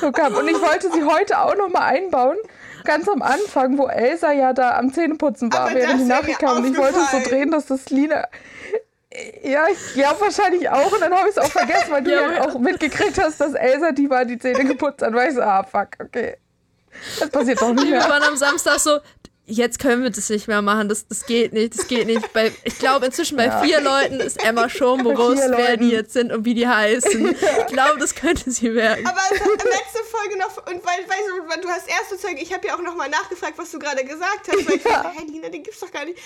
[0.00, 0.34] So kam.
[0.34, 2.36] Und ich wollte sie heute auch noch mal einbauen.
[2.84, 6.58] Ganz am Anfang, wo Elsa ja da am Zähneputzen war, Aber während die Nachricht kam.
[6.58, 8.28] Und ich wollte es so drehen, dass das Lina.
[9.42, 10.90] Ja, ich glaube wahrscheinlich auch.
[10.90, 13.54] Und dann habe ich es auch vergessen, weil du Ja, ja, auch mitgekriegt hast, dass
[13.54, 15.12] Elsa die war die Zähne geputzt hat.
[15.12, 16.36] War ich so, ah, fuck, okay.
[17.20, 18.08] Das passiert doch nicht Wir mehr.
[18.08, 18.98] waren am Samstag so,
[19.46, 22.32] jetzt können wir das nicht mehr machen, das, das geht nicht, das geht nicht.
[22.32, 23.60] Bei, ich glaube, inzwischen bei Ja.
[23.62, 27.36] vier Leuten ist Emma schon bewusst, wer die jetzt sind und wie die heißen.
[27.36, 29.06] Ich glaube, das könnte sie merken.
[29.06, 29.30] Aber hat
[29.64, 32.74] letzte Folge noch, und weil, weißt du, weil du hast erst sozusagen, ich habe ja
[32.74, 35.80] auch nochmal nachgefragt, was du gerade gesagt hast, weil ich dachte, hä, Lina, den gibt's
[35.80, 36.18] doch gar nicht.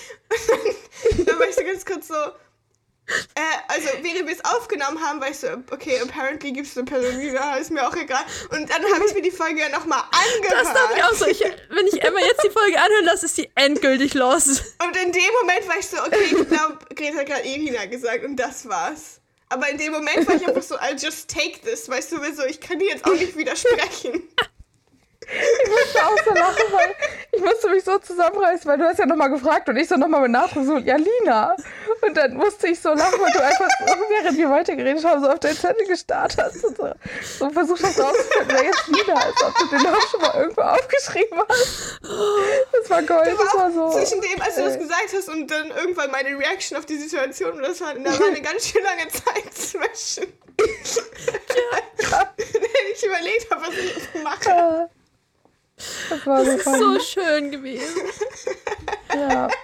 [1.18, 2.14] Und dann war ich so ganz kurz so,
[3.34, 6.84] äh, also während wir es aufgenommen haben, war ich so, okay, apparently gibt es eine
[6.84, 8.24] Person, Lina, ist mir auch egal.
[8.50, 10.66] Und dann habe ich mir die Folge ja nochmal angehört.
[10.66, 11.26] Das dachte ich auch so.
[11.26, 14.48] Ich, wenn ich Emma jetzt die Folge anhören lasse, ist sie endgültig los.
[14.84, 18.24] Und in dem Moment war ich so, okay, ich glaube, Greta hat gerade Irina gesagt
[18.24, 19.20] und das war's.
[19.50, 22.44] Aber in dem Moment war ich einfach so, I'll just take this, weißt du, so,
[22.44, 24.28] ich kann dir jetzt auch nicht widersprechen.
[25.31, 26.95] Ich musste auch so lachen, weil
[27.33, 30.22] ich musste mich so zusammenreißen, weil du hast ja nochmal gefragt und ich so nochmal
[30.22, 31.55] mit Nachdruck so, ja, Lina.
[32.01, 35.31] Und dann musste ich so lachen, weil du einfach so, während wir weitergeredet haben, so
[35.31, 36.91] auf deinen Zettel gestarrt hast und so,
[37.39, 40.62] so versucht hast rauszufinden, wer jetzt Lina ist, ob du den Namen schon mal irgendwo
[40.62, 42.01] aufgeschrieben hast.
[42.72, 43.91] Das war Gold, das war so.
[43.91, 47.53] Zwischen dem, als du das gesagt hast und dann irgendwann meine Reaction auf die Situation,
[47.53, 50.33] und das war, da war eine ganz schön lange Zeit zwischen.
[50.59, 50.68] Wenn
[52.95, 54.89] ich überlegt habe, was ich jetzt mache.
[56.11, 57.01] Das war so So funny.
[57.01, 58.01] schön gewesen.
[59.14, 59.49] Ja.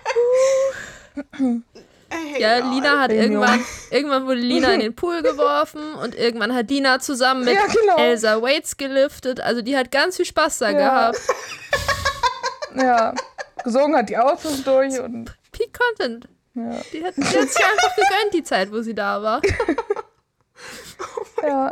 [2.39, 2.73] Ja, Gott.
[2.73, 7.45] Lina hat irgendwann, irgendwann wurde Lina in den Pool geworfen und irgendwann hat Dina zusammen
[7.45, 7.97] mit Ja, genau.
[7.97, 9.41] Elsa Waits geliftet.
[9.41, 10.79] Also die hat ganz viel Spaß da Ja.
[10.79, 11.19] gehabt.
[12.77, 13.15] ja.
[13.65, 16.29] Gesungen hat die auch zwischendurch und Peak Content.
[16.55, 16.81] ja.
[16.93, 19.43] Die hat, die hat sich einfach gegönnt, die Zeit, wo sie da war.
[21.43, 21.71] ja.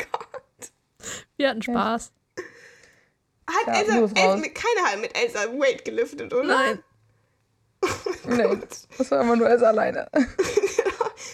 [1.36, 2.10] Wir hatten Spaß.
[3.48, 3.92] Hat Ja, Elsa.
[4.14, 6.44] Elsa mit, keiner hat mit Elsa Wait geliftet, oder?
[6.44, 6.84] Nein.
[8.24, 8.58] Nee,
[8.96, 10.08] das war immer nur als alleine.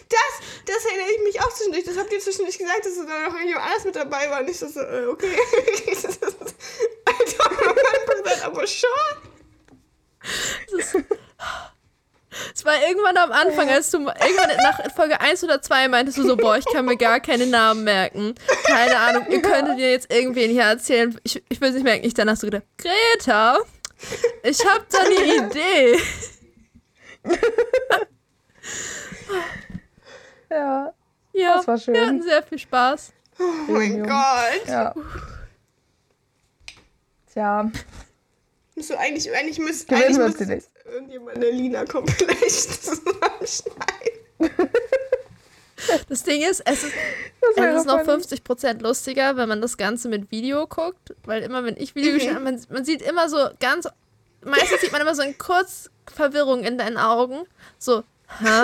[0.08, 1.84] Das, das erinnere ich mich auch zwischendurch.
[1.84, 4.40] Das habt ihr zwischendurch gesagt, dass da noch irgendjemand anders mit dabei war.
[4.40, 5.36] Und ich so, äh, okay.
[5.86, 8.88] das ist, I don't remember that, aber schon.
[12.54, 16.22] Es war irgendwann am Anfang, als du irgendwann nach Folge 1 oder 2 meintest du
[16.26, 18.34] so, boah, ich kann mir gar keine Namen merken.
[18.66, 21.18] Keine Ahnung, ihr könntet dir jetzt irgendwen hier erzählen.
[21.24, 22.04] Ich, ich will es nicht merken.
[22.06, 23.58] Ich danach so gedacht, Greta,
[24.42, 25.98] ich hab da eine Idee.
[30.50, 30.92] Ja.
[31.32, 31.94] Ja, Das war schön.
[31.94, 33.12] wir hatten sehr viel Spaß.
[33.38, 34.02] Oh mein.
[34.02, 34.66] Gott.
[34.66, 34.94] Ja.
[37.32, 37.70] Tja,
[38.76, 40.68] So, eigentlich, eigentlich müsste Gewinnen eigentlich nicht.
[40.90, 44.70] Irgendjemand eine Lina Compilation zusammenschneiden.
[46.08, 46.92] Das Ding ist, es ist,
[47.56, 48.22] es ist noch funny.
[48.24, 51.14] 50% lustiger, wenn man das Ganze mit Video guckt.
[51.24, 52.18] Weil immer, wenn ich Video Mhm.
[52.18, 53.88] geschaut habe, man, man sieht immer so ganz.
[54.44, 57.46] Meistens sieht man immer so eine kurz Verwirrung in deinen Augen.
[57.78, 58.02] So,
[58.40, 58.62] hä?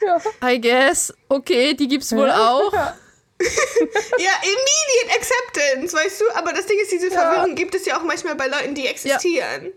[0.06, 0.20] Ja.
[0.50, 1.12] I guess.
[1.28, 2.50] Okay, die gibt's wohl Ja.
[2.52, 2.72] auch.
[2.72, 6.24] Ja, immediate acceptance, weißt du?
[6.34, 7.20] Aber das Ding ist, diese Ja.
[7.20, 9.72] Verwirrung gibt es ja auch manchmal bei Leuten, die existieren.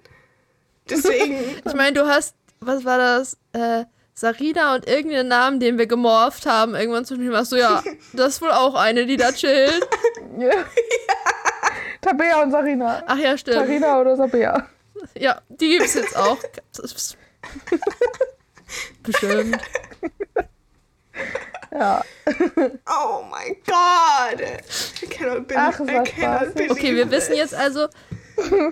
[0.89, 1.38] Deswegen.
[1.65, 3.38] Ich meine, du hast, was war das?
[3.53, 6.73] Äh, Sarina und irgendeinen Namen, den wir gemorpht haben.
[6.75, 7.83] Irgendwann zwischendurch warst du, ja,
[8.13, 9.88] das ist wohl auch eine, die da chillt.
[10.39, 10.51] Ja.
[12.01, 13.01] Tabea und Sarina.
[13.07, 13.57] Ach ja, stimmt.
[13.57, 14.67] Sarina oder Sabea.
[15.17, 16.38] Ja, die gibt's jetzt auch.
[16.75, 17.17] Das ist-
[19.01, 19.57] Bestimmt.
[21.71, 22.03] Ja.
[22.88, 24.41] Oh mein Gott.
[25.01, 27.88] I cannot believe, Ach, es I war cannot believe Okay, wir wissen jetzt also,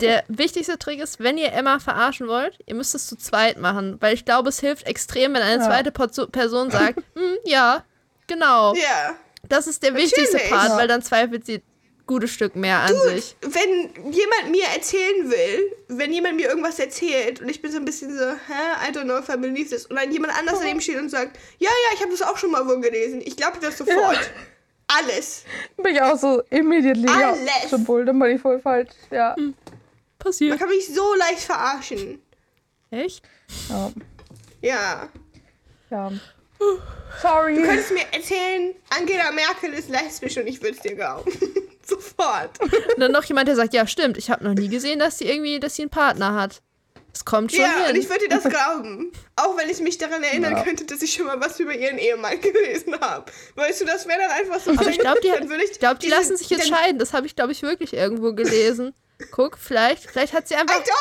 [0.01, 3.97] der wichtigste Trick ist, wenn ihr Emma verarschen wollt, ihr müsst es zu zweit machen.
[3.99, 5.67] Weil ich glaube, es hilft extrem, wenn eine Ja.
[5.69, 7.83] zweite Person sagt, hm, ja,
[8.27, 8.73] genau.
[8.75, 9.15] Ja.
[9.47, 10.51] Das ist der wichtigste Natürlich.
[10.51, 10.77] Part, Ja.
[10.77, 11.63] weil dann zweifelt sie ein
[12.07, 13.35] gutes Stück mehr an sich.
[13.41, 17.85] Wenn jemand mir erzählen will, wenn jemand mir irgendwas erzählt und ich bin so ein
[17.85, 20.81] bisschen so, hä, I don't know if I believe this, und dann jemand anders daneben
[20.81, 23.57] steht und sagt, ja, ja, ich habe das auch schon mal wo gelesen, ich glaube
[23.61, 24.19] das sofort.
[24.87, 25.43] Alles.
[25.77, 27.07] Bin ich auch so immediately.
[27.07, 27.69] Ja, Alles.
[27.69, 28.91] schon wohl, dann bin ich voll falsch.
[29.11, 29.33] Ja.
[29.37, 29.55] Man
[30.19, 30.59] Passiert.
[30.59, 32.21] kann mich so leicht verarschen.
[32.91, 33.21] Echt?
[33.69, 33.91] Ja.
[34.61, 35.09] Ja.
[35.89, 36.11] ja.
[36.59, 36.79] Du
[37.21, 37.55] Sorry.
[37.55, 41.31] könntest mir erzählen, Angela Merkel ist lesbisch und ich würde es dir glauben.
[41.85, 42.59] Sofort.
[42.61, 45.25] Und dann noch jemand, der sagt, ja, stimmt, ich habe noch nie gesehen, dass sie
[45.25, 46.61] irgendwie, dass sie einen Partner hat.
[47.15, 47.95] Das kommt schon Ja, und hin.
[47.95, 49.13] ich würde dir das glauben.
[49.37, 50.63] Auch wenn ich mich daran erinnern Ja.
[50.63, 53.31] könnte, dass ich schon mal was über ihren Ehemann gelesen habe.
[53.55, 54.71] Weißt du, das wäre dann einfach so.
[54.71, 56.99] Aber ich glaube, die, dann würde ich glaub, die diese- lassen sich jetzt dann- scheiden.
[56.99, 58.93] Das habe ich, glaube ich, wirklich irgendwo gelesen.
[59.31, 60.75] Guck, vielleicht, vielleicht hat sie I einfach.
[60.75, 60.91] don't know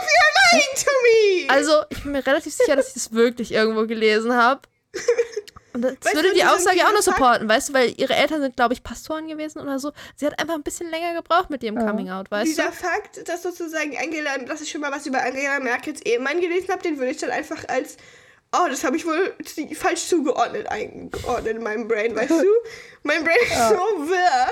[0.00, 1.52] if you're lying to me.
[1.52, 4.60] Also, ich bin mir relativ sicher, dass ich das wirklich irgendwo gelesen habe.
[5.74, 7.94] Und das Weißt würde du, die dieser- Aussage auch noch dieser supporten, weißt du, weil
[8.00, 9.92] ihre Eltern sind, glaube ich, Pastoren gewesen oder so.
[10.16, 11.86] Sie hat einfach ein bisschen länger gebraucht mit ihrem Ja.
[11.86, 12.72] Coming Out, weißt Dieser du?
[12.72, 16.82] Fakt, dass sozusagen Angela, dass ich schon mal was über Angela Merkels Ehemann gelesen habe,
[16.82, 17.96] den würde ich dann einfach als
[18.56, 19.34] oh, das habe ich wohl
[19.74, 22.44] falsch zugeordnet, eingeordnet in meinem Brain, weißt du?
[23.02, 24.46] Mein Brain ist so wirr,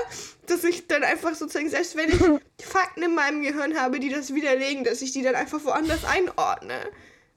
[0.45, 2.17] dass ich dann einfach sozusagen, selbst wenn ich
[2.67, 6.81] Fakten in meinem Gehirn habe, die das widerlegen, dass ich die dann einfach woanders einordne.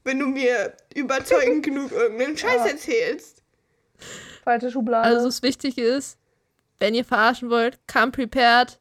[0.03, 2.67] Wenn du mir überzeugend genug irgendeinen Scheiß Ja.
[2.67, 3.43] erzählst.
[4.45, 5.07] Falsche Schublade.
[5.09, 6.19] Also das Wichtige ist,
[6.79, 8.79] wenn ihr verarschen wollt, come prepared.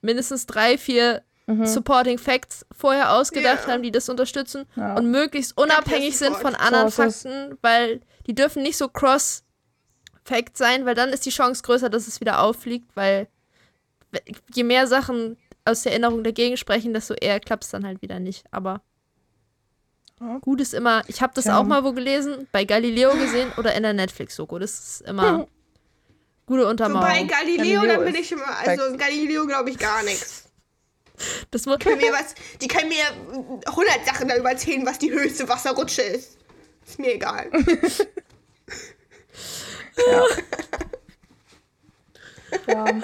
[0.00, 1.22] Mindestens drei, vier
[1.64, 3.72] Supporting Facts vorher ausgedacht Ja.
[3.72, 4.94] haben, die das unterstützen Ja.
[4.96, 7.22] und möglichst unabhängig sind von anderen So ist es.
[7.32, 12.06] Fakten, weil die dürfen nicht so cross-fact sein, weil dann ist die Chance größer, dass
[12.06, 13.28] es wieder auffliegt, weil
[14.12, 14.20] we-
[14.54, 18.20] je mehr Sachen aus der Erinnerung dagegen sprechen, desto eher klappt es dann halt wieder
[18.20, 18.44] nicht.
[18.50, 18.82] Aber.
[20.40, 21.58] Gut ist immer, ich habe das Ja.
[21.58, 24.58] auch mal wo gelesen, bei Galileo gesehen oder in der Netflix-Soko.
[24.58, 25.46] Das ist immer
[26.46, 27.28] gute Wobei Untermauerung.
[27.28, 28.96] Galileo, Galileo dann bin ich immer, also.
[28.96, 30.44] Galileo glaube ich gar nichts.
[31.50, 33.02] Das mu- Kann mir was, die kann mir
[33.66, 36.38] 100 Sachen darüber erzählen, was die höchste Wasserrutsche ist.
[36.86, 37.50] Ist mir egal.
[39.96, 40.24] ja.
[42.68, 43.00] Ei,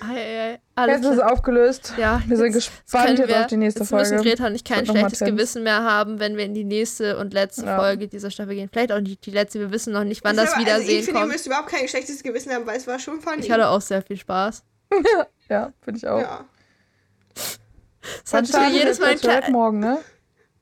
[0.00, 0.60] ei, ei.
[0.74, 1.94] Alles Jetzt ist es aufgelöst.
[1.96, 4.10] Ja, Wir sind gespannt jetzt wir, auf die nächste jetzt Folge.
[4.12, 5.18] müssen Greta und ich kein schlechtes.
[5.20, 7.76] Gewissen mehr haben, wenn wir in die nächste und letzte Ja.
[7.78, 8.68] Folge dieser Staffel gehen.
[8.72, 10.92] Vielleicht auch nicht die letzte, wir wissen noch nicht, wann Ist das aber- Wiedersehen also
[10.98, 13.42] ich finde, ihr müsst überhaupt kein schlechtes Gewissen haben, weil es war schon funny.
[13.42, 14.62] Ich hatte auch sehr viel Spaß.
[15.48, 16.20] Ja, finde ich auch.
[16.20, 16.44] ja.
[17.34, 19.98] Dann hat schon startet jedes Mal ein morgen, ne?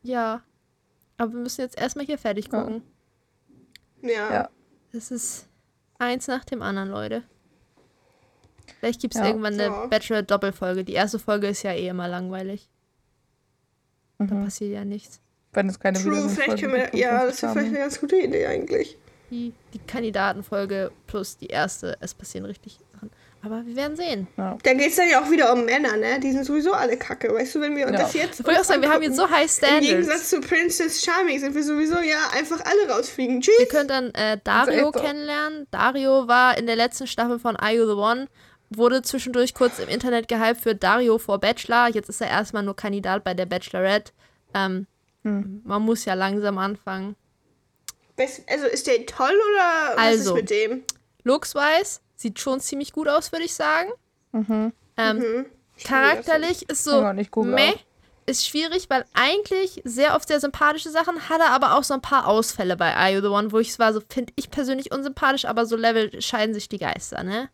[0.03, 0.43] Ja.
[1.19, 2.83] Aber wir müssen jetzt erstmal hier fertig gucken.
[4.03, 4.33] Ja.
[4.33, 4.49] Ja.
[4.93, 5.47] Das ist
[5.99, 7.23] eins nach dem anderen, Leute.
[8.81, 9.27] Vielleicht gibt es Ja.
[9.29, 9.87] irgendwann eine Ja.
[9.87, 10.85] Bachelor-Doppelfolge.
[10.85, 12.69] Die erste Folge ist ja eh immer langweilig.
[14.19, 14.45] Da Mhm.
[14.45, 15.21] passiert ja nichts.
[15.53, 16.83] Wenn es keine True, vielleicht können wir.
[16.85, 18.99] gibt, Ja, dann das wäre vielleicht eine ganz gute Idee eigentlich.
[19.31, 23.11] Die, die Kandidatenfolge plus die erste, es passieren richtig Sachen.
[23.43, 24.27] Aber wir werden sehen.
[24.37, 24.57] Ja.
[24.63, 26.19] Da geht es dann ja auch wieder um Männer, ne?
[26.21, 27.33] Die sind sowieso alle kacke.
[27.33, 28.03] Weißt du, wenn wir uns Ja.
[28.03, 28.41] das jetzt.
[28.41, 29.87] Ich wollte auch sagen, wir haben jetzt so high Im Standards.
[29.87, 33.37] Gegensatz zu Princess Charming sind wir sowieso ja einfach alle rausfliegen.
[33.37, 33.69] Ihr Tschüss.
[33.69, 35.67] könnt dann äh, Dario kennenlernen.
[35.71, 38.27] Dario war in der letzten Staffel von Are You the One,
[38.71, 41.89] wurde zwischendurch kurz im Internet gehypt für Dario vor Bachelor.
[41.89, 44.13] Jetzt ist er erstmal nur Kandidat bei der Bachelorette.
[44.55, 44.87] Ähm,
[45.27, 45.61] Hm.
[45.65, 47.17] Man muss ja langsam anfangen.
[48.17, 50.31] Also ist der toll oder was Also.
[50.31, 50.85] ist mit dem?
[51.25, 53.91] Looks-wise sieht schon ziemlich gut aus, würde ich sagen.
[54.31, 54.73] Mhm.
[54.97, 55.47] Ähm,
[55.77, 57.03] Ich Charakterlich ist so
[57.33, 57.75] google meh,
[58.27, 62.01] ist schwierig, weil eigentlich sehr oft sehr sympathische Sachen, hat er aber auch so ein
[62.01, 64.93] paar Ausfälle bei Are You The One, wo ich es war, so finde ich persönlich
[64.93, 67.51] unsympathisch, aber so Level scheiden sich die Geister, ne?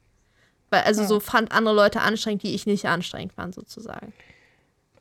[0.72, 4.12] Weil, also so fand andere Leute anstrengend, die ich nicht anstrengend fand, sozusagen.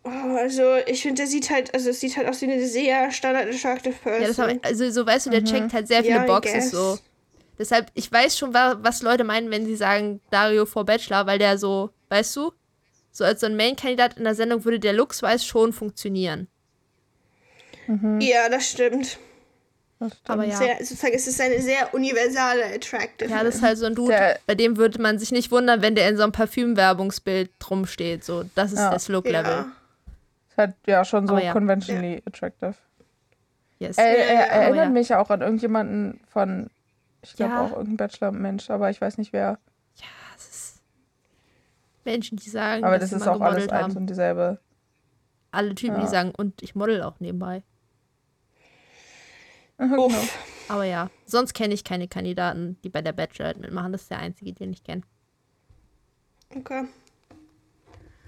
[0.04, 3.10] Oh, also ich finde, der sieht halt, also es sieht halt aus wie eine sehr
[3.12, 4.22] standard attractive Person.
[4.22, 6.72] Ja, das haben, also so weißt du, der checkt halt sehr viele Ja, guess.
[6.72, 7.00] so.
[7.58, 11.40] Deshalb, ich weiß schon, wa- was Leute meinen, wenn sie sagen Dario vor Bachelor, weil
[11.40, 12.52] der so, weißt du,
[13.12, 16.48] so als so ein Main-Kandidat in der Sendung würde der Looks-wise schon funktionieren.
[18.20, 19.20] ja, das stimmt.
[20.28, 20.56] Aber ja.
[20.56, 23.30] Sehr, sozusagen, es ist eine sehr universale attractive.
[23.30, 25.82] Ja, das ist halt so ein Dude, Der- bei dem würde man sich nicht wundern,
[25.82, 28.24] wenn der in so einem Parfüm-Werbungsbild drum steht.
[28.24, 28.90] So, das ist Ja.
[28.92, 29.52] das Look-Level.
[29.52, 29.72] ja.
[30.50, 31.54] Ist halt ja schon so ja.
[31.54, 32.74] conventionally attractive.
[33.80, 33.98] Yes.
[33.98, 34.90] Er, Ja, er, ja, er erinnert ja.
[34.92, 36.70] mich auch an irgendjemanden von,
[37.22, 37.62] ich glaube Ja.
[37.62, 39.58] auch irgendein Bachelor-Mensch, aber ich weiß nicht wer.
[40.36, 40.82] Das ist
[42.06, 44.60] Menschen, die sagen, Aber dass das sie ist mal auch alles eins und dieselbe.
[45.52, 46.02] Alle Typen, Ja.
[46.02, 47.62] die sagen, und ich model auch nebenbei.
[49.90, 50.10] Genau.
[50.68, 53.92] Aber ja, sonst kenne ich keine Kandidaten, die bei der Bachelor mitmachen.
[53.92, 55.02] Das ist der einzige, den ich kenne.
[56.56, 56.86] Okay.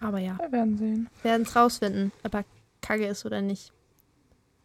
[0.01, 1.09] Aber ja, Wir werden sehen.
[1.21, 2.45] wir werden es rausfinden, ob er
[2.81, 3.71] kacke ist oder nicht.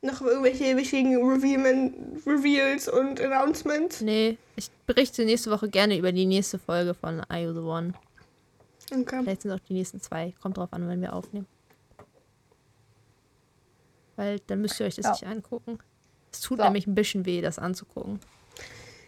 [0.00, 1.92] Noch irgendwelche wichtigen Reveal
[2.26, 4.00] Reveals und Announcements?
[4.00, 7.92] Nee, ich berichte nächste Woche gerne über die nächste Folge von You the One.
[8.90, 9.20] Okay.
[9.22, 10.32] Vielleicht sind es auch die nächsten zwei.
[10.40, 11.46] Kommt drauf an, wenn wir aufnehmen.
[14.16, 15.10] Weil dann müsst ihr euch das Ja.
[15.12, 15.78] nicht angucken.
[16.32, 16.64] Es tut So.
[16.64, 18.20] nämlich ein bisschen weh, das anzugucken.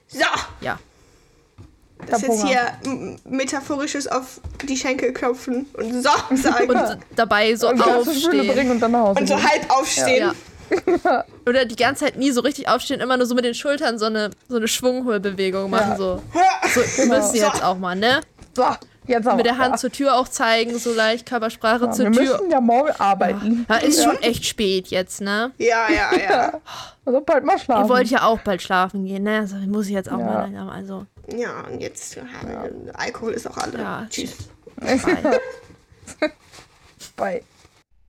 [0.09, 0.21] So,
[0.61, 0.79] Ja.
[2.07, 6.71] das ist jetzt hier metaphorisches auf die Schenkel klopfen und so sagen.
[6.71, 8.53] Und Und, dabei so und aufstehen.
[8.53, 10.33] bringen und dann nach Hause so halb aufstehen.
[11.05, 11.25] Ja.
[11.47, 14.07] Oder die ganze Zeit nie so richtig aufstehen, immer nur so mit den Schultern so
[14.07, 15.91] eine, so eine Schwungholbewegung machen.
[15.91, 15.97] Ja.
[15.99, 16.23] So,
[16.83, 17.17] so Genau.
[17.17, 18.21] müssen jetzt auch mal, ne?
[18.55, 18.65] So,
[19.07, 19.33] jetzt.
[19.35, 19.77] Mit der Hand ja.
[19.77, 22.23] zur Tür auch zeigen, so leicht Körpersprache Ja, zur wir Tür.
[22.23, 23.67] müssen ja morgen arbeiten.
[23.69, 25.53] Ja, ist schon echt spät jetzt, ne?
[25.59, 26.53] Ja, ja, ja.
[27.05, 27.85] Also bald mal schlafen.
[27.85, 29.41] Ihr wollt ja auch bald schlafen gehen, ne?
[29.41, 30.25] Also muss ich jetzt auch Ja.
[30.25, 31.07] mal langsam, also.
[31.37, 32.23] Ja, und jetzt ja,
[32.95, 33.79] Alkohol ist auch alle.
[33.79, 34.37] Ja, Tschüss.
[34.77, 35.41] Bye.
[37.17, 37.43] Bye.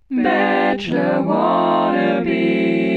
[0.09, 2.90] Bachelor wannabe.